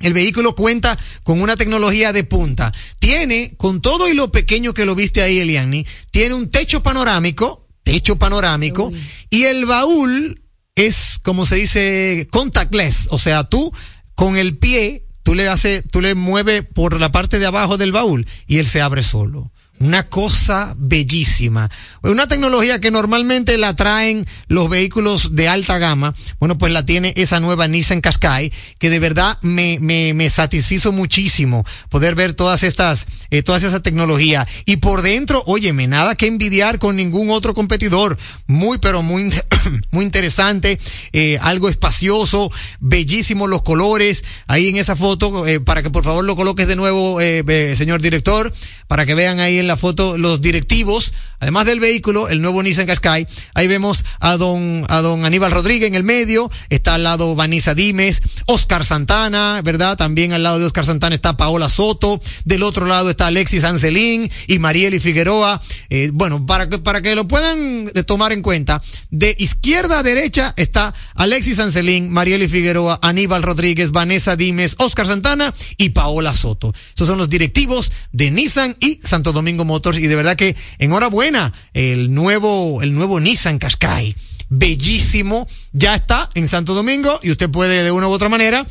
el 0.00 0.12
vehículo 0.12 0.54
cuenta 0.54 0.98
con 1.22 1.40
una 1.40 1.56
tecnología 1.56 2.12
de 2.12 2.24
punta. 2.24 2.72
Tiene, 2.98 3.54
con 3.56 3.80
todo 3.80 4.08
y 4.08 4.14
lo 4.14 4.32
pequeño 4.32 4.74
que 4.74 4.84
lo 4.86 4.96
viste 4.96 5.22
ahí, 5.22 5.38
Eliani, 5.38 5.86
tiene 6.10 6.34
un 6.34 6.50
techo 6.50 6.82
panorámico, 6.82 7.67
techo 7.88 8.16
panorámico, 8.16 8.92
y 9.30 9.44
el 9.44 9.64
baúl 9.64 10.42
es, 10.74 11.18
como 11.22 11.46
se 11.46 11.56
dice, 11.56 12.28
contactless. 12.30 13.08
O 13.10 13.18
sea, 13.18 13.44
tú 13.44 13.72
con 14.14 14.36
el 14.36 14.58
pie, 14.58 15.06
tú 15.22 15.34
le 15.34 15.48
haces, 15.48 15.84
tú 15.90 16.02
le 16.02 16.14
mueves 16.14 16.66
por 16.74 17.00
la 17.00 17.10
parte 17.12 17.38
de 17.38 17.46
abajo 17.46 17.78
del 17.78 17.92
baúl 17.92 18.26
y 18.46 18.58
él 18.58 18.66
se 18.66 18.82
abre 18.82 19.02
solo. 19.02 19.50
Una 19.80 20.02
cosa 20.02 20.74
bellísima. 20.76 21.70
Una 22.02 22.26
tecnología 22.26 22.80
que 22.80 22.90
normalmente 22.90 23.56
la 23.58 23.76
traen 23.76 24.26
los 24.48 24.68
vehículos 24.68 25.36
de 25.36 25.48
alta 25.48 25.78
gama. 25.78 26.14
Bueno, 26.40 26.58
pues 26.58 26.72
la 26.72 26.84
tiene 26.84 27.12
esa 27.16 27.38
nueva 27.38 27.68
Nissan 27.68 28.00
Qashqai, 28.00 28.52
que 28.78 28.90
de 28.90 28.98
verdad 28.98 29.38
me, 29.42 29.78
me, 29.80 30.14
me 30.14 30.28
satisfizo 30.30 30.90
muchísimo 30.90 31.64
poder 31.90 32.16
ver 32.16 32.34
todas 32.34 32.64
estas, 32.64 33.06
eh, 33.30 33.42
todas 33.42 33.62
esa 33.62 33.80
tecnología. 33.80 34.46
Y 34.64 34.78
por 34.78 35.02
dentro, 35.02 35.44
óyeme, 35.46 35.86
nada 35.86 36.16
que 36.16 36.26
envidiar 36.26 36.80
con 36.80 36.96
ningún 36.96 37.30
otro 37.30 37.54
competidor. 37.54 38.18
Muy, 38.48 38.78
pero 38.78 39.02
muy, 39.02 39.30
muy 39.92 40.04
interesante. 40.04 40.78
Eh, 41.12 41.38
algo 41.42 41.68
espacioso, 41.68 42.50
bellísimo 42.80 43.46
los 43.46 43.62
colores. 43.62 44.24
Ahí 44.48 44.68
en 44.68 44.76
esa 44.76 44.96
foto, 44.96 45.46
eh, 45.46 45.60
para 45.60 45.84
que 45.84 45.90
por 45.90 46.02
favor 46.02 46.24
lo 46.24 46.34
coloques 46.34 46.66
de 46.66 46.74
nuevo, 46.74 47.20
eh, 47.20 47.74
señor 47.76 48.02
director, 48.02 48.52
para 48.88 49.06
que 49.06 49.14
vean 49.14 49.38
ahí 49.38 49.67
la 49.68 49.76
foto 49.76 50.18
los 50.18 50.40
directivos, 50.40 51.12
además 51.38 51.66
del 51.66 51.78
vehículo, 51.78 52.28
el 52.28 52.42
nuevo 52.42 52.62
Nissan 52.62 52.86
Qashqai. 52.86 53.26
Ahí 53.54 53.68
vemos 53.68 54.04
a 54.20 54.36
don, 54.36 54.84
a 54.88 55.00
don 55.00 55.24
Aníbal 55.24 55.52
Rodríguez 55.52 55.88
en 55.88 55.94
el 55.94 56.02
medio, 56.02 56.50
está 56.70 56.94
al 56.94 57.04
lado 57.04 57.34
Vanessa 57.36 57.74
Dimes, 57.74 58.20
Oscar 58.46 58.84
Santana, 58.84 59.62
¿verdad? 59.62 59.96
También 59.96 60.32
al 60.32 60.42
lado 60.42 60.58
de 60.58 60.66
Oscar 60.66 60.84
Santana 60.84 61.14
está 61.14 61.36
Paola 61.36 61.68
Soto, 61.68 62.20
del 62.44 62.62
otro 62.62 62.86
lado 62.86 63.10
está 63.10 63.26
Alexis 63.28 63.64
Ancelín 63.64 64.30
y 64.46 64.58
Marieli 64.58 64.98
Figueroa. 64.98 65.60
Eh, 65.90 66.10
bueno, 66.12 66.44
para 66.46 66.68
que, 66.68 66.78
para 66.78 67.02
que 67.02 67.14
lo 67.14 67.28
puedan 67.28 67.58
eh, 67.94 68.02
tomar 68.02 68.32
en 68.32 68.42
cuenta, 68.42 68.82
de 69.10 69.36
izquierda 69.38 70.00
a 70.00 70.02
derecha 70.02 70.54
está 70.56 70.94
Alexis 71.14 71.58
Ancelín, 71.58 72.10
Marieli 72.10 72.48
Figueroa, 72.48 72.98
Aníbal 73.02 73.42
Rodríguez, 73.42 73.92
Vanessa 73.92 74.34
Dimes, 74.34 74.76
Oscar 74.78 75.06
Santana 75.06 75.54
y 75.76 75.90
Paola 75.90 76.34
Soto. 76.34 76.72
Esos 76.94 77.06
son 77.06 77.18
los 77.18 77.28
directivos 77.28 77.92
de 78.12 78.30
Nissan 78.30 78.76
y 78.80 79.00
Santo 79.02 79.32
Domingo 79.32 79.57
Motors 79.64 79.98
y 79.98 80.06
de 80.06 80.16
verdad 80.16 80.36
que 80.36 80.56
enhorabuena 80.78 81.52
el 81.74 82.14
nuevo 82.14 82.82
el 82.82 82.94
nuevo 82.94 83.20
Nissan 83.20 83.58
Qashqai 83.58 84.14
bellísimo 84.48 85.46
ya 85.72 85.94
está 85.94 86.28
en 86.34 86.48
Santo 86.48 86.74
Domingo 86.74 87.20
y 87.22 87.30
usted 87.30 87.50
puede 87.50 87.82
de 87.82 87.90
una 87.90 88.08
u 88.08 88.12
otra 88.12 88.28
manera 88.28 88.66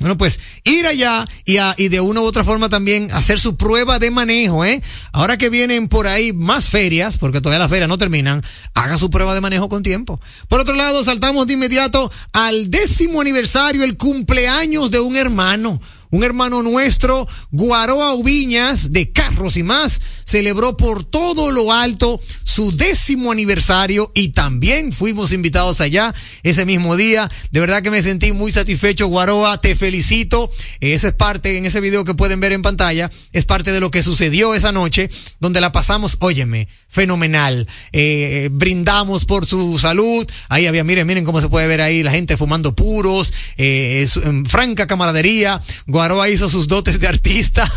bueno, 0.00 0.16
pues 0.16 0.40
ir 0.64 0.86
allá 0.86 1.28
y, 1.44 1.58
a, 1.58 1.74
y 1.76 1.88
de 1.88 2.00
una 2.00 2.22
u 2.22 2.24
otra 2.24 2.42
forma 2.42 2.70
también 2.70 3.10
hacer 3.12 3.38
su 3.38 3.58
prueba 3.58 3.98
de 3.98 4.10
manejo, 4.10 4.64
¿eh? 4.64 4.82
Ahora 5.12 5.36
que 5.36 5.50
vienen 5.50 5.88
por 5.88 6.08
ahí 6.08 6.32
más 6.32 6.70
ferias, 6.70 7.18
porque 7.18 7.42
todavía 7.42 7.58
las 7.58 7.68
ferias 7.68 7.88
no 7.88 7.98
terminan, 7.98 8.42
haga 8.72 8.96
su 8.96 9.10
prueba 9.10 9.34
de 9.34 9.42
manejo 9.42 9.68
con 9.68 9.82
tiempo. 9.82 10.18
Por 10.48 10.58
otro 10.58 10.74
lado, 10.74 11.04
saltamos 11.04 11.46
de 11.46 11.52
inmediato 11.52 12.10
al 12.32 12.70
décimo 12.70 13.20
aniversario, 13.20 13.84
el 13.84 13.98
cumpleaños 13.98 14.90
de 14.90 15.00
un 15.00 15.16
hermano. 15.16 15.78
Un 16.10 16.24
hermano 16.24 16.62
nuestro, 16.62 17.26
Guaroa 17.52 18.14
Ubiñas, 18.14 18.92
de 18.92 19.12
Carros 19.12 19.56
y 19.56 19.62
más, 19.62 20.00
celebró 20.30 20.76
por 20.76 21.02
todo 21.02 21.50
lo 21.50 21.72
alto 21.72 22.20
su 22.44 22.70
décimo 22.76 23.32
aniversario 23.32 24.12
y 24.14 24.28
también 24.28 24.92
fuimos 24.92 25.32
invitados 25.32 25.80
allá 25.80 26.14
ese 26.44 26.64
mismo 26.64 26.96
día. 26.96 27.30
De 27.50 27.60
verdad 27.60 27.82
que 27.82 27.90
me 27.90 28.02
sentí 28.02 28.32
muy 28.32 28.52
satisfecho, 28.52 29.08
Guaroa, 29.08 29.60
te 29.60 29.74
felicito. 29.74 30.50
Eso 30.80 31.08
es 31.08 31.14
parte, 31.14 31.58
en 31.58 31.66
ese 31.66 31.80
video 31.80 32.04
que 32.04 32.14
pueden 32.14 32.38
ver 32.38 32.52
en 32.52 32.62
pantalla, 32.62 33.10
es 33.32 33.44
parte 33.44 33.72
de 33.72 33.80
lo 33.80 33.90
que 33.90 34.02
sucedió 34.02 34.54
esa 34.54 34.72
noche, 34.72 35.08
donde 35.40 35.60
la 35.60 35.72
pasamos, 35.72 36.16
óyeme, 36.20 36.68
fenomenal. 36.88 37.66
Eh, 37.92 38.48
brindamos 38.52 39.24
por 39.24 39.46
su 39.46 39.78
salud. 39.78 40.28
Ahí 40.48 40.66
había, 40.66 40.84
miren, 40.84 41.06
miren 41.06 41.24
cómo 41.24 41.40
se 41.40 41.48
puede 41.48 41.66
ver 41.66 41.80
ahí 41.80 42.02
la 42.02 42.10
gente 42.10 42.36
fumando 42.36 42.74
puros, 42.74 43.32
eh, 43.56 44.06
franca 44.48 44.86
camaradería. 44.86 45.60
Guaroa 45.86 46.28
hizo 46.28 46.48
sus 46.48 46.68
dotes 46.68 47.00
de 47.00 47.08
artista. 47.08 47.70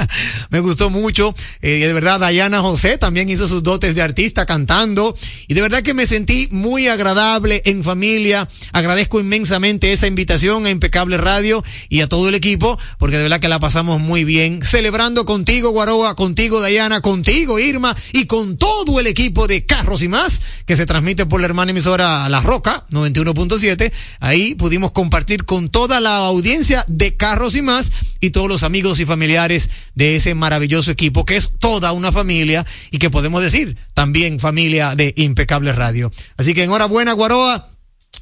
Me 0.50 0.60
gustó 0.60 0.90
mucho. 0.90 1.34
Eh, 1.62 1.86
de 1.86 1.99
verdad, 2.00 2.20
Dayana 2.20 2.62
José 2.62 2.96
también 2.96 3.28
hizo 3.28 3.46
sus 3.46 3.62
dotes 3.62 3.94
de 3.94 4.00
artista 4.00 4.46
cantando. 4.46 5.14
Y 5.48 5.54
de 5.54 5.60
verdad 5.60 5.82
que 5.82 5.92
me 5.92 6.06
sentí 6.06 6.48
muy 6.50 6.88
agradable 6.88 7.60
en 7.66 7.84
familia. 7.84 8.48
Agradezco 8.72 9.20
inmensamente 9.20 9.92
esa 9.92 10.06
invitación 10.06 10.64
a 10.64 10.70
Impecable 10.70 11.18
Radio 11.18 11.62
y 11.90 12.00
a 12.00 12.08
todo 12.08 12.30
el 12.30 12.34
equipo, 12.34 12.78
porque 12.98 13.18
de 13.18 13.24
verdad 13.24 13.38
que 13.38 13.48
la 13.48 13.60
pasamos 13.60 14.00
muy 14.00 14.24
bien. 14.24 14.62
Celebrando 14.62 15.26
contigo, 15.26 15.72
Guaroa, 15.72 16.16
contigo, 16.16 16.62
Dayana, 16.62 17.02
contigo, 17.02 17.58
Irma, 17.58 17.94
y 18.14 18.24
con 18.24 18.56
todo 18.56 18.98
el 18.98 19.06
equipo 19.06 19.46
de 19.46 19.66
Carros 19.66 20.02
y 20.02 20.08
más, 20.08 20.40
que 20.64 20.76
se 20.76 20.86
transmite 20.86 21.26
por 21.26 21.40
la 21.40 21.48
hermana 21.48 21.72
emisora 21.72 22.30
La 22.30 22.40
Roca, 22.40 22.86
91.7. 22.90 23.92
Ahí 24.20 24.54
pudimos 24.54 24.92
compartir 24.92 25.44
con 25.44 25.68
toda 25.68 26.00
la 26.00 26.16
audiencia 26.16 26.82
de 26.88 27.14
Carros 27.14 27.56
y 27.56 27.62
más 27.62 27.92
y 28.20 28.30
todos 28.30 28.48
los 28.48 28.62
amigos 28.62 29.00
y 29.00 29.04
familiares 29.04 29.68
de 29.94 30.16
ese 30.16 30.34
maravilloso 30.34 30.90
equipo 30.90 31.26
que 31.26 31.36
es 31.36 31.52
toda 31.58 31.89
una 31.92 32.12
familia 32.12 32.66
y 32.90 32.98
que 32.98 33.10
podemos 33.10 33.42
decir 33.42 33.76
también 33.94 34.38
familia 34.38 34.94
de 34.94 35.12
Impecable 35.16 35.72
Radio. 35.72 36.10
Así 36.36 36.54
que 36.54 36.64
enhorabuena, 36.64 37.12
Guaroa. 37.12 37.68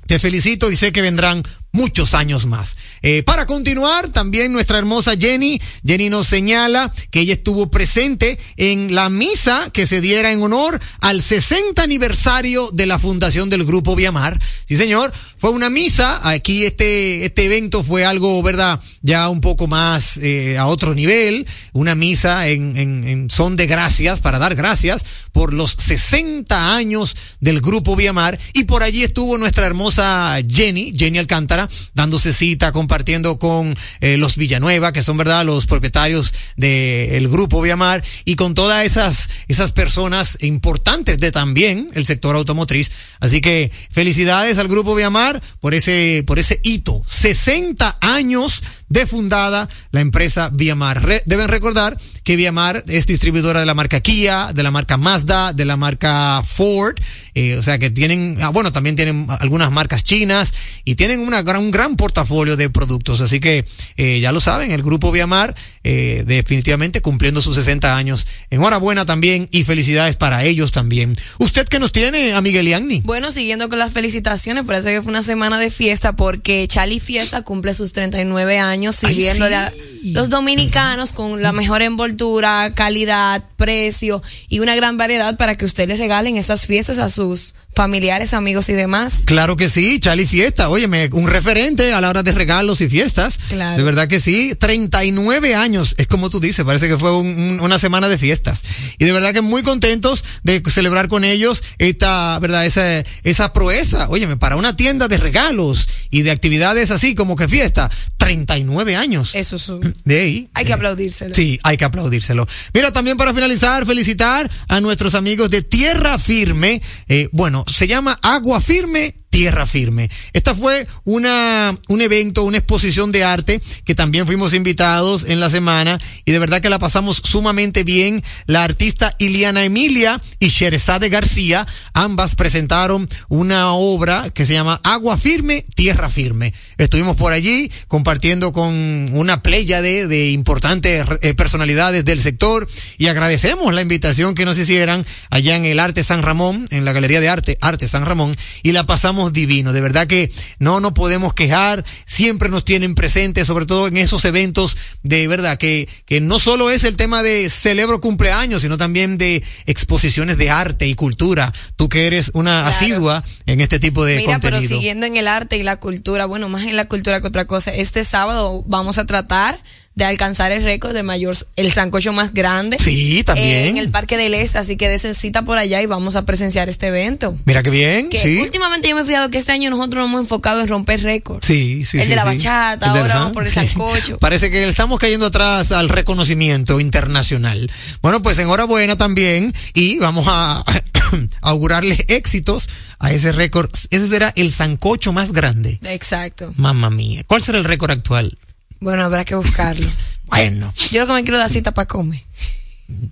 Te 0.06 0.18
felicito 0.18 0.70
y 0.70 0.76
sé 0.76 0.92
que 0.92 1.02
vendrán 1.02 1.42
muchos 1.72 2.14
años 2.14 2.46
más. 2.46 2.76
Eh, 3.02 3.22
para 3.22 3.46
continuar, 3.46 4.08
también 4.08 4.52
nuestra 4.52 4.78
hermosa 4.78 5.16
Jenny, 5.18 5.60
Jenny 5.84 6.10
nos 6.10 6.26
señala 6.26 6.92
que 7.10 7.20
ella 7.20 7.34
estuvo 7.34 7.70
presente 7.70 8.38
en 8.56 8.94
la 8.94 9.08
misa 9.10 9.70
que 9.72 9.86
se 9.86 10.00
diera 10.00 10.32
en 10.32 10.42
honor 10.42 10.80
al 11.00 11.22
60 11.22 11.82
aniversario 11.82 12.70
de 12.72 12.86
la 12.86 12.98
fundación 12.98 13.50
del 13.50 13.64
Grupo 13.64 13.96
Viamar. 13.96 14.40
Sí, 14.66 14.76
señor, 14.76 15.12
fue 15.36 15.50
una 15.50 15.70
misa, 15.70 16.28
aquí 16.28 16.64
este, 16.64 17.24
este 17.24 17.44
evento 17.44 17.82
fue 17.84 18.04
algo, 18.04 18.42
¿verdad? 18.42 18.80
Ya 19.02 19.28
un 19.28 19.40
poco 19.40 19.66
más 19.66 20.18
eh, 20.18 20.58
a 20.58 20.66
otro 20.66 20.94
nivel, 20.94 21.46
una 21.72 21.94
misa 21.94 22.48
en, 22.48 23.28
son 23.30 23.56
de 23.56 23.66
gracias, 23.66 24.20
para 24.20 24.38
dar 24.38 24.54
gracias 24.54 25.04
por 25.32 25.54
los 25.54 25.72
60 25.72 26.74
años 26.74 27.16
del 27.40 27.60
Grupo 27.60 27.96
Viamar 27.96 28.38
y 28.52 28.64
por 28.64 28.82
allí 28.82 29.04
estuvo 29.04 29.38
nuestra 29.38 29.66
hermosa 29.66 30.36
Jenny, 30.48 30.92
Jenny 30.96 31.18
Alcántara, 31.18 31.57
dándose 31.94 32.32
cita, 32.32 32.70
compartiendo 32.70 33.38
con 33.38 33.74
eh, 34.00 34.18
los 34.18 34.36
Villanueva, 34.36 34.92
que 34.92 35.02
son 35.02 35.16
verdad 35.16 35.44
los 35.44 35.66
propietarios 35.66 36.34
del 36.56 37.28
grupo 37.28 37.62
Viamar, 37.62 38.04
y 38.26 38.36
con 38.36 38.54
todas 38.54 38.84
esas, 38.84 39.30
esas 39.48 39.72
personas 39.72 40.36
importantes 40.40 41.18
de 41.18 41.32
también 41.32 41.88
el 41.94 42.04
sector 42.04 42.36
automotriz. 42.36 42.90
Así 43.20 43.40
que 43.40 43.72
felicidades 43.90 44.58
al 44.58 44.68
grupo 44.68 44.94
Viamar 44.94 45.40
por 45.60 45.74
ese, 45.74 46.22
por 46.26 46.38
ese 46.38 46.60
hito. 46.62 47.02
60 47.06 47.98
años 48.02 48.62
de 48.88 49.06
fundada 49.06 49.68
la 49.90 50.00
empresa 50.00 50.50
Viamar. 50.52 51.22
Deben 51.26 51.48
recordar 51.48 51.96
que 52.24 52.36
Viamar 52.36 52.82
es 52.86 53.06
distribuidora 53.06 53.60
de 53.60 53.66
la 53.66 53.74
marca 53.74 54.00
Kia, 54.00 54.52
de 54.52 54.62
la 54.62 54.70
marca 54.70 54.96
Mazda, 54.96 55.52
de 55.52 55.64
la 55.64 55.76
marca 55.76 56.42
Ford, 56.44 56.96
eh, 57.34 57.56
o 57.56 57.62
sea 57.62 57.78
que 57.78 57.90
tienen, 57.90 58.36
ah, 58.40 58.48
bueno, 58.48 58.72
también 58.72 58.96
tienen 58.96 59.26
algunas 59.40 59.70
marcas 59.70 60.02
chinas 60.04 60.52
y 60.84 60.94
tienen 60.94 61.20
una 61.20 61.42
gran, 61.42 61.60
un 61.60 61.70
gran 61.70 61.96
portafolio 61.96 62.56
de 62.56 62.70
productos. 62.70 63.20
Así 63.20 63.40
que 63.40 63.64
eh, 63.96 64.20
ya 64.20 64.32
lo 64.32 64.40
saben, 64.40 64.72
el 64.72 64.82
grupo 64.82 65.12
Viamar 65.12 65.54
eh, 65.84 66.24
definitivamente 66.26 67.00
cumpliendo 67.00 67.40
sus 67.40 67.54
60 67.54 67.96
años. 67.96 68.26
Enhorabuena 68.50 69.06
también 69.06 69.48
y 69.52 69.64
felicidades 69.64 70.16
para 70.16 70.44
ellos 70.44 70.72
también. 70.72 71.16
¿Usted 71.38 71.66
qué 71.68 71.78
nos 71.78 71.92
tiene, 71.92 72.32
a 72.32 72.40
Miguel 72.40 72.68
Iagni? 72.68 73.02
Bueno, 73.04 73.30
siguiendo 73.30 73.68
con 73.68 73.78
las 73.78 73.92
felicitaciones, 73.92 74.64
parece 74.64 74.92
que 74.92 75.02
fue 75.02 75.10
una 75.10 75.22
semana 75.22 75.58
de 75.58 75.70
fiesta 75.70 76.14
porque 76.14 76.66
Charlie 76.68 77.00
Fiesta 77.00 77.42
cumple 77.42 77.74
sus 77.74 77.92
39 77.92 78.58
años 78.58 78.77
sirviéndole 78.92 79.54
a 79.54 79.72
los 80.04 80.30
dominicanos 80.30 81.12
con 81.12 81.42
la 81.42 81.52
mejor 81.52 81.82
envoltura, 81.82 82.72
calidad, 82.74 83.44
precio 83.56 84.22
y 84.48 84.60
una 84.60 84.74
gran 84.74 84.96
variedad 84.96 85.36
para 85.36 85.54
que 85.54 85.64
usted 85.64 85.88
les 85.88 85.98
regalen 85.98 86.36
estas 86.36 86.66
fiestas 86.66 86.98
a 86.98 87.08
sus 87.08 87.54
familiares, 87.74 88.34
amigos 88.34 88.68
y 88.68 88.72
demás. 88.72 89.22
Claro 89.24 89.56
que 89.56 89.68
sí, 89.68 90.00
Charlie 90.00 90.26
Fiesta, 90.26 90.68
óyeme, 90.68 91.08
un 91.12 91.28
referente 91.28 91.92
a 91.92 92.00
la 92.00 92.08
hora 92.08 92.22
de 92.22 92.32
regalos 92.32 92.80
y 92.80 92.88
fiestas. 92.88 93.38
Claro. 93.48 93.76
De 93.76 93.82
verdad 93.82 94.08
que 94.08 94.20
sí, 94.20 94.54
39 94.58 95.54
años, 95.54 95.94
es 95.98 96.06
como 96.06 96.30
tú 96.30 96.40
dices, 96.40 96.64
parece 96.64 96.88
que 96.88 96.98
fue 96.98 97.16
un, 97.16 97.26
un, 97.26 97.60
una 97.60 97.78
semana 97.78 98.08
de 98.08 98.18
fiestas. 98.18 98.62
Y 98.98 99.04
de 99.04 99.12
verdad 99.12 99.32
que 99.32 99.42
muy 99.42 99.62
contentos 99.62 100.24
de 100.42 100.62
celebrar 100.68 101.08
con 101.08 101.24
ellos 101.24 101.62
esta, 101.78 102.38
verdad, 102.40 102.66
esa, 102.66 103.04
esa 103.22 103.52
proeza, 103.52 104.08
óyeme, 104.08 104.36
para 104.36 104.56
una 104.56 104.74
tienda 104.74 105.06
de 105.06 105.18
regalos 105.18 105.88
y 106.10 106.22
de 106.22 106.30
actividades 106.30 106.90
así 106.90 107.14
como 107.14 107.36
que 107.36 107.48
fiesta, 107.48 107.90
39 108.16 108.96
años. 108.96 109.34
Eso 109.34 109.56
es 109.56 109.70
de 110.04 110.20
ahí. 110.20 110.48
Hay 110.54 110.64
que 110.64 110.72
aplaudírselo. 110.72 111.34
Sí, 111.34 111.58
hay 111.62 111.76
que 111.76 111.84
aplaudírselo. 111.84 112.46
Mira, 112.74 112.92
también 112.92 113.16
para 113.16 113.34
finalizar, 113.34 113.86
felicitar 113.86 114.50
a 114.68 114.80
nuestros 114.80 115.14
amigos 115.14 115.50
de 115.50 115.62
Tierra 115.62 116.18
Firme. 116.18 116.80
Eh, 117.08 117.28
bueno, 117.32 117.64
se 117.66 117.86
llama 117.86 118.18
Agua 118.22 118.60
Firme 118.60 119.14
Tierra 119.38 119.66
Firme. 119.66 120.10
Esta 120.32 120.52
fue 120.52 120.88
una, 121.04 121.72
un 121.86 122.02
evento, 122.02 122.42
una 122.42 122.58
exposición 122.58 123.12
de 123.12 123.22
arte 123.22 123.60
que 123.84 123.94
también 123.94 124.26
fuimos 124.26 124.52
invitados 124.52 125.26
en 125.28 125.38
la 125.38 125.48
semana 125.48 125.96
y 126.24 126.32
de 126.32 126.40
verdad 126.40 126.60
que 126.60 126.68
la 126.68 126.80
pasamos 126.80 127.22
sumamente 127.22 127.84
bien. 127.84 128.20
La 128.46 128.64
artista 128.64 129.14
Iliana 129.20 129.62
Emilia 129.62 130.20
y 130.40 130.48
Sherezade 130.48 131.08
García, 131.08 131.64
ambas 131.94 132.34
presentaron 132.34 133.08
una 133.28 133.74
obra 133.74 134.28
que 134.30 134.44
se 134.44 134.54
llama 134.54 134.80
Agua 134.82 135.16
Firme, 135.16 135.64
Tierra 135.76 136.10
Firme. 136.10 136.52
Estuvimos 136.76 137.14
por 137.14 137.32
allí 137.32 137.70
compartiendo 137.86 138.52
con 138.52 138.74
una 139.16 139.40
playa 139.40 139.80
de, 139.80 140.08
de 140.08 140.30
importantes 140.30 141.06
eh, 141.22 141.34
personalidades 141.34 142.04
del 142.04 142.18
sector 142.18 142.66
y 142.96 143.06
agradecemos 143.06 143.72
la 143.72 143.82
invitación 143.82 144.34
que 144.34 144.44
nos 144.44 144.58
hicieran 144.58 145.06
allá 145.30 145.54
en 145.54 145.64
el 145.64 145.78
Arte 145.78 146.02
San 146.02 146.24
Ramón, 146.24 146.66
en 146.70 146.84
la 146.84 146.92
Galería 146.92 147.20
de 147.20 147.28
Arte, 147.28 147.56
Arte 147.60 147.86
San 147.86 148.04
Ramón, 148.04 148.36
y 148.64 148.72
la 148.72 148.84
pasamos 148.84 149.27
divino. 149.32 149.72
De 149.72 149.80
verdad 149.80 150.06
que 150.06 150.30
no 150.58 150.80
nos 150.80 150.92
podemos 150.92 151.34
quejar, 151.34 151.84
siempre 152.06 152.48
nos 152.48 152.64
tienen 152.64 152.94
presentes, 152.94 153.46
sobre 153.46 153.66
todo 153.66 153.88
en 153.88 153.96
esos 153.96 154.24
eventos 154.24 154.76
de 155.02 155.28
verdad 155.28 155.58
que, 155.58 155.88
que 156.06 156.20
no 156.20 156.38
solo 156.38 156.70
es 156.70 156.84
el 156.84 156.96
tema 156.96 157.22
de 157.22 157.48
celebro 157.50 158.00
cumpleaños, 158.00 158.62
sino 158.62 158.76
también 158.78 159.18
de 159.18 159.42
exposiciones 159.66 160.36
de 160.38 160.50
arte 160.50 160.86
y 160.86 160.94
cultura. 160.94 161.52
Tú 161.76 161.88
que 161.88 162.06
eres 162.06 162.30
una 162.34 162.48
Claro. 162.62 162.68
asidua 162.68 163.24
en 163.46 163.60
este 163.60 163.78
tipo 163.78 164.04
de 164.04 164.18
Mira, 164.18 164.38
pero 164.40 164.56
contenido. 164.56 164.76
siguiendo 164.76 165.06
en 165.06 165.16
el 165.16 165.28
arte 165.28 165.56
y 165.56 165.62
la 165.62 165.78
cultura, 165.80 166.26
bueno, 166.26 166.48
más 166.48 166.64
en 166.64 166.76
la 166.76 166.88
cultura 166.88 167.20
que 167.20 167.26
otra 167.28 167.46
cosa, 167.46 167.72
este 167.72 168.04
sábado 168.04 168.64
vamos 168.66 168.98
a 168.98 169.04
tratar 169.06 169.62
de 169.98 170.04
alcanzar 170.04 170.52
el 170.52 170.62
récord 170.62 170.94
de 170.94 171.02
mayor, 171.02 171.36
el 171.56 171.72
sancocho 171.72 172.12
más 172.12 172.32
grande. 172.32 172.76
Sí, 172.78 173.24
también. 173.24 173.66
en 173.66 173.76
el 173.78 173.90
Parque 173.90 174.16
del 174.16 174.32
Este, 174.32 174.56
así 174.58 174.76
que 174.76 174.88
desen 174.88 175.12
cita 175.12 175.42
por 175.44 175.58
allá 175.58 175.82
y 175.82 175.86
vamos 175.86 176.14
a 176.14 176.24
presenciar 176.24 176.68
este 176.68 176.86
evento. 176.86 177.36
Mira 177.44 177.64
qué 177.64 177.70
bien, 177.70 178.08
Que 178.08 178.16
sí. 178.18 178.38
últimamente 178.40 178.88
yo 178.88 178.94
me 178.94 179.02
he 179.02 179.04
fijado 179.04 179.28
que 179.28 179.38
este 179.38 179.50
año 179.50 179.70
nosotros 179.70 180.02
nos 180.04 180.08
hemos 180.10 180.20
enfocado 180.22 180.60
en 180.60 180.68
romper 180.68 181.02
récords. 181.02 181.44
Sí, 181.44 181.84
sí, 181.84 181.96
el 181.98 182.04
sí, 182.04 182.10
de 182.10 182.14
la 182.16 182.22
sí. 182.22 182.28
bachata, 182.28 182.86
El 182.86 182.92
de- 182.92 182.98
ahora 183.00 183.14
vamos 183.16 183.32
por 183.32 183.42
el 183.42 183.48
sancocho. 183.50 184.18
Parece 184.20 184.50
que 184.52 184.68
estamos 184.68 185.00
cayendo 185.00 185.26
atrás 185.26 185.72
al 185.72 185.88
reconocimiento 185.88 186.78
internacional. 186.78 187.68
Bueno, 188.00 188.22
pues 188.22 188.38
enhorabuena 188.38 188.96
también 188.96 189.52
y 189.74 189.98
vamos 189.98 190.26
a 190.28 190.62
augurarles 191.42 192.04
éxitos 192.06 192.68
a 193.00 193.10
ese 193.12 193.32
récord. 193.32 193.70
Ese 193.90 194.06
será 194.08 194.32
el 194.36 194.52
sancocho 194.52 195.12
más 195.12 195.32
grande. 195.32 195.80
Exacto. 195.84 196.52
Mamma 196.56 196.88
mía. 196.88 197.22
¿Cuál 197.26 197.42
será 197.42 197.58
el 197.58 197.64
récord 197.64 197.90
actual? 197.90 198.38
Bueno, 198.80 199.02
habrá 199.04 199.24
que 199.24 199.34
buscarlo. 199.34 199.88
Bueno, 200.30 200.74
Yo 200.92 201.00
lo 201.00 201.06
que 201.06 201.12
me 201.14 201.22
quiero 201.22 201.38
dar 201.38 201.48
cita 201.48 201.72
para 201.72 201.88
comer. 201.88 202.22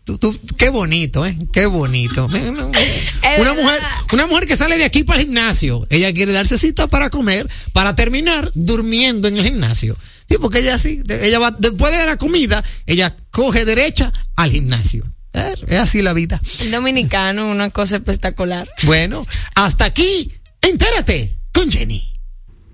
tú, 0.04 0.18
tú- 0.18 0.38
qué 0.58 0.68
bonito, 0.68 1.24
¿eh? 1.24 1.34
Qué 1.50 1.64
bonito. 1.64 2.26
Una 2.26 3.54
mujer, 3.54 3.80
una 4.12 4.26
mujer 4.26 4.46
que 4.46 4.54
sale 4.54 4.76
de 4.76 4.84
aquí 4.84 5.02
para 5.02 5.20
el 5.20 5.24
gimnasio, 5.26 5.86
ella 5.88 6.12
quiere 6.12 6.32
darse 6.32 6.58
cita 6.58 6.88
para 6.88 7.08
comer, 7.08 7.48
para 7.72 7.94
terminar 7.94 8.50
durmiendo 8.54 9.28
en 9.28 9.38
el 9.38 9.44
gimnasio. 9.44 9.96
Sí, 10.28 10.36
porque 10.40 10.58
ella 10.58 10.76
sí, 10.76 11.02
ella 11.08 11.38
va, 11.38 11.52
después 11.52 11.90
de 11.96 12.04
la 12.04 12.18
comida, 12.18 12.62
ella 12.84 13.16
coge 13.30 13.64
derecha 13.64 14.12
al 14.36 14.50
gimnasio. 14.50 15.04
Eh, 15.32 15.54
Es 15.68 15.78
así 15.80 16.02
la 16.02 16.12
vida. 16.12 16.38
El 16.60 16.70
dominicano, 16.70 17.50
una 17.50 17.70
cosa 17.70 17.96
espectacular. 17.96 18.68
Bueno, 18.82 19.26
hasta 19.54 19.86
aquí, 19.86 20.30
entérate 20.60 21.38
con 21.52 21.70
Jenny. 21.70 22.12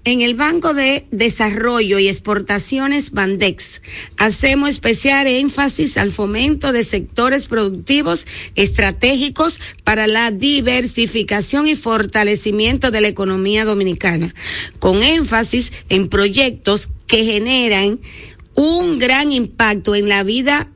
En 0.04 0.20
el 0.20 0.34
Banco 0.34 0.74
de 0.74 1.06
Desarrollo 1.12 2.00
y 2.00 2.08
Exportaciones 2.08 3.12
Bandex 3.12 3.82
hacemos 4.16 4.70
especial 4.70 5.28
énfasis 5.28 5.96
al 5.96 6.10
fomento 6.10 6.72
de 6.72 6.82
sectores 6.82 7.46
productivos 7.46 8.26
estratégicos 8.56 9.60
para 9.84 10.08
la 10.08 10.32
diversificación 10.32 11.68
y 11.68 11.76
fortalecimiento 11.76 12.90
de 12.90 13.00
la 13.00 13.08
economía 13.08 13.64
dominicana, 13.64 14.34
con 14.80 15.04
énfasis 15.04 15.72
en 15.88 16.08
proyectos 16.08 16.90
que 17.06 17.24
generan 17.24 18.00
un 18.56 18.98
gran 18.98 19.30
impacto 19.30 19.94
en 19.94 20.08
la 20.08 20.24
vida 20.24 20.68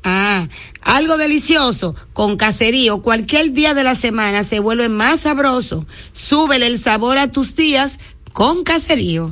Ah, 0.03 0.47
algo 0.81 1.17
delicioso, 1.17 1.95
con 2.13 2.37
caserío, 2.37 3.01
cualquier 3.01 3.53
día 3.53 3.73
de 3.73 3.83
la 3.83 3.95
semana 3.95 4.43
se 4.43 4.59
vuelve 4.59 4.87
más 4.87 5.21
sabroso. 5.21 5.87
Súbele 6.13 6.67
el 6.67 6.77
sabor 6.77 7.17
a 7.17 7.31
tus 7.31 7.55
días 7.55 7.97
con 8.31 8.63
caserío. 8.63 9.31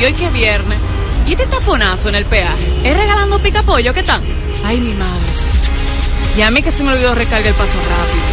Y 0.00 0.04
hoy 0.04 0.12
que 0.14 0.26
es 0.26 0.32
viernes. 0.32 0.78
¿Y 1.28 1.32
este 1.32 1.46
taponazo 1.46 2.08
en 2.08 2.16
el 2.16 2.24
peaje? 2.24 2.56
¿Es 2.82 2.96
regalando 2.96 3.38
pica 3.38 3.62
pollo? 3.62 3.94
¿Qué 3.94 4.02
tal? 4.02 4.20
Ay, 4.64 4.80
mi 4.80 4.94
madre. 4.94 5.26
Y 6.36 6.42
a 6.42 6.50
mí 6.50 6.60
que 6.60 6.72
se 6.72 6.82
me 6.82 6.90
olvidó 6.92 7.14
recargar 7.14 7.46
el 7.46 7.54
paso 7.54 7.78
rápido. 7.78 8.24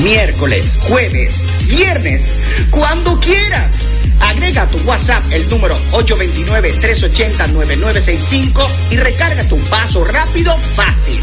miércoles, 0.00 0.80
jueves, 0.82 1.44
viernes, 1.68 2.40
cuando 2.70 3.20
quieras. 3.20 3.84
Agrega 4.20 4.62
a 4.62 4.68
tu 4.68 4.78
WhatsApp 4.78 5.24
el 5.30 5.48
número 5.48 5.78
829-380-9965 5.92 8.66
y 8.90 8.96
recarga 8.96 9.48
tu 9.48 9.58
paso 9.64 10.04
rápido 10.04 10.58
fácil. 10.74 11.20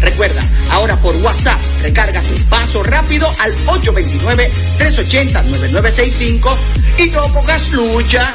Recuerda, 0.00 0.42
ahora 0.70 0.96
por 0.96 1.14
WhatsApp, 1.16 1.60
recarga 1.82 2.22
tu 2.22 2.34
paso 2.48 2.82
rápido 2.82 3.30
al 3.38 3.54
829-380-9965 3.66 6.56
y 6.98 7.10
no 7.10 7.30
pongas 7.32 7.70
lucha. 7.72 8.34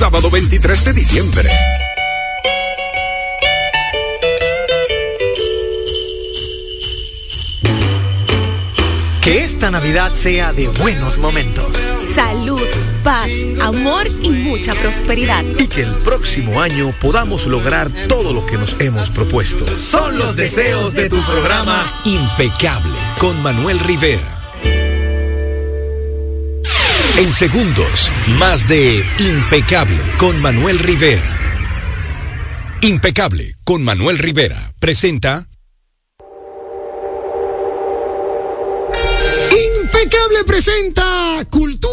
sábado 0.01 0.31
23 0.31 0.83
de 0.85 0.93
diciembre. 0.93 1.47
Que 9.21 9.43
esta 9.43 9.69
Navidad 9.69 10.11
sea 10.15 10.53
de 10.53 10.69
buenos 10.69 11.19
momentos. 11.19 11.77
Salud, 12.15 12.65
paz, 13.03 13.29
amor 13.61 14.07
y 14.23 14.31
mucha 14.31 14.73
prosperidad. 14.73 15.45
Y 15.59 15.67
que 15.67 15.83
el 15.83 15.93
próximo 15.97 16.59
año 16.63 16.95
podamos 16.99 17.45
lograr 17.45 17.87
todo 18.07 18.33
lo 18.33 18.43
que 18.47 18.57
nos 18.57 18.77
hemos 18.79 19.11
propuesto. 19.11 19.63
Son 19.77 20.17
los 20.17 20.35
deseos 20.35 20.95
de 20.95 21.09
tu 21.09 21.21
programa 21.21 21.77
Impecable 22.05 22.97
con 23.19 23.39
Manuel 23.43 23.79
Rivera. 23.81 24.40
En 27.21 27.31
segundos, 27.35 28.11
más 28.39 28.67
de 28.67 29.05
Impecable 29.19 30.01
con 30.17 30.41
Manuel 30.41 30.79
Rivera. 30.79 31.21
Impecable 32.81 33.57
con 33.63 33.83
Manuel 33.83 34.17
Rivera 34.17 34.73
presenta 34.79 35.47
Impecable 39.51 40.43
presenta 40.47 41.45
Cultura 41.51 41.91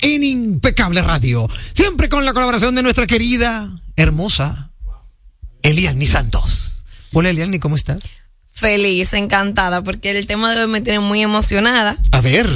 en 0.00 0.24
Impecable 0.24 1.02
Radio. 1.02 1.48
Siempre 1.72 2.08
con 2.08 2.24
la 2.24 2.32
colaboración 2.32 2.74
de 2.74 2.82
nuestra 2.82 3.06
querida, 3.06 3.70
hermosa, 3.94 4.72
Eliani 5.62 6.08
Santos. 6.08 6.84
Hola 7.12 7.30
Eliani, 7.30 7.60
¿cómo 7.60 7.76
estás? 7.76 8.02
Feliz, 8.50 9.12
encantada, 9.12 9.84
porque 9.84 10.10
el 10.10 10.26
tema 10.26 10.52
de 10.52 10.62
hoy 10.64 10.68
me 10.68 10.80
tiene 10.80 10.98
muy 10.98 11.22
emocionada. 11.22 11.96
A 12.10 12.20
ver. 12.20 12.48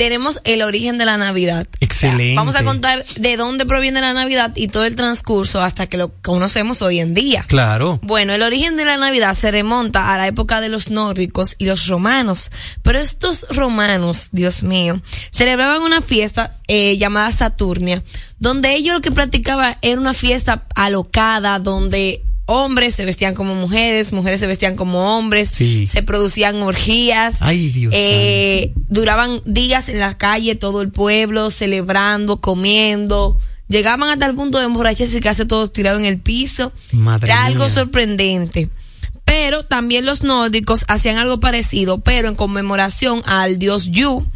Tenemos 0.00 0.40
el 0.44 0.62
origen 0.62 0.96
de 0.96 1.04
la 1.04 1.18
Navidad. 1.18 1.66
Excelente. 1.80 2.34
Vamos 2.34 2.56
a 2.56 2.64
contar 2.64 3.04
de 3.04 3.36
dónde 3.36 3.66
proviene 3.66 4.00
la 4.00 4.14
Navidad 4.14 4.50
y 4.54 4.68
todo 4.68 4.86
el 4.86 4.96
transcurso 4.96 5.60
hasta 5.60 5.88
que 5.88 5.98
lo 5.98 6.10
conocemos 6.22 6.80
hoy 6.80 7.00
en 7.00 7.12
día. 7.12 7.44
Claro. 7.46 8.00
Bueno, 8.02 8.32
el 8.32 8.40
origen 8.40 8.78
de 8.78 8.86
la 8.86 8.96
Navidad 8.96 9.34
se 9.34 9.50
remonta 9.50 10.14
a 10.14 10.16
la 10.16 10.26
época 10.26 10.62
de 10.62 10.70
los 10.70 10.88
nórdicos 10.88 11.54
y 11.58 11.66
los 11.66 11.86
romanos. 11.86 12.50
Pero 12.80 12.98
estos 12.98 13.46
romanos, 13.50 14.28
Dios 14.32 14.62
mío, 14.62 15.02
celebraban 15.32 15.82
una 15.82 16.00
fiesta 16.00 16.56
eh, 16.66 16.96
llamada 16.96 17.30
Saturnia, 17.30 18.02
donde 18.38 18.72
ellos 18.72 18.94
lo 18.94 19.02
que 19.02 19.12
practicaban 19.12 19.76
era 19.82 20.00
una 20.00 20.14
fiesta 20.14 20.64
alocada, 20.76 21.58
donde 21.58 22.24
hombres 22.50 22.94
se 22.94 23.04
vestían 23.04 23.34
como 23.34 23.54
mujeres, 23.54 24.12
mujeres 24.12 24.40
se 24.40 24.46
vestían 24.46 24.74
como 24.76 25.16
hombres, 25.16 25.48
Sí. 25.50 25.86
se 25.86 26.02
producían 26.02 26.56
orgías. 26.62 27.38
Ay, 27.40 27.68
Dios 27.70 27.94
eh, 27.96 28.72
duraban 28.88 29.40
días 29.46 29.88
en 29.88 30.00
la 30.00 30.18
calle, 30.18 30.56
todo 30.56 30.82
el 30.82 30.90
pueblo, 30.90 31.50
celebrando, 31.50 32.40
comiendo. 32.40 33.38
Llegaban 33.68 34.08
hasta 34.08 34.26
el 34.26 34.34
punto 34.34 34.58
de 34.58 34.64
emborracharse 34.64 35.18
y 35.18 35.20
casi 35.20 35.44
todos 35.44 35.72
tirados 35.72 36.00
en 36.00 36.06
el 36.06 36.18
piso. 36.18 36.72
Madre 36.92 37.28
Era 37.28 37.44
algo 37.44 37.64
mía. 37.66 37.72
sorprendente. 37.74 38.68
Pero 39.24 39.64
también 39.64 40.04
los 40.06 40.24
nórdicos 40.24 40.84
hacían 40.88 41.16
algo 41.16 41.38
parecido, 41.38 42.00
pero 42.00 42.26
en 42.26 42.34
conmemoración 42.34 43.22
al 43.26 43.60
dios 43.60 43.90
Yu. 43.92 44.26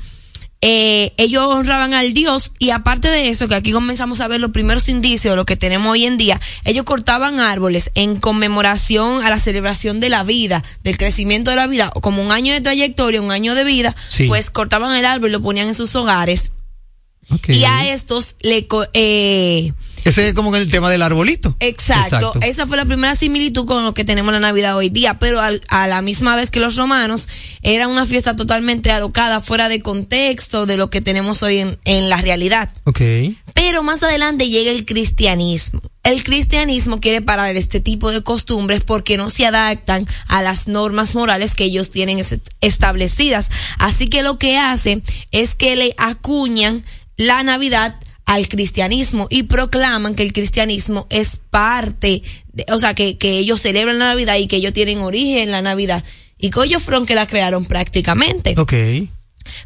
Eh, 0.67 1.12
ellos 1.19 1.45
honraban 1.45 1.93
al 1.93 2.15
dios 2.15 2.53
y 2.59 2.71
aparte 2.71 3.09
de 3.09 3.29
eso, 3.29 3.49
que 3.49 3.55
aquí 3.55 3.71
comenzamos 3.71 4.23
a 4.23 4.29
ver 4.29 4.41
los 4.41 4.51
primeros 4.51 4.89
indicios 4.89 5.33
de 5.33 5.37
lo 5.37 5.45
que 5.45 5.57
tenemos 5.57 5.93
hoy 5.93 6.07
en 6.07 6.17
día, 6.17 6.41
ellos 6.65 6.87
cortaban 6.87 7.39
árboles 7.39 7.91
en 7.95 8.17
conmemoración 8.17 9.23
a 9.25 9.29
la 9.29 9.39
celebración 9.39 10.01
de 10.01 10.09
la 10.09 10.23
vida, 10.25 10.65
del 10.83 10.97
crecimiento 10.97 11.51
de 11.51 11.57
la 11.57 11.67
vida, 11.67 11.91
como 12.01 12.23
un 12.23 12.33
año 12.33 12.55
de 12.55 12.62
trayectoria, 12.62 13.21
un 13.21 13.31
año 13.31 13.55
de 13.55 13.65
vida, 13.65 13.95
Sí. 14.09 14.27
pues 14.27 14.49
cortaban 14.51 14.97
el 14.97 15.05
árbol 15.05 15.29
y 15.29 15.33
lo 15.33 15.43
ponían 15.43 15.69
en 15.69 15.75
sus 15.75 15.95
hogares. 15.97 16.53
Y 17.49 17.65
a 17.65 17.93
estos 17.93 18.37
le... 18.41 18.67
Eh, 18.95 19.73
Ese 20.05 20.29
es 20.29 20.35
como 20.35 20.55
el 20.55 20.71
tema 20.71 20.91
del 20.91 21.03
arbolito. 21.03 21.57
Exacto. 21.61 22.17
Exacto. 22.17 22.39
Esa 22.43 22.67
fue 22.67 22.77
la 22.77 22.85
primera 22.85 23.15
similitud 23.15 23.65
con 23.67 23.85
lo 23.85 23.95
que 23.95 24.05
tenemos 24.05 24.33
la 24.33 24.41
Navidad 24.41 24.77
hoy 24.77 24.91
día, 24.91 25.19
pero 25.19 25.41
al- 25.41 25.63
a 25.69 25.87
la 25.87 26.03
misma 26.03 26.37
vez 26.37 26.51
que 26.51 26.61
los 26.61 26.77
romanos, 26.77 27.29
era 27.63 27.89
una 27.89 28.05
fiesta 28.07 28.37
totalmente 28.37 28.91
alocada, 28.91 29.41
fuera 29.41 29.69
de 29.69 29.81
contexto 29.81 30.67
de 30.67 30.77
lo 30.77 30.91
que 30.91 31.01
tenemos 31.01 31.43
hoy 31.43 31.59
en, 31.59 31.79
en 31.85 32.09
la 32.11 32.19
realidad. 32.19 32.71
Ok. 32.85 33.01
Pero 33.55 33.83
más 33.83 34.03
adelante 34.03 34.49
llega 34.49 34.71
el 34.71 34.85
cristianismo. 34.85 35.81
El 36.03 36.23
cristianismo 36.23 37.01
quiere 37.01 37.23
parar 37.23 37.57
este 37.57 37.81
tipo 37.81 38.11
de 38.11 38.23
costumbres 38.23 38.83
porque 38.85 39.17
no 39.17 39.31
se 39.31 39.47
adaptan 39.47 40.07
a 40.29 40.43
las 40.43 40.69
normas 40.69 41.15
morales 41.15 41.55
que 41.55 41.65
ellos 41.65 41.91
tienen 41.91 42.19
es- 42.19 42.37
establecidas. 42.61 43.51
Así 43.79 44.09
que 44.09 44.23
lo 44.23 44.39
que 44.39 44.59
hace 44.59 45.03
es 45.31 45.55
que 45.55 45.77
le 45.77 45.95
acuñan 45.97 46.85
la 47.17 47.43
Navidad 47.43 47.95
al 48.35 48.49
cristianismo 48.49 49.26
y 49.30 49.45
proclaman 49.45 50.14
que 50.14 50.22
el 50.22 50.32
cristianismo 50.32 51.07
es 51.11 51.37
parte, 51.51 52.22
de- 52.53 52.66
o 52.72 52.78
sea, 52.78 52.95
que, 52.95 53.16
que 53.18 53.39
ellos 53.39 53.61
celebran 53.61 53.99
la 53.99 54.07
Navidad 54.09 54.37
y 54.37 54.47
que 54.47 54.57
ellos 54.57 54.72
tienen 54.72 54.99
origen 54.99 55.39
en 55.45 55.51
la 55.53 55.62
Navidad. 55.62 56.03
Y 56.39 56.51
que 56.51 56.61
ellos 56.64 56.82
fueron 56.82 57.07
que 57.07 57.14
la 57.14 57.26
crearon 57.26 57.64
prácticamente. 57.64 58.55
Ok. 58.59 58.74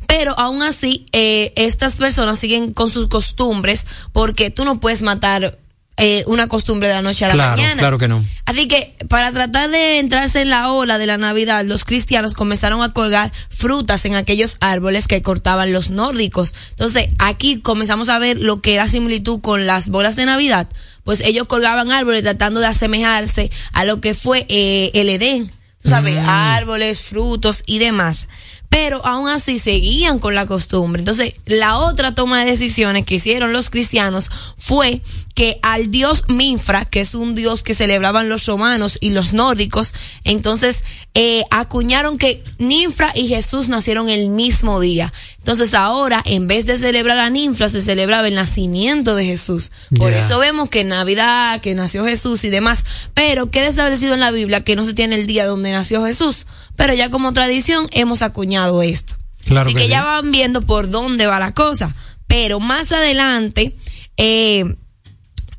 Pero 0.06 0.38
aún 0.38 0.62
así, 0.62 1.06
eh, 1.12 1.52
estas 1.56 1.96
personas 1.96 2.38
siguen 2.38 2.72
con 2.72 2.90
sus 2.90 3.08
costumbres 3.08 3.86
porque 4.12 4.50
tú 4.50 4.64
no 4.64 4.80
puedes 4.80 5.02
matar 5.02 5.58
eh, 5.99 6.24
una 6.26 6.46
costumbre 6.46 6.88
de 6.88 6.94
la 6.94 7.03
noche 7.03 7.24
a 7.24 7.28
la 7.28 7.34
Claro, 7.34 7.51
mañana. 7.57 7.78
claro 7.80 7.99
que 7.99 8.09
no. 8.09 8.24
Así 8.46 8.66
que 8.68 8.94
para 9.09 9.30
tratar 9.32 9.68
de 9.70 9.99
entrarse 9.99 10.40
en 10.40 10.51
la 10.51 10.70
ola 10.72 10.96
de 10.99 11.07
la 11.07 11.18
Navidad, 11.18 11.64
los 11.64 11.84
cristianos 11.84 12.34
comenzaron 12.34 12.82
a 12.82 12.92
colgar 12.92 13.30
frutas 13.51 14.05
en 14.05 14.14
aquellos 14.14 14.57
árboles 14.61 15.07
que 15.07 15.20
cortaban 15.22 15.72
los 15.72 15.90
nórdicos. 15.90 16.55
Entonces 16.70 17.09
aquí 17.18 17.61
comenzamos 17.61 18.09
a 18.09 18.18
ver 18.18 18.38
lo 18.38 18.61
que 18.62 18.74
era 18.74 18.88
similitud 18.88 19.40
con 19.40 19.66
las 19.66 19.88
bolas 19.88 20.16
de 20.16 20.24
Navidad. 20.24 20.68
Pues 21.05 21.20
ellos 21.20 21.46
colgaban 21.46 21.90
árboles 21.92 22.22
tratando 22.22 22.61
de 22.61 22.66
asemejarse 22.66 23.51
a 23.72 23.84
lo 23.84 24.01
que 24.01 24.14
fue 24.14 24.46
eh, 24.49 24.90
el 24.94 25.09
Edén. 25.09 25.51
Tú 25.82 25.90
sabes, 25.90 26.16
árboles, 26.26 27.01
frutos 27.01 27.62
y 27.66 27.78
demás. 27.78 28.28
Pero 28.68 29.04
aún 29.04 29.28
así 29.28 29.58
seguían 29.58 30.18
con 30.18 30.34
la 30.34 30.46
costumbre. 30.46 31.00
Entonces, 31.00 31.34
la 31.46 31.78
otra 31.78 32.14
toma 32.14 32.40
de 32.40 32.50
decisiones 32.50 33.06
que 33.06 33.16
hicieron 33.16 33.52
los 33.52 33.70
cristianos 33.70 34.30
fue 34.56 35.00
que 35.34 35.58
al 35.62 35.90
dios 35.90 36.24
Minfra, 36.28 36.84
que 36.84 37.00
es 37.00 37.14
un 37.14 37.34
dios 37.34 37.62
que 37.62 37.74
celebraban 37.74 38.28
los 38.28 38.44
romanos 38.46 38.98
y 39.00 39.10
los 39.10 39.32
nórdicos, 39.32 39.94
entonces 40.24 40.84
eh, 41.14 41.44
acuñaron 41.50 42.18
que 42.18 42.42
Ninfra 42.58 43.12
y 43.14 43.28
Jesús 43.28 43.68
nacieron 43.68 44.10
el 44.10 44.28
mismo 44.30 44.80
día. 44.80 45.12
Entonces 45.39 45.72
ahora, 45.72 46.22
en 46.26 46.47
vez 46.47 46.66
de 46.66 46.76
celebrar 46.76 47.18
a 47.18 47.30
ninfa, 47.30 47.68
se 47.68 47.80
celebraba 47.80 48.28
el 48.28 48.34
nacimiento 48.34 49.14
de 49.14 49.24
Jesús. 49.24 49.70
Por 49.97 50.12
eso 50.12 50.39
vemos 50.39 50.68
que 50.68 50.80
en 50.80 50.89
Navidad, 50.89 51.61
que 51.61 51.74
nació 51.74 52.05
Jesús 52.05 52.45
y 52.45 52.51
demás. 52.51 52.84
Pero 53.14 53.51
queda 53.51 53.68
establecido 53.68 54.14
en 54.14 54.20
la 54.20 54.30
Biblia 54.30 54.62
que 54.62 54.76
no 54.76 54.84
se 54.84 54.95
tiene 54.95 55.14
el 55.14 55.26
día 55.26 55.47
donde 55.47 55.72
nació 55.72 56.05
Jesús. 56.05 56.47
Pero 56.76 56.93
ya 56.93 57.09
como 57.09 57.32
tradición 57.32 57.89
hemos 57.93 58.20
acuñado 58.22 58.82
esto. 58.82 59.16
Claro 59.45 59.68
Así 59.68 59.74
que 59.74 59.82
que 59.82 59.86
sí. 59.86 59.91
ya 59.93 60.05
van 60.05 60.30
viendo 60.32 60.62
por 60.62 60.91
dónde 60.91 61.26
va 61.26 61.39
la 61.39 61.55
cosa. 61.55 61.95
Pero 62.26 62.61
más 62.61 62.93
adelante, 62.93 63.74
eh, 64.18 64.64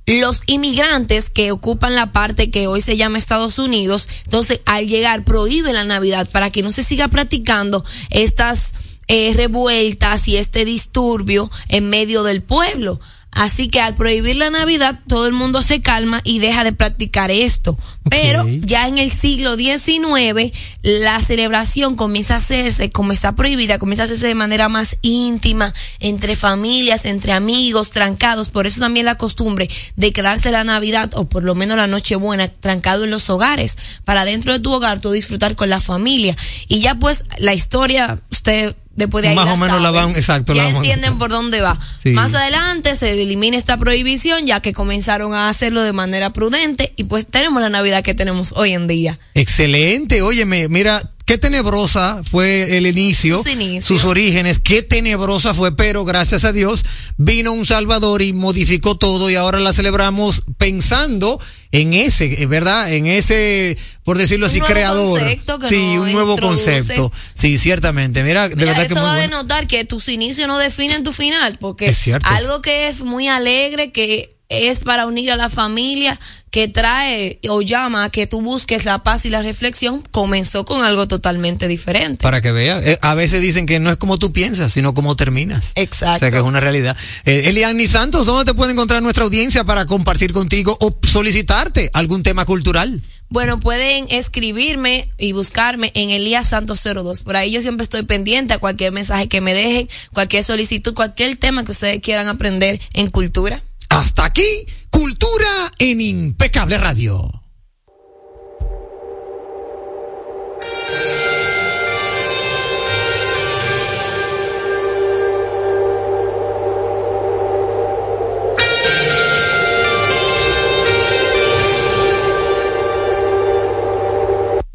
los 0.06 0.44
inmigrantes 0.48 1.30
que 1.30 1.52
ocupan 1.52 1.96
la 1.96 2.12
parte 2.12 2.52
que 2.52 2.68
hoy 2.68 2.82
se 2.82 2.98
llama 2.98 3.18
Estados 3.18 3.60
Unidos, 3.60 4.08
entonces 4.26 4.60
al 4.66 4.88
llegar 4.88 5.24
prohíben 5.24 5.74
la 5.74 5.84
Navidad 5.84 6.28
para 6.32 6.50
que 6.50 6.62
no 6.62 6.72
se 6.72 6.84
siga 6.84 7.08
practicando 7.08 7.84
estas 8.10 8.74
eh, 9.10 9.34
revueltas 9.36 10.28
y 10.28 10.38
este 10.38 10.64
disturbio 10.64 11.50
en 11.68 11.90
medio 11.90 12.24
del 12.24 12.44
pueblo. 12.44 13.00
Así 13.32 13.68
que 13.68 13.82
al 13.82 13.96
prohibir 13.96 14.38
la 14.38 14.50
Navidad, 14.50 15.00
todo 15.08 15.28
el 15.28 15.34
mundo 15.34 15.62
se 15.62 15.82
calma 15.82 16.22
y 16.24 16.40
deja 16.40 16.64
de 16.64 16.74
practicar 16.74 17.32
esto. 17.32 17.78
Pero 18.10 18.46
ya 18.48 18.88
en 18.88 18.98
el 18.98 19.12
siglo 19.12 19.56
XIX, 19.56 20.52
la 20.82 21.22
celebración 21.22 21.96
comienza 21.96 22.36
a 22.36 22.38
hacerse, 22.38 22.90
como 22.92 23.12
está 23.12 23.36
prohibida, 23.36 23.80
comienza 23.80 24.04
a 24.04 24.06
hacerse 24.06 24.28
de 24.28 24.36
manera 24.36 24.70
más 24.70 24.98
íntima, 25.02 25.74
entre 26.00 26.36
familias, 26.36 27.06
entre 27.06 27.34
amigos, 27.34 27.92
trancados. 27.92 28.50
Por 28.50 28.68
eso 28.68 28.80
también 28.80 29.06
la 29.06 29.16
costumbre 29.16 29.70
de 29.96 30.12
quedarse 30.12 30.52
la 30.52 30.64
Navidad, 30.64 31.12
o 31.16 31.26
por 31.26 31.44
lo 31.44 31.56
menos 31.56 31.78
la 31.78 31.88
Nochebuena, 31.88 32.48
trancado 32.48 33.04
en 33.04 33.12
los 33.12 33.30
hogares, 33.30 33.78
para 34.06 34.26
dentro 34.26 34.54
de 34.54 34.60
tu 34.60 34.72
hogar 34.72 35.00
tú 35.00 35.12
disfrutar 35.12 35.56
con 35.56 35.70
la 35.70 35.80
familia. 35.80 36.36
Y 36.68 36.80
ya 36.80 36.96
pues 36.96 37.26
la 37.38 37.54
historia, 37.54 38.20
usted 38.32 38.76
después 38.96 39.22
de 39.22 39.30
ahí 39.30 39.36
Más 39.36 39.46
la 39.46 39.54
o 39.54 39.58
menos 39.58 39.82
la 39.82 39.92
van- 39.92 40.10
exacto, 40.12 40.54
Ya 40.54 40.64
la 40.64 40.70
entienden 40.72 41.18
por 41.18 41.30
dónde 41.30 41.62
va. 41.62 41.80
Sí. 42.04 42.10
Más 42.10 42.34
adelante 42.34 42.96
se 42.98 43.14
elimina 43.22 43.56
esta 43.56 43.78
prohibición 43.78 44.46
ya 44.46 44.60
que 44.60 44.74
comenzaron 44.74 45.34
a 45.34 45.48
hacerlo 45.48 45.82
de 45.84 45.94
manera 45.94 46.34
prudente 46.34 46.92
y 46.98 47.06
pues 47.06 47.28
tenemos 47.28 47.62
la 47.62 47.70
Navidad 47.70 47.99
que 48.02 48.14
tenemos 48.14 48.54
hoy 48.56 48.74
en 48.74 48.88
día. 48.88 49.18
Excelente, 49.34 50.22
óyeme, 50.22 50.68
mira, 50.70 51.02
qué 51.26 51.38
tenebrosa 51.38 52.22
fue 52.30 52.78
el 52.78 52.88
inicio, 52.88 53.44
Sus 53.82 54.04
orígenes, 54.06 54.60
qué 54.60 54.82
tenebrosa 54.82 55.54
fue, 55.54 55.76
pero 55.76 56.06
gracias 56.06 56.44
a 56.46 56.52
Dios 56.54 56.84
vino 57.18 57.52
un 57.52 57.66
Salvador 57.66 58.22
y 58.22 58.34
modificó 58.34 58.98
todo 58.98 59.30
y 59.30 59.36
ahora 59.36 59.60
la 59.60 59.74
celebramos 59.74 60.44
pensando 60.58 61.40
en 61.72 61.94
ese, 61.94 62.42
eh, 62.42 62.46
¿verdad? 62.48 62.92
En 62.92 63.06
ese, 63.06 63.78
por 64.04 64.18
decirlo 64.18 64.48
Un 64.48 64.50
así, 64.50 64.60
nuevo 64.60 64.74
creador. 64.74 65.20
concepto 65.20 65.60
que 65.60 65.68
Sí, 65.68 65.76
un 65.76 66.12
nuevo 66.12 66.34
introduce. 66.34 66.72
concepto. 66.80 67.12
Sí, 67.36 67.60
ciertamente. 67.60 68.24
Mira, 68.24 68.50
de 68.50 68.56
Mira, 68.56 68.68
verdad 68.74 68.88
que 68.88 68.94
eso 68.94 68.96
muy 68.96 69.04
da 69.04 69.14
de 69.16 69.28
bueno. 69.28 69.42
notar 69.44 69.68
que 69.68 69.86
tus 69.86 70.08
inicios 70.10 70.48
no 70.48 70.58
definen 70.58 71.04
tu 71.04 71.12
final, 71.14 71.58
porque 71.60 71.88
Es 71.90 72.10
algo 72.24 72.62
que 72.64 72.88
es 72.88 73.02
muy 73.02 73.28
alegre, 73.28 73.92
que 73.92 74.36
es 74.50 74.80
para 74.80 75.06
unir 75.06 75.32
a 75.32 75.36
la 75.36 75.50
familia, 75.50 76.20
que 76.52 76.68
trae 76.68 77.40
o 77.48 77.62
llama 77.62 78.06
a 78.06 78.10
que 78.10 78.26
tú 78.26 78.42
busques 78.42 78.84
la 78.86 79.04
paz 79.04 79.26
y 79.26 79.30
la 79.30 79.42
reflexión, 79.42 80.02
comenzó 80.12 80.66
con 80.66 80.84
algo 80.84 81.08
totalmente 81.08 81.68
diferente. 81.68 82.24
Para 82.24 82.42
que 82.42 82.52
vea, 82.52 82.80
Eh, 82.80 82.98
a 83.02 83.14
veces 83.14 83.42
dicen 83.42 83.66
que 83.66 83.80
no 83.80 83.92
es 83.92 83.98
como 83.98 84.18
tú 84.18 84.34
piensas, 84.34 84.74
sino 84.74 84.94
como 84.94 85.16
terminas. 85.16 85.72
Exacto. 85.76 86.16
O 86.16 86.20
sea 86.20 86.32
que 86.32 86.38
es 86.38 86.44
una 86.44 86.60
realidad. 86.60 86.98
Eh, 87.26 87.44
Eliani 87.46 87.86
Santos, 87.88 88.26
¿dónde 88.26 88.46
te 88.46 88.56
puede 88.56 88.72
encontrar 88.72 89.04
nuestra 89.04 89.24
audiencia 89.24 89.64
para 89.64 89.86
compartir 89.86 90.34
contigo 90.34 90.76
o 90.82 90.98
solicitarte 91.04 91.92
algún 91.94 92.24
tema 92.24 92.46
cultural? 92.46 93.04
Bueno, 93.32 93.60
pueden 93.60 94.08
escribirme 94.10 95.08
y 95.20 95.34
buscarme 95.34 95.92
en 95.94 96.10
Elías 96.10 96.50
Santos 96.50 96.82
02. 96.84 97.22
Por 97.22 97.38
ahí 97.38 97.52
yo 97.52 97.62
siempre 97.62 97.84
estoy 97.84 98.02
pendiente 98.02 98.56
a 98.56 98.58
cualquier 98.58 98.92
mensaje 98.92 99.28
que 99.28 99.40
me 99.40 99.54
dejen, 99.54 99.88
cualquier 100.14 100.44
solicitud, 100.44 100.96
cualquier 100.96 101.36
tema 101.36 101.64
que 101.64 101.72
ustedes 101.72 102.02
quieran 102.02 102.28
aprender 102.28 102.82
en 102.94 103.12
cultura. 103.12 103.62
Hasta 104.00 104.24
aquí, 104.24 104.66
Cultura 104.90 105.74
en 105.78 106.00
Impecable 106.00 106.78
Radio. 106.78 107.20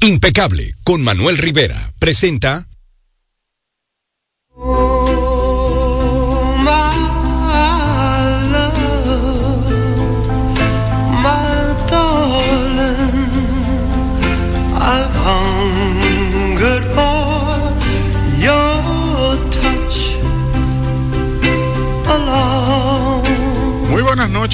Impecable 0.03 0.75
con 0.85 1.03
Manuel 1.03 1.39
Rivera 1.39 1.95
presenta 1.99 2.69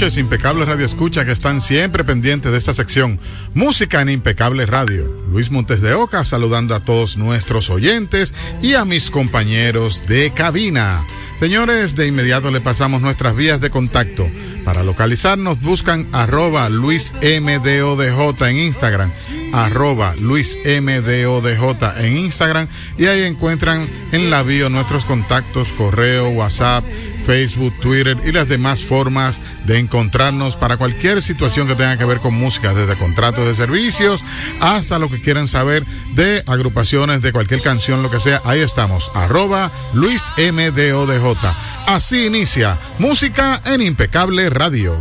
noches, 0.01 0.17
Impecable 0.17 0.65
Radio 0.65 0.87
Escucha, 0.87 1.27
que 1.27 1.33
están 1.33 1.61
siempre 1.61 2.05
pendientes 2.05 2.51
de 2.51 2.57
esta 2.57 2.73
sección. 2.73 3.21
Música 3.53 4.01
en 4.01 4.09
Impecable 4.09 4.65
Radio. 4.65 5.05
Luis 5.31 5.51
Montes 5.51 5.83
de 5.83 5.93
Oca 5.93 6.25
saludando 6.25 6.75
a 6.75 6.81
todos 6.81 7.19
nuestros 7.19 7.69
oyentes 7.69 8.33
y 8.63 8.73
a 8.73 8.87
mis 8.87 9.11
compañeros 9.11 10.07
de 10.07 10.31
cabina. 10.31 11.05
Señores, 11.39 11.97
de 11.97 12.07
inmediato 12.07 12.51
le 12.51 12.63
pasamos 12.63 13.03
nuestras 13.03 13.37
vías 13.37 13.61
de 13.61 13.69
contacto. 13.69 14.27
Para 14.65 14.85
localizarnos 14.85 15.61
buscan 15.61 16.07
arroba 16.13 16.71
Luis 16.71 17.15
MDODJ 17.23 18.49
en 18.49 18.57
Instagram, 18.57 19.11
arroba 19.53 20.15
Luis 20.21 20.57
MDODJ 20.65 21.99
en 21.99 22.17
Instagram 22.17 22.69
y 22.97 23.07
ahí 23.07 23.25
encuentran 23.25 23.87
en 24.13 24.31
la 24.31 24.43
bio 24.43 24.69
nuestros 24.71 25.05
contactos, 25.05 25.73
correo, 25.73 26.29
WhatsApp, 26.31 26.85
Facebook, 27.31 27.79
Twitter 27.79 28.19
y 28.27 28.33
las 28.33 28.49
demás 28.49 28.83
formas 28.83 29.41
de 29.65 29.79
encontrarnos 29.79 30.57
para 30.57 30.77
cualquier 30.77 31.23
situación 31.23 31.69
que 31.69 31.77
tenga 31.77 31.97
que 31.97 32.05
ver 32.05 32.19
con 32.19 32.35
música, 32.35 32.75
desde 32.75 32.97
contratos 32.97 33.47
de 33.47 33.55
servicios 33.55 34.25
hasta 34.59 34.99
lo 34.99 35.09
que 35.09 35.23
quieran 35.23 35.47
saber 35.47 35.85
de 36.17 36.43
agrupaciones, 36.49 37.23
de 37.23 37.31
cualquier 37.31 37.63
canción, 37.63 38.03
lo 38.03 38.11
que 38.11 38.19
sea. 38.19 38.43
Ahí 38.45 38.59
estamos, 38.59 39.13
arroba 39.15 39.71
Luis 39.95 40.33
MDODJ. 40.39 41.47
Así 41.87 42.27
inicia 42.27 42.77
Música 42.99 43.63
en 43.65 43.83
Impecable 43.83 44.51
Radio. 44.51 44.99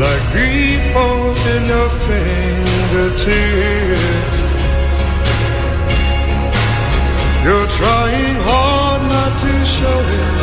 Like 0.00 0.24
grief 0.32 0.80
in 0.96 1.62
your 1.68 1.90
fingertips. 2.08 3.20
You're 7.44 7.68
trying 7.68 8.38
hard 8.48 9.02
not 9.12 9.32
to 9.44 9.52
show 9.68 10.00
it. 10.00 10.40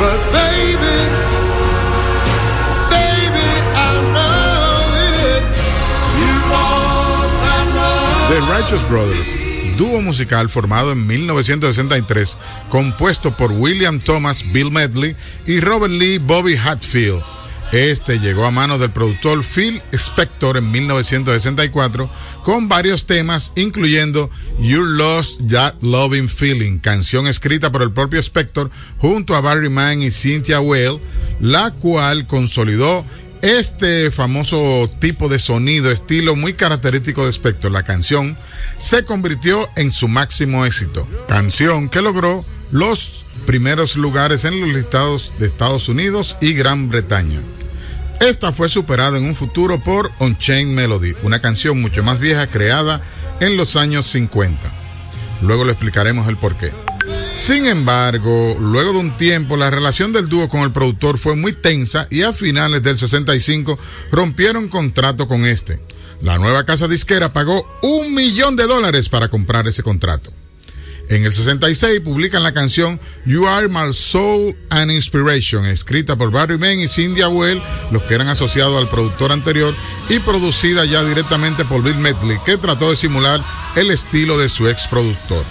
But 0.00 0.18
baby, 0.32 0.96
baby, 2.88 3.50
I 3.76 3.92
know 4.16 4.88
it. 5.20 5.44
You 6.16 6.32
lost 6.48 7.44
and 7.44 7.68
lost. 7.76 8.32
The 8.32 8.40
Righteous 8.48 8.84
Brothers, 8.88 9.43
dúo 9.76 10.02
musical 10.02 10.48
formado 10.48 10.92
en 10.92 11.06
1963, 11.06 12.36
compuesto 12.70 13.36
por 13.36 13.52
William 13.52 13.98
Thomas, 13.98 14.52
Bill 14.52 14.70
Medley 14.70 15.16
y 15.46 15.60
Robert 15.60 15.92
Lee 15.92 16.18
Bobby 16.18 16.56
Hatfield. 16.56 17.22
Este 17.72 18.20
llegó 18.20 18.44
a 18.44 18.52
manos 18.52 18.78
del 18.78 18.90
productor 18.90 19.42
Phil 19.42 19.82
Spector 19.92 20.56
en 20.58 20.70
1964 20.70 22.08
con 22.44 22.68
varios 22.68 23.06
temas, 23.06 23.52
incluyendo 23.56 24.30
You 24.60 24.84
Lost 24.84 25.40
That 25.50 25.74
Loving 25.80 26.28
Feeling, 26.28 26.78
canción 26.78 27.26
escrita 27.26 27.72
por 27.72 27.82
el 27.82 27.90
propio 27.90 28.20
Spector 28.20 28.70
junto 28.98 29.34
a 29.34 29.40
Barry 29.40 29.70
Mann 29.70 30.02
y 30.02 30.10
Cynthia 30.10 30.60
Weil, 30.60 31.00
la 31.40 31.72
cual 31.72 32.26
consolidó 32.26 33.04
este 33.44 34.10
famoso 34.10 34.90
tipo 35.00 35.28
de 35.28 35.38
sonido, 35.38 35.90
estilo 35.90 36.34
muy 36.34 36.54
característico 36.54 37.26
de 37.26 37.30
Spector, 37.30 37.70
la 37.70 37.82
canción, 37.82 38.34
se 38.78 39.04
convirtió 39.04 39.68
en 39.76 39.92
su 39.92 40.08
máximo 40.08 40.64
éxito. 40.64 41.06
Canción 41.28 41.90
que 41.90 42.00
logró 42.00 42.42
los 42.70 43.26
primeros 43.46 43.96
lugares 43.96 44.46
en 44.46 44.58
los 44.60 44.70
listados 44.70 45.30
de 45.38 45.46
Estados 45.46 45.90
Unidos 45.90 46.36
y 46.40 46.54
Gran 46.54 46.88
Bretaña. 46.88 47.38
Esta 48.20 48.50
fue 48.50 48.70
superada 48.70 49.18
en 49.18 49.24
un 49.24 49.34
futuro 49.34 49.78
por 49.78 50.10
Unchained 50.20 50.74
Melody, 50.74 51.12
una 51.22 51.40
canción 51.40 51.78
mucho 51.82 52.02
más 52.02 52.20
vieja 52.20 52.46
creada 52.46 53.02
en 53.40 53.58
los 53.58 53.76
años 53.76 54.06
50. 54.06 54.58
Luego 55.42 55.66
le 55.66 55.72
explicaremos 55.72 56.28
el 56.28 56.38
porqué. 56.38 56.72
Sin 57.36 57.66
embargo, 57.66 58.56
luego 58.60 58.92
de 58.92 58.98
un 58.98 59.10
tiempo, 59.10 59.56
la 59.56 59.68
relación 59.68 60.12
del 60.12 60.28
dúo 60.28 60.48
con 60.48 60.60
el 60.60 60.70
productor 60.70 61.18
fue 61.18 61.34
muy 61.34 61.52
tensa 61.52 62.06
y 62.10 62.22
a 62.22 62.32
finales 62.32 62.82
del 62.82 62.96
65 62.96 63.78
rompieron 64.12 64.68
contrato 64.68 65.26
con 65.26 65.44
este. 65.44 65.80
La 66.22 66.38
nueva 66.38 66.64
casa 66.64 66.86
disquera 66.86 67.32
pagó 67.32 67.66
un 67.82 68.14
millón 68.14 68.56
de 68.56 68.64
dólares 68.64 69.08
para 69.08 69.28
comprar 69.28 69.66
ese 69.66 69.82
contrato. 69.82 70.30
En 71.10 71.24
el 71.24 71.34
66 71.34 72.00
publican 72.00 72.42
la 72.42 72.54
canción 72.54 72.98
You 73.26 73.46
Are 73.46 73.68
My 73.68 73.92
Soul 73.92 74.56
and 74.70 74.90
Inspiration, 74.90 75.66
escrita 75.66 76.16
por 76.16 76.30
Barry 76.30 76.56
Mann 76.56 76.80
y 76.80 76.88
Cindy 76.88 77.22
Well, 77.24 77.60
los 77.90 78.02
que 78.04 78.14
eran 78.14 78.28
asociados 78.28 78.78
al 78.80 78.88
productor 78.88 79.32
anterior, 79.32 79.74
y 80.08 80.18
producida 80.20 80.86
ya 80.86 81.04
directamente 81.04 81.64
por 81.66 81.82
Bill 81.82 81.96
Medley, 81.96 82.38
que 82.46 82.56
trató 82.56 82.90
de 82.90 82.96
simular 82.96 83.42
el 83.76 83.90
estilo 83.90 84.38
de 84.38 84.48
su 84.48 84.66
ex 84.68 84.86
productor. 84.88 85.44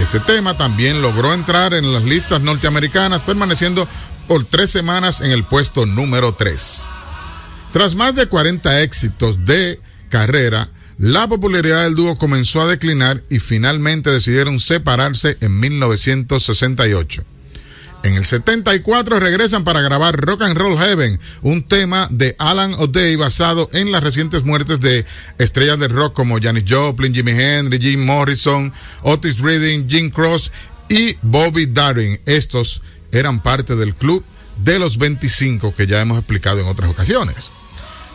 Este 0.00 0.18
tema 0.18 0.56
también 0.56 1.02
logró 1.02 1.32
entrar 1.34 1.74
en 1.74 1.92
las 1.92 2.04
listas 2.04 2.40
norteamericanas, 2.40 3.20
permaneciendo 3.20 3.86
por 4.26 4.44
tres 4.44 4.70
semanas 4.70 5.20
en 5.20 5.30
el 5.30 5.44
puesto 5.44 5.84
número 5.84 6.32
3. 6.32 6.82
Tras 7.72 7.94
más 7.94 8.14
de 8.16 8.26
40 8.26 8.80
éxitos 8.80 9.44
de 9.44 9.78
carrera, 10.08 10.68
la 10.98 11.28
popularidad 11.28 11.84
del 11.84 11.94
dúo 11.94 12.16
comenzó 12.16 12.62
a 12.62 12.66
declinar 12.66 13.22
y 13.28 13.40
finalmente 13.40 14.10
decidieron 14.10 14.58
separarse 14.58 15.36
en 15.40 15.60
1968. 15.60 17.22
En 18.02 18.14
el 18.14 18.24
74 18.24 19.20
regresan 19.20 19.62
para 19.62 19.82
grabar 19.82 20.16
Rock 20.18 20.42
and 20.42 20.56
Roll 20.56 20.78
Heaven, 20.78 21.20
un 21.42 21.62
tema 21.62 22.08
de 22.10 22.34
Alan 22.38 22.72
O'Day 22.74 23.14
basado 23.16 23.68
en 23.74 23.92
las 23.92 24.02
recientes 24.02 24.42
muertes 24.42 24.80
de 24.80 25.04
estrellas 25.38 25.78
del 25.78 25.90
rock 25.90 26.14
como 26.14 26.40
Janis 26.40 26.64
Joplin, 26.66 27.14
Jimi 27.14 27.32
Hendrix, 27.32 27.84
Jim 27.84 28.06
Morrison, 28.06 28.72
Otis 29.02 29.38
Redding, 29.38 29.86
Jim 29.88 30.10
Cross 30.10 30.50
y 30.88 31.16
Bobby 31.20 31.66
Darin. 31.66 32.18
Estos 32.24 32.80
eran 33.12 33.42
parte 33.42 33.76
del 33.76 33.94
club 33.94 34.24
de 34.64 34.78
los 34.78 34.96
25 34.96 35.74
que 35.74 35.86
ya 35.86 36.00
hemos 36.00 36.18
explicado 36.18 36.60
en 36.60 36.68
otras 36.68 36.90
ocasiones, 36.90 37.50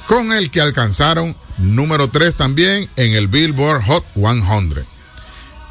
con 0.08 0.34
el 0.34 0.50
que 0.50 0.62
alcanzaron 0.62 1.36
número 1.60 2.10
3 2.10 2.34
también 2.34 2.90
en 2.96 3.14
el 3.14 3.28
Billboard 3.28 3.84
Hot 3.84 4.06
100. 4.16 4.95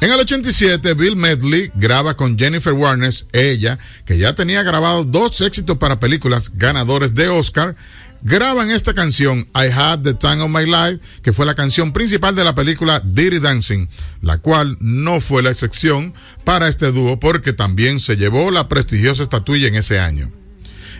En 0.05 0.11
el 0.11 0.19
87, 0.19 0.93
Bill 0.93 1.15
Medley 1.15 1.71
graba 1.73 2.15
con 2.15 2.37
Jennifer 2.37 2.73
Warnes, 2.73 3.25
ella, 3.33 3.79
que 4.05 4.19
ya 4.19 4.35
tenía 4.35 4.61
grabado 4.61 5.03
dos 5.03 5.41
éxitos 5.41 5.79
para 5.79 5.99
películas 5.99 6.51
ganadores 6.53 7.15
de 7.15 7.27
Oscar, 7.27 7.75
graban 8.21 8.69
esta 8.69 8.93
canción, 8.93 9.47
I 9.55 9.71
Had 9.75 10.01
the 10.03 10.13
Time 10.13 10.43
of 10.43 10.51
My 10.51 10.67
Life, 10.67 10.99
que 11.23 11.33
fue 11.33 11.47
la 11.47 11.55
canción 11.55 11.91
principal 11.91 12.35
de 12.35 12.43
la 12.43 12.53
película 12.53 13.01
Dirty 13.03 13.39
Dancing, 13.39 13.87
la 14.21 14.37
cual 14.37 14.77
no 14.79 15.21
fue 15.21 15.41
la 15.41 15.49
excepción 15.49 16.13
para 16.43 16.67
este 16.67 16.91
dúo 16.91 17.19
porque 17.19 17.53
también 17.53 17.99
se 17.99 18.15
llevó 18.15 18.51
la 18.51 18.67
prestigiosa 18.67 19.23
estatuilla 19.23 19.69
en 19.69 19.75
ese 19.75 19.99
año. 19.99 20.31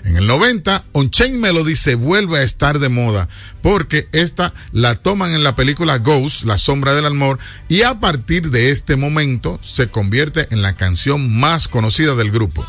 En 0.05 0.17
el 0.17 0.27
90, 0.27 0.85
On 0.91 1.09
Chain 1.09 1.39
Melody 1.41 1.75
se 1.75 1.95
vuelve 1.95 2.37
a 2.37 2.43
estar 2.43 2.77
de 2.77 2.89
moda 2.89 3.27
porque 3.63 4.07
esta 4.11 4.53
la 4.71 4.95
toman 4.95 5.33
en 5.33 5.43
la 5.43 5.55
película 5.55 5.97
Ghost, 5.97 6.45
La 6.45 6.59
Sombra 6.59 6.93
del 6.93 7.07
Amor, 7.07 7.39
y 7.67 7.81
a 7.81 7.99
partir 7.99 8.51
de 8.51 8.69
este 8.69 8.97
momento 8.97 9.59
se 9.63 9.89
convierte 9.89 10.47
en 10.51 10.61
la 10.61 10.73
canción 10.73 11.35
más 11.35 11.67
conocida 11.67 12.13
del 12.13 12.29
grupo. 12.31 12.63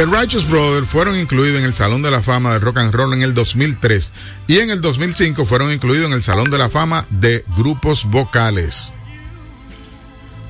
The 0.00 0.06
Righteous 0.06 0.48
Brothers 0.48 0.88
fueron 0.88 1.20
incluidos 1.20 1.58
en 1.58 1.66
el 1.66 1.74
Salón 1.74 2.00
de 2.00 2.10
la 2.10 2.22
Fama 2.22 2.54
de 2.54 2.58
Rock 2.58 2.78
and 2.78 2.90
Roll 2.90 3.12
en 3.12 3.20
el 3.20 3.34
2003 3.34 4.12
y 4.46 4.60
en 4.60 4.70
el 4.70 4.80
2005 4.80 5.44
fueron 5.44 5.70
incluidos 5.70 6.06
en 6.06 6.14
el 6.14 6.22
Salón 6.22 6.50
de 6.50 6.56
la 6.56 6.70
Fama 6.70 7.04
de 7.10 7.44
Grupos 7.54 8.06
Vocales. 8.06 8.94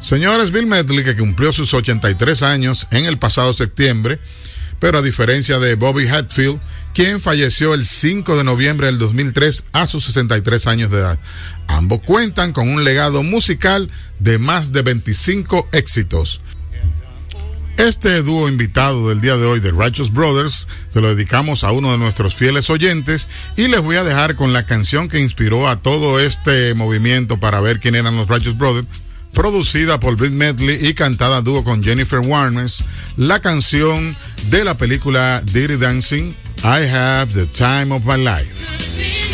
Señores, 0.01 0.53
Bill 0.53 0.69
Medley, 0.69 1.03
que 1.03 1.17
cumplió 1.17 1.53
sus 1.53 1.75
83 1.75 2.43
años 2.45 2.87
en 2.93 3.07
el 3.07 3.19
pasado 3.19 3.53
septiembre, 3.53 4.21
pero 4.79 4.99
a 4.99 5.03
diferencia 5.03 5.59
de 5.59 5.75
Bobby 5.75 6.07
Hatfield, 6.07 6.61
quien 6.95 7.21
falleció 7.21 7.75
el 7.75 7.85
5 7.85 8.37
de 8.37 8.45
noviembre 8.45 8.87
del 8.87 9.01
2003 9.01 9.65
a 9.73 9.89
sus 9.89 10.05
63 10.05 10.69
años 10.69 10.93
de 10.93 10.99
edad. 10.99 11.19
Ambos 11.67 12.03
cuentan 12.03 12.53
con 12.53 12.69
un 12.69 12.85
legado 12.85 13.25
musical 13.25 13.91
de 14.21 14.39
más 14.39 14.71
de 14.71 14.83
25 14.83 15.71
éxitos. 15.73 16.41
Este 17.77 18.23
dúo 18.23 18.49
invitado 18.49 19.09
del 19.09 19.21
día 19.21 19.37
de 19.37 19.47
hoy 19.47 19.61
de 19.61 19.71
Righteous 19.71 20.13
Brothers 20.13 20.69
se 20.93 21.01
lo 21.01 21.15
dedicamos 21.15 21.65
a 21.65 21.73
uno 21.73 21.93
de 21.93 21.99
nuestros 21.99 22.35
fieles 22.35 22.69
oyentes 22.69 23.29
y 23.57 23.69
les 23.69 23.81
voy 23.81 23.97
a 23.97 24.05
dejar 24.05 24.37
con 24.37 24.53
la 24.53 24.67
canción 24.67 25.09
que 25.09 25.19
inspiró 25.19 25.69
a 25.69 25.81
todo 25.81 26.21
este 26.21 26.75
movimiento 26.75 27.39
para 27.41 27.61
ver 27.61 27.81
quién 27.81 27.95
eran 27.95 28.17
los 28.17 28.29
Righteous 28.29 28.59
Brothers, 28.59 28.87
producida 29.33 29.99
por 29.99 30.17
Bill 30.17 30.33
Medley 30.33 30.87
y 30.87 30.95
cantada 30.95 31.39
a 31.39 31.43
dúo 31.43 31.65
con 31.65 31.83
Jennifer 31.83 32.19
Warnes, 32.21 32.85
la 33.17 33.41
canción 33.41 34.17
de 34.51 34.65
la 34.65 34.77
película 34.77 35.43
Dirty 35.45 35.77
Dancing, 35.77 36.35
I 36.63 36.87
Have 36.87 37.33
the 37.33 37.47
Time 37.47 37.95
of 37.95 38.05
My 38.05 38.23
Life. 38.23 39.30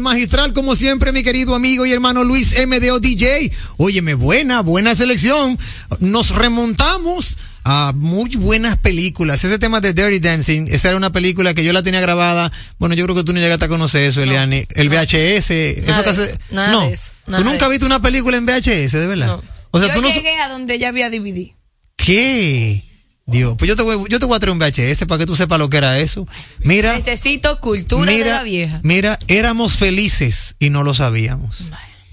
Magistral, 0.00 0.50
magistral 0.50 0.52
como 0.52 0.76
siempre, 0.76 1.12
mi 1.12 1.22
querido 1.22 1.54
amigo 1.54 1.84
y 1.86 1.92
hermano 1.92 2.24
Luis 2.24 2.54
MDO 2.66 3.00
DJ. 3.00 3.50
Óyeme, 3.76 4.14
buena, 4.14 4.60
buena 4.62 4.94
selección. 4.94 5.58
Nos 6.00 6.30
remontamos 6.34 7.38
a 7.64 7.92
muy 7.96 8.30
buenas 8.36 8.76
películas. 8.78 9.42
Ese 9.44 9.58
tema 9.58 9.80
de 9.80 9.92
Dirty 9.92 10.20
Dancing, 10.20 10.66
esa 10.70 10.88
era 10.88 10.96
una 10.96 11.10
película 11.10 11.52
que 11.54 11.64
yo 11.64 11.72
la 11.72 11.82
tenía 11.82 12.00
grabada. 12.00 12.52
Bueno, 12.78 12.94
yo 12.94 13.04
creo 13.04 13.16
que 13.16 13.24
tú 13.24 13.32
no 13.32 13.40
llegaste 13.40 13.64
a 13.64 13.68
conocer 13.68 14.04
eso, 14.04 14.22
Eliane. 14.22 14.66
El 14.74 14.88
VHS. 14.88 15.50
eso 15.50 15.86
Nada 15.86 16.04
que 16.04 16.12
de 16.12 16.22
hace- 16.22 16.30
eso, 16.32 16.38
nada 16.52 16.70
no. 16.72 16.80
de 16.86 16.92
eso, 16.92 17.12
nada 17.26 17.38
¿Tú 17.38 17.44
de 17.44 17.50
nunca 17.52 17.64
eso. 17.66 17.70
viste 17.70 17.86
una 17.86 18.00
película 18.00 18.36
en 18.36 18.46
VHS, 18.46 18.92
de 18.98 19.06
verdad? 19.06 19.40
O 19.72 19.78
sea, 19.80 19.88
yo 19.88 19.94
tú 19.94 20.02
no. 20.02 20.08
llegué 20.08 20.38
a 20.38 20.48
donde 20.48 20.78
ya 20.78 20.88
había 20.88 21.10
DVD. 21.10 21.52
¿Qué? 21.96 22.82
Dios, 23.28 23.56
pues 23.58 23.68
yo 23.68 23.74
te 23.74 23.82
voy, 23.82 23.98
yo 24.08 24.20
te 24.20 24.26
voy 24.26 24.36
a 24.36 24.38
traer 24.38 24.52
un 24.52 24.58
VHS 24.60 25.04
para 25.06 25.18
que 25.18 25.26
tú 25.26 25.34
sepas 25.34 25.58
lo 25.58 25.68
que 25.68 25.78
era 25.78 25.98
eso. 25.98 26.26
Mira. 26.60 26.94
Necesito 26.94 27.60
cultura 27.60 28.10
de 28.12 28.24
la 28.24 28.42
vieja. 28.44 28.80
Mira, 28.84 29.18
éramos 29.26 29.76
felices 29.76 30.54
y 30.60 30.70
no 30.70 30.84
lo 30.84 30.94
sabíamos. 30.94 31.64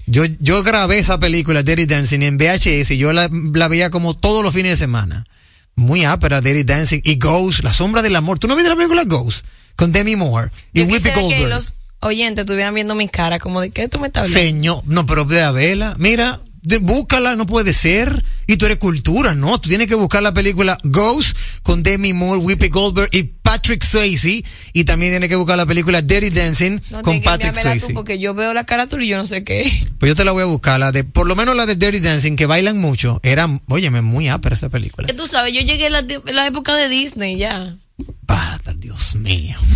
Yo, 0.06 0.24
yo 0.40 0.62
grabé 0.64 0.98
esa 0.98 1.18
película, 1.20 1.62
Dirty 1.62 1.86
Dancing, 1.86 2.20
en 2.22 2.36
VHS 2.36 2.90
y 2.90 2.98
yo 2.98 3.12
la, 3.12 3.30
la 3.52 3.68
veía 3.68 3.90
como 3.90 4.14
todos 4.14 4.42
los 4.42 4.52
fines 4.52 4.72
de 4.72 4.76
semana. 4.76 5.24
Muy 5.76 6.04
ápera, 6.04 6.40
Dirty 6.40 6.64
Dancing. 6.64 7.00
Y 7.04 7.16
Ghost, 7.16 7.62
La 7.62 7.72
Sombra 7.72 8.02
del 8.02 8.16
Amor. 8.16 8.38
¿Tú 8.40 8.48
no 8.48 8.56
viste 8.56 8.68
la 8.68 8.76
película 8.76 9.04
Ghost? 9.04 9.44
Con 9.76 9.92
Demi 9.92 10.16
Moore 10.16 10.50
y 10.72 10.80
Yo 10.80 10.84
Whoopi 10.84 10.94
quisiera 10.96 11.14
que 11.16 11.22
Goldberg. 11.22 11.48
los 11.48 11.74
oyentes 12.00 12.42
estuvieran 12.42 12.74
viendo 12.74 12.94
mi 12.96 13.08
cara, 13.08 13.38
como 13.38 13.60
de 13.60 13.70
qué 13.70 13.88
tú 13.88 13.98
me 14.00 14.08
estás 14.08 14.28
hablando. 14.28 14.40
Señor, 14.40 14.82
no, 14.86 15.06
pero 15.06 15.24
de 15.24 15.50
vela. 15.52 15.94
Mira, 15.98 16.40
de- 16.62 16.78
búscala, 16.78 17.34
no 17.36 17.46
puede 17.46 17.72
ser. 17.72 18.24
Y 18.46 18.56
tú 18.56 18.66
eres 18.66 18.78
cultura, 18.78 19.34
no. 19.34 19.60
Tú 19.60 19.68
tienes 19.68 19.86
que 19.86 19.94
buscar 19.94 20.22
la 20.22 20.32
película 20.32 20.78
Ghost 20.84 21.36
con 21.62 21.82
Demi 21.82 22.12
Moore, 22.12 22.40
Whoopi 22.40 22.68
Goldberg 22.68 23.10
y 23.12 23.22
Patrick 23.22 23.82
Swayze. 23.82 24.44
Y 24.72 24.84
también 24.84 25.12
tiene 25.12 25.28
que 25.28 25.36
buscar 25.36 25.56
la 25.56 25.66
película 25.66 26.02
Dirty 26.02 26.30
Dancing 26.30 26.80
No, 26.90 27.02
con 27.02 27.20
Patrick 27.22 27.48
enviármela 27.48 27.74
tú 27.74 27.80
Swayze. 27.80 27.94
porque 27.94 28.18
yo 28.18 28.34
veo 28.34 28.54
la 28.54 28.64
carátula 28.64 29.04
y 29.04 29.08
yo 29.08 29.18
no 29.18 29.26
sé 29.26 29.44
qué. 29.44 29.70
Pues 29.98 30.10
yo 30.10 30.16
te 30.16 30.24
la 30.24 30.32
voy 30.32 30.42
a 30.42 30.46
buscar, 30.46 30.78
la 30.78 30.92
de, 30.92 31.04
por 31.04 31.26
lo 31.26 31.36
menos 31.36 31.56
la 31.56 31.66
de 31.66 31.74
Dirty 31.76 32.00
Dancing, 32.00 32.36
que 32.36 32.46
bailan 32.46 32.78
mucho. 32.78 33.20
Era, 33.22 33.48
óyeme, 33.68 34.02
muy 34.02 34.28
ápera 34.28 34.54
esa 34.54 34.68
película. 34.68 35.06
Que 35.06 35.14
tú 35.14 35.26
sabes, 35.26 35.54
yo 35.54 35.60
llegué 35.60 35.86
a 35.86 35.90
la, 35.90 36.04
la 36.26 36.46
época 36.46 36.74
de 36.74 36.88
Disney 36.88 37.36
ya. 37.36 37.76
Dios 38.84 39.14
mío. 39.16 39.56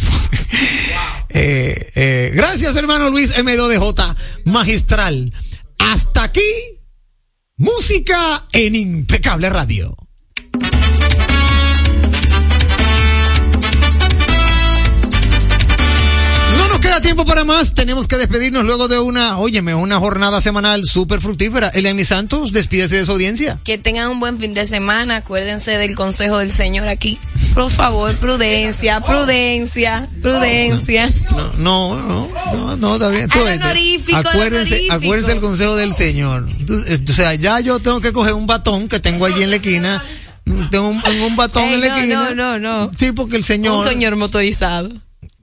Eh, 1.30 1.92
eh, 1.94 2.32
gracias, 2.34 2.74
hermano 2.74 3.10
Luis 3.10 3.36
M2DJ, 3.36 4.16
magistral. 4.44 5.30
Hasta 5.78 6.24
aquí, 6.24 6.40
música 7.58 8.46
en 8.52 8.74
impecable 8.74 9.50
radio. 9.50 9.94
Tiempo 17.18 17.24
para 17.24 17.44
más. 17.44 17.74
Tenemos 17.74 18.06
que 18.06 18.16
despedirnos 18.16 18.64
luego 18.64 18.86
de 18.86 18.98
una, 18.98 19.38
óyeme, 19.38 19.74
una 19.74 19.98
jornada 19.98 20.40
semanal 20.40 20.84
súper 20.84 21.20
fructífera. 21.20 21.68
Eliani 21.68 22.04
Santos, 22.04 22.52
despídese 22.52 22.96
de 22.96 23.04
su 23.04 23.12
audiencia. 23.12 23.60
Que 23.64 23.76
tengan 23.76 24.08
un 24.10 24.20
buen 24.20 24.38
fin 24.38 24.54
de 24.54 24.64
semana. 24.66 25.16
Acuérdense 25.16 25.72
del 25.72 25.96
consejo 25.96 26.38
del 26.38 26.52
Señor 26.52 26.86
aquí. 26.86 27.18
Por 27.54 27.70
favor, 27.70 28.14
prudencia, 28.16 29.00
prudencia, 29.00 30.06
prudencia. 30.22 31.10
No, 31.58 31.96
no, 31.96 32.28
no, 32.54 32.76
no, 32.76 32.94
está 32.94 33.08
bien. 33.10 33.28
Acuérdense, 34.14 34.86
acuérdense 34.90 35.28
del 35.34 35.40
consejo 35.40 35.74
del 35.76 35.94
Señor. 35.94 36.48
Eh, 36.48 36.98
O 37.08 37.12
sea, 37.12 37.34
ya 37.34 37.58
yo 37.60 37.80
tengo 37.80 38.00
que 38.00 38.12
coger 38.12 38.34
un 38.34 38.46
batón 38.46 38.88
que 38.88 39.00
tengo 39.00 39.26
allí 39.26 39.42
en 39.42 39.50
la 39.50 39.56
esquina. 39.56 40.04
Tengo 40.70 40.88
un, 40.88 41.02
un 41.26 41.36
batón 41.36 41.64
en 41.64 41.80
la 41.80 41.88
no, 41.88 41.96
esquina. 41.96 42.30
no, 42.30 42.58
no, 42.58 42.86
no. 42.86 42.90
Sí, 42.96 43.12
porque 43.12 43.36
el 43.36 43.44
Señor. 43.44 43.76
Un 43.78 43.84
señor 43.84 44.16
motorizado. 44.16 44.90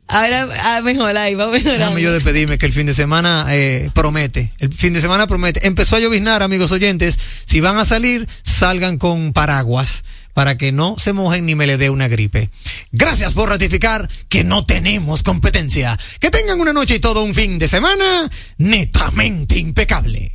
Ahora, 0.08 0.48
ah, 0.64 0.82
mejor 0.82 1.18
ahí, 1.18 1.36
va 1.36 1.46
a 1.46 1.48
mejorar. 1.48 1.80
Déjame 1.80 2.02
yo 2.02 2.14
despedirme, 2.14 2.58
que 2.58 2.68
el 2.68 2.74
fin 2.74 2.86
de 2.86 2.94
semana 2.94 3.48
eh, 3.50 3.90
promete. 3.94 4.52
El 4.60 4.72
fin 4.72 4.94
de 4.94 5.02
semana 5.02 5.28
promete. 5.28 5.66
Empezó 5.68 5.96
a 5.96 6.00
lloviznar, 6.00 6.44
amigos 6.44 6.72
oyentes. 6.72 7.18
Si 7.46 7.60
van 7.60 7.78
a 7.78 7.86
salir, 7.86 8.28
salgan 8.44 8.98
con 8.98 9.34
paraguas 9.34 10.04
para 10.36 10.58
que 10.58 10.72
no 10.72 10.96
se 11.00 11.14
mojen 11.14 11.46
ni 11.46 11.56
me 11.56 11.66
le 11.66 11.78
dé 11.78 11.90
una 11.90 12.10
gripe. 12.10 12.50
Gracias 12.92 13.34
por 13.34 13.50
ratificar 13.50 14.10
que 14.28 14.44
no 14.44 14.66
tenemos 14.66 15.24
competencia. 15.24 15.98
Que 16.20 16.30
tengan 16.30 16.60
una 16.60 16.74
noche 16.74 16.96
y 16.96 17.00
todo 17.00 17.24
un 17.24 17.34
fin 17.34 17.58
de 17.58 17.68
semana 17.68 18.30
netamente 18.58 19.58
impecable. 19.58 20.34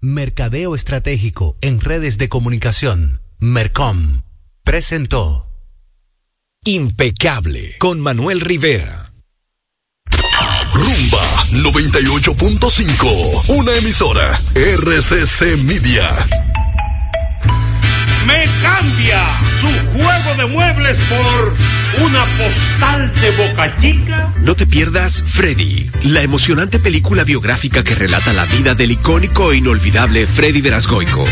Mercadeo 0.00 0.74
Estratégico 0.74 1.58
en 1.60 1.80
redes 1.80 2.16
de 2.16 2.28
comunicación. 2.28 3.20
Mercom. 3.38 4.22
Presentó. 4.62 5.50
Impecable 6.64 7.74
con 7.78 8.00
Manuel 8.00 8.40
Rivera. 8.40 9.09
Rumba 10.72 11.44
98.5, 11.52 13.44
una 13.48 13.74
emisora 13.74 14.38
RCC 14.54 15.56
Media. 15.64 16.08
Me 18.26 18.46
cambia 18.62 19.20
su 19.58 19.66
juego 19.92 20.34
de 20.36 20.46
muebles 20.46 20.96
por 21.08 21.54
una 22.04 22.24
postal 22.38 23.12
de 23.20 23.30
boca 23.32 23.76
chica. 23.80 24.32
No 24.42 24.54
te 24.54 24.66
pierdas 24.66 25.24
Freddy, 25.26 25.90
la 26.04 26.22
emocionante 26.22 26.78
película 26.78 27.24
biográfica 27.24 27.82
que 27.82 27.94
relata 27.94 28.32
la 28.32 28.44
vida 28.46 28.74
del 28.74 28.92
icónico 28.92 29.52
e 29.52 29.56
inolvidable 29.58 30.26
Freddy 30.26 30.60
Verasgoico. 30.60 31.24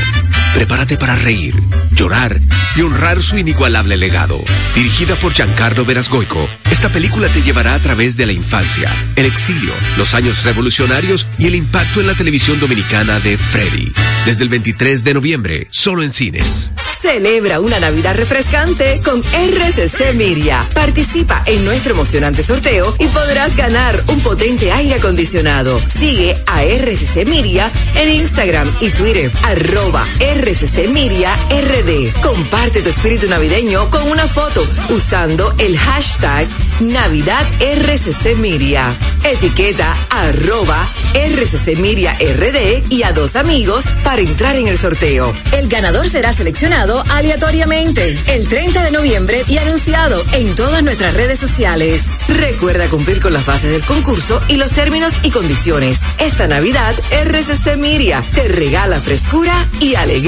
Prepárate 0.59 0.97
para 0.97 1.15
reír, 1.15 1.55
llorar 1.93 2.37
y 2.75 2.83
honrar 2.83 3.23
su 3.23 3.39
inigualable 3.39 3.97
legado. 3.97 4.43
Dirigida 4.75 5.15
por 5.15 5.33
Giancarlo 5.33 5.85
Verasgoico, 5.85 6.49
esta 6.69 6.91
película 6.91 7.29
te 7.29 7.43
llevará 7.43 7.75
a 7.75 7.79
través 7.79 8.17
de 8.17 8.27
la 8.27 8.33
infancia, 8.33 8.91
el 9.15 9.27
exilio, 9.27 9.71
los 9.97 10.15
años 10.15 10.43
revolucionarios 10.43 11.29
y 11.39 11.47
el 11.47 11.55
impacto 11.55 12.01
en 12.01 12.09
la 12.09 12.15
televisión 12.15 12.59
dominicana 12.59 13.21
de 13.21 13.39
Freddy. 13.39 13.93
Desde 14.27 14.43
el 14.43 14.49
23 14.49 15.05
de 15.05 15.15
noviembre, 15.15 15.69
solo 15.71 16.03
en 16.03 16.13
cines. 16.13 16.73
Celebra 17.01 17.61
una 17.61 17.79
Navidad 17.79 18.17
refrescante 18.17 19.01
con 19.05 19.23
RCC 19.23 20.15
Miria. 20.15 20.67
Participa 20.75 21.45
en 21.47 21.65
nuestro 21.65 21.95
emocionante 21.95 22.43
sorteo 22.43 22.93
y 22.99 23.07
podrás 23.07 23.55
ganar 23.55 24.03
un 24.09 24.21
potente 24.21 24.73
aire 24.73 24.95
acondicionado. 24.95 25.79
Sigue 25.89 26.37
a 26.49 26.65
RCC 26.65 27.25
Miria 27.29 27.71
en 27.95 28.11
Instagram 28.11 28.69
y 28.81 28.91
Twitter, 28.91 29.31
arroba 29.45 30.05
Miria 30.49 31.37
RD. 31.51 32.23
Comparte 32.23 32.81
tu 32.81 32.89
espíritu 32.89 33.29
navideño 33.29 33.91
con 33.91 34.09
una 34.09 34.27
foto 34.27 34.67
usando 34.89 35.55
el 35.59 35.77
hashtag 35.77 36.49
Navidad 36.81 37.47
RCC 37.61 38.35
Miria. 38.39 38.97
Etiqueta 39.25 39.95
arroba 40.09 40.89
RCC 41.13 41.77
Miria 41.77 42.15
RD 42.15 42.83
y 42.89 43.03
a 43.03 43.13
dos 43.13 43.37
amigos 43.37 43.85
para 44.03 44.23
entrar 44.23 44.57
en 44.57 44.69
el 44.69 44.79
sorteo. 44.79 45.35
El 45.53 45.69
ganador 45.69 46.09
será 46.09 46.33
seleccionado 46.33 47.05
aleatoriamente 47.11 48.17
el 48.29 48.49
30 48.49 48.85
de 48.85 48.91
noviembre 48.91 49.45
y 49.49 49.59
anunciado 49.59 50.25
en 50.33 50.55
todas 50.55 50.83
nuestras 50.83 51.13
redes 51.13 51.39
sociales. 51.39 52.05
Recuerda 52.27 52.89
cumplir 52.89 53.21
con 53.21 53.35
las 53.35 53.45
bases 53.45 53.71
del 53.71 53.85
concurso 53.85 54.41
y 54.49 54.57
los 54.57 54.71
términos 54.71 55.13
y 55.23 55.31
condiciones. 55.31 56.01
Esta 56.19 56.47
Navidad, 56.47 56.95
RCC 57.11 57.77
Miria 57.77 58.25
te 58.33 58.49
regala 58.49 58.99
frescura 58.99 59.53
y 59.79 59.95
alegría. 59.95 60.28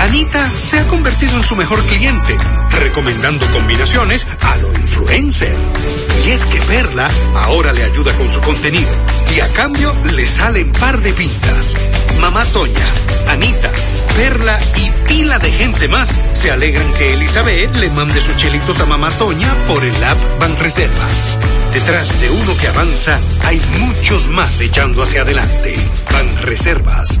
Anita 0.00 0.50
se 0.56 0.78
ha 0.78 0.86
convertido 0.88 1.36
en 1.36 1.44
su 1.44 1.56
mejor 1.56 1.84
cliente, 1.84 2.36
recomendando 2.80 3.46
combinaciones 3.52 4.26
a 4.40 4.56
lo 4.56 4.72
influencer. 4.72 5.54
Y 6.26 6.30
es 6.30 6.44
que 6.46 6.60
Perla 6.62 7.08
ahora 7.34 7.72
le 7.72 7.84
ayuda 7.84 8.16
con 8.16 8.30
su 8.30 8.40
contenido 8.40 8.90
y 9.36 9.40
a 9.40 9.48
cambio 9.52 9.94
le 10.14 10.26
salen 10.26 10.72
par 10.72 11.00
de 11.00 11.12
pintas. 11.12 11.76
Mamá 12.20 12.44
Toña, 12.46 12.86
Anita, 13.28 13.70
Perla 14.16 14.58
y 14.76 14.90
pila 15.06 15.38
de 15.38 15.50
gente 15.52 15.88
más 15.88 16.20
se 16.32 16.50
alegran 16.50 16.92
que 16.94 17.14
Elizabeth 17.14 17.74
le 17.76 17.90
mande 17.90 18.20
sus 18.20 18.36
chelitos 18.36 18.80
a 18.80 18.86
Mamá 18.86 19.10
Toña 19.10 19.54
por 19.68 19.84
el 19.84 20.04
app 20.04 20.18
Banreservas. 20.40 21.38
Detrás 21.72 22.18
de 22.20 22.30
uno 22.30 22.56
que 22.56 22.68
avanza 22.68 23.20
hay 23.44 23.60
muchos 23.78 24.28
más 24.28 24.60
echando 24.60 25.02
hacia 25.02 25.22
adelante. 25.22 25.76
Banreservas, 26.12 27.20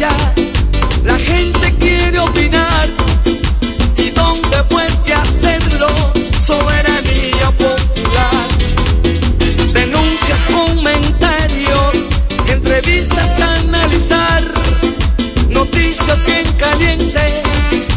la 0.00 1.18
gente 1.18 1.74
quiere 1.78 2.18
opinar. 2.18 2.88
¿Y 3.96 4.10
dónde 4.10 4.62
puede 4.68 5.14
hacerlo? 5.14 5.88
Soberanía 6.40 7.50
popular. 7.58 8.48
Denuncias, 9.72 10.40
comentarios, 10.52 11.92
entrevistas 12.48 13.40
a 13.40 13.54
analizar. 13.60 14.42
Noticias 15.50 16.26
bien 16.26 16.46
calientes, 16.58 17.42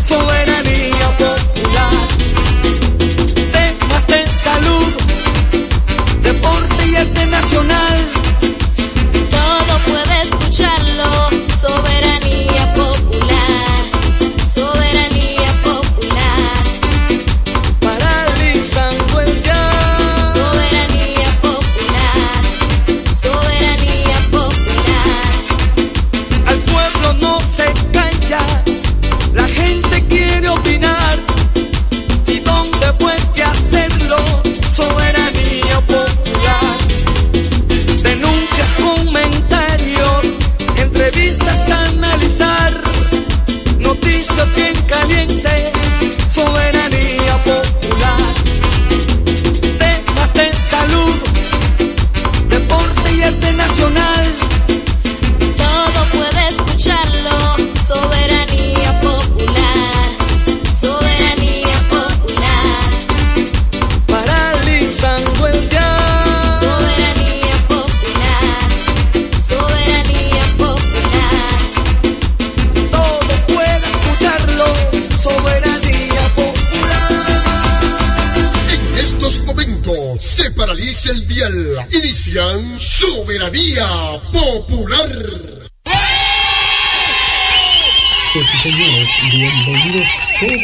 soberanía 0.07 0.56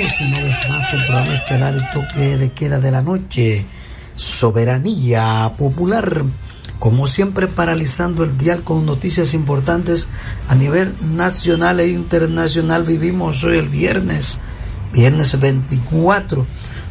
todos 0.03 0.21
una 0.21 0.39
vez 0.41 0.69
más 0.69 0.93
al 0.93 1.05
programa 1.05 1.35
estelar 1.35 1.73
El 1.73 1.89
Toque 1.91 2.37
de 2.37 2.51
Queda 2.51 2.79
de 2.79 2.91
la 2.91 3.01
Noche. 3.01 3.65
Soberanía 4.15 5.53
Popular. 5.57 6.23
Como 6.79 7.07
siempre, 7.07 7.47
paralizando 7.47 8.23
el 8.23 8.35
dial 8.37 8.63
con 8.63 8.85
noticias 8.85 9.33
importantes 9.33 10.09
a 10.49 10.55
nivel 10.55 10.93
nacional 11.15 11.79
e 11.79 11.87
internacional. 11.87 12.83
Vivimos 12.83 13.43
hoy 13.45 13.57
el 13.57 13.69
viernes, 13.69 14.39
viernes 14.91 15.39
24, 15.39 16.45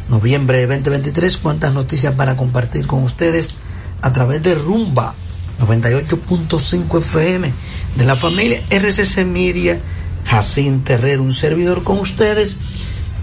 noviembre 0.08 0.58
de 0.58 0.66
2023. 0.66 1.36
Cuántas 1.36 1.74
noticias 1.74 2.14
para 2.14 2.36
compartir 2.36 2.86
con 2.86 3.02
ustedes 3.02 3.56
a 4.00 4.10
través 4.12 4.42
de 4.42 4.54
Rumba 4.54 5.14
98.5 5.60 6.98
FM 6.98 7.52
de 7.96 8.04
la 8.04 8.16
familia 8.16 8.62
RCC 8.70 9.26
Media. 9.26 9.78
Jacín 10.24 10.82
Terrero, 10.84 11.22
un 11.22 11.32
servidor 11.32 11.82
con 11.82 11.98
ustedes. 11.98 12.56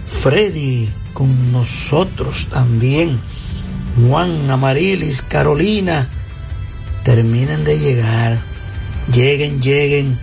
Freddy 0.09 0.89
con 1.13 1.51
nosotros 1.51 2.47
también. 2.49 3.19
Juan 4.07 4.49
Amarilis, 4.49 5.21
Carolina. 5.21 6.09
Terminen 7.03 7.63
de 7.63 7.77
llegar. 7.77 8.39
Lleguen, 9.13 9.61
lleguen. 9.61 10.19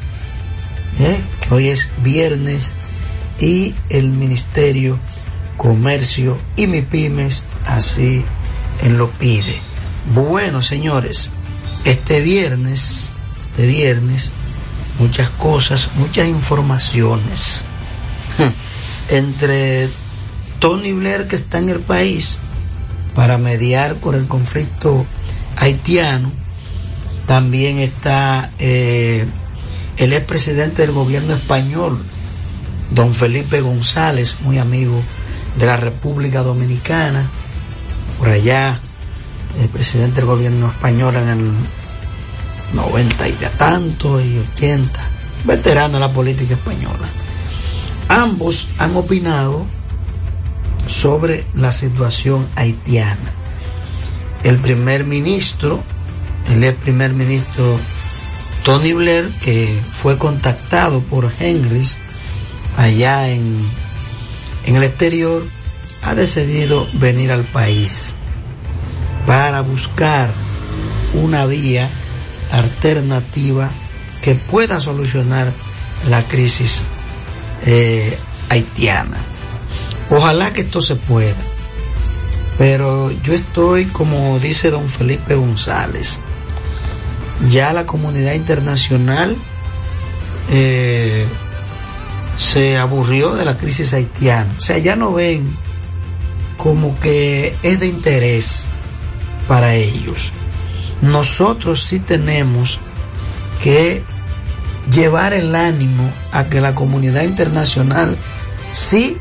¿eh? 0.98 1.20
Hoy 1.50 1.68
es 1.68 1.88
viernes. 2.02 2.74
Y 3.38 3.74
el 3.90 4.08
Ministerio 4.10 4.98
Comercio 5.56 6.38
y 6.56 6.66
MIPIMES 6.66 7.44
así 7.66 8.24
en 8.82 8.98
lo 8.98 9.10
pide. 9.10 9.60
Bueno, 10.14 10.62
señores, 10.62 11.30
este 11.84 12.20
viernes, 12.20 13.12
este 13.40 13.66
viernes, 13.66 14.32
muchas 14.98 15.30
cosas, 15.30 15.90
muchas 15.96 16.26
informaciones. 16.28 17.64
Entre 19.10 19.88
Tony 20.58 20.92
Blair, 20.92 21.26
que 21.28 21.36
está 21.36 21.58
en 21.58 21.68
el 21.68 21.80
país 21.80 22.38
para 23.14 23.38
mediar 23.38 23.96
con 24.00 24.14
el 24.14 24.26
conflicto 24.26 25.06
haitiano, 25.56 26.30
también 27.26 27.78
está 27.78 28.50
eh, 28.58 29.26
el 29.96 30.12
expresidente 30.12 30.82
del 30.82 30.92
gobierno 30.92 31.34
español, 31.34 31.98
don 32.90 33.14
Felipe 33.14 33.60
González, 33.60 34.36
muy 34.40 34.58
amigo 34.58 35.00
de 35.58 35.66
la 35.66 35.76
República 35.76 36.42
Dominicana, 36.42 37.28
por 38.18 38.28
allá, 38.28 38.80
el 39.58 39.68
presidente 39.68 40.16
del 40.16 40.26
gobierno 40.26 40.68
español 40.68 41.16
en 41.16 41.28
el 41.28 41.52
90 42.74 43.28
y 43.28 43.32
de 43.32 43.48
tanto 43.50 44.20
y 44.20 44.38
80, 44.54 45.00
veterano 45.44 45.94
de 45.94 46.00
la 46.00 46.12
política 46.12 46.54
española. 46.54 47.08
Ambos 48.08 48.68
han 48.78 48.96
opinado 48.96 49.66
sobre 50.86 51.44
la 51.54 51.72
situación 51.72 52.46
haitiana. 52.54 53.32
El 54.44 54.58
primer 54.58 55.04
ministro, 55.04 55.82
el 56.52 56.62
ex 56.64 56.78
primer 56.80 57.12
ministro 57.12 57.78
Tony 58.64 58.92
Blair, 58.92 59.30
que 59.42 59.80
fue 59.90 60.18
contactado 60.18 61.00
por 61.00 61.30
Henrys 61.40 61.98
allá 62.76 63.28
en, 63.28 63.42
en 64.64 64.76
el 64.76 64.84
exterior, 64.84 65.42
ha 66.02 66.14
decidido 66.14 66.86
venir 66.94 67.32
al 67.32 67.44
país 67.44 68.14
para 69.26 69.60
buscar 69.62 70.32
una 71.14 71.46
vía 71.46 71.88
alternativa 72.52 73.70
que 74.22 74.34
pueda 74.36 74.80
solucionar 74.80 75.52
la 76.08 76.22
crisis 76.22 76.82
eh, 77.64 78.18
haitiana. 78.50 79.18
Ojalá 80.10 80.52
que 80.52 80.62
esto 80.62 80.82
se 80.82 80.96
pueda. 80.96 81.36
Pero 82.58 83.10
yo 83.22 83.34
estoy, 83.34 83.84
como 83.86 84.38
dice 84.38 84.70
don 84.70 84.88
Felipe 84.88 85.34
González, 85.34 86.20
ya 87.50 87.72
la 87.72 87.84
comunidad 87.84 88.32
internacional 88.32 89.36
eh, 90.50 91.26
se 92.36 92.78
aburrió 92.78 93.34
de 93.34 93.44
la 93.44 93.58
crisis 93.58 93.92
haitiana. 93.92 94.52
O 94.56 94.60
sea, 94.60 94.78
ya 94.78 94.96
no 94.96 95.12
ven 95.12 95.46
como 96.56 96.98
que 96.98 97.54
es 97.62 97.80
de 97.80 97.88
interés 97.88 98.66
para 99.48 99.74
ellos. 99.74 100.32
Nosotros 101.02 101.82
sí 101.82 101.98
tenemos 101.98 102.80
que 103.62 104.02
llevar 104.92 105.32
el 105.32 105.54
ánimo 105.54 106.10
a 106.32 106.44
que 106.44 106.60
la 106.60 106.74
comunidad 106.74 107.22
internacional 107.22 108.16
sí 108.72 109.18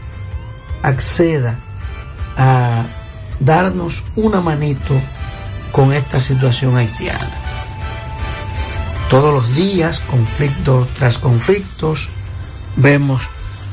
acceda 0.84 1.56
a 2.38 2.84
darnos 3.40 4.06
una 4.16 4.42
manito 4.42 4.94
con 5.72 5.94
esta 5.94 6.20
situación 6.20 6.78
haitiana. 6.78 7.30
Todos 9.10 9.34
los 9.34 9.56
días, 9.56 10.00
conflictos 10.00 10.88
tras 10.96 11.18
conflictos, 11.18 12.10
vemos 12.76 13.30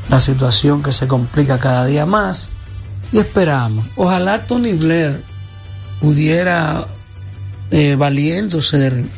la 0.08 0.20
situación 0.20 0.82
que 0.82 0.92
se 0.92 1.08
complica 1.08 1.58
cada 1.58 1.84
día 1.84 2.06
más 2.06 2.52
y 3.12 3.18
esperamos. 3.18 3.86
Ojalá 3.96 4.44
Tony 4.46 4.72
Blair 4.72 5.22
pudiera, 6.00 6.84
eh, 7.70 7.96
valiéndose 7.96 8.78
del, 8.78 9.08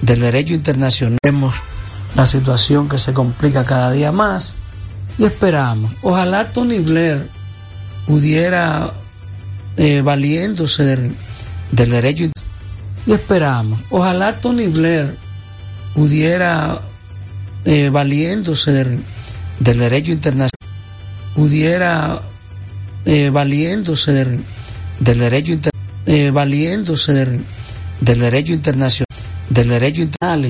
derecho 0.00 0.54
internacional, 0.54 1.18
la 2.18 2.26
situación 2.26 2.88
que 2.88 2.98
se 2.98 3.14
complica 3.14 3.64
cada 3.64 3.92
día 3.92 4.10
más 4.10 4.56
y 5.18 5.24
esperamos. 5.24 5.92
Ojalá 6.02 6.48
Tony 6.50 6.80
Blair 6.80 7.28
pudiera, 8.08 8.90
eh, 9.76 10.02
valiéndose 10.02 10.82
del, 10.84 11.14
derecho 11.70 12.24
internacional, 12.24 13.06
y 13.06 13.12
esperamos. 13.12 13.80
Ojalá 13.90 14.32
Tony 14.40 14.66
Blair 14.66 15.14
pudiera, 15.94 16.80
eh, 17.64 17.88
valiéndose 17.90 18.72
del, 18.72 19.04
derecho 19.60 20.10
internacional, 20.10 20.50
pudiera, 21.36 22.20
eh, 23.04 23.30
valiéndose 23.30 24.12
del, 24.12 24.44
derecho 24.98 25.52
inter- 25.52 25.72
eh, 26.06 26.32
valiéndose 26.32 27.12
del, 27.12 27.44
del 28.00 28.18
derecho 28.18 28.52
internacional, 28.52 29.06
del 29.50 29.68
derecho 29.68 30.02
internacional 30.02 30.44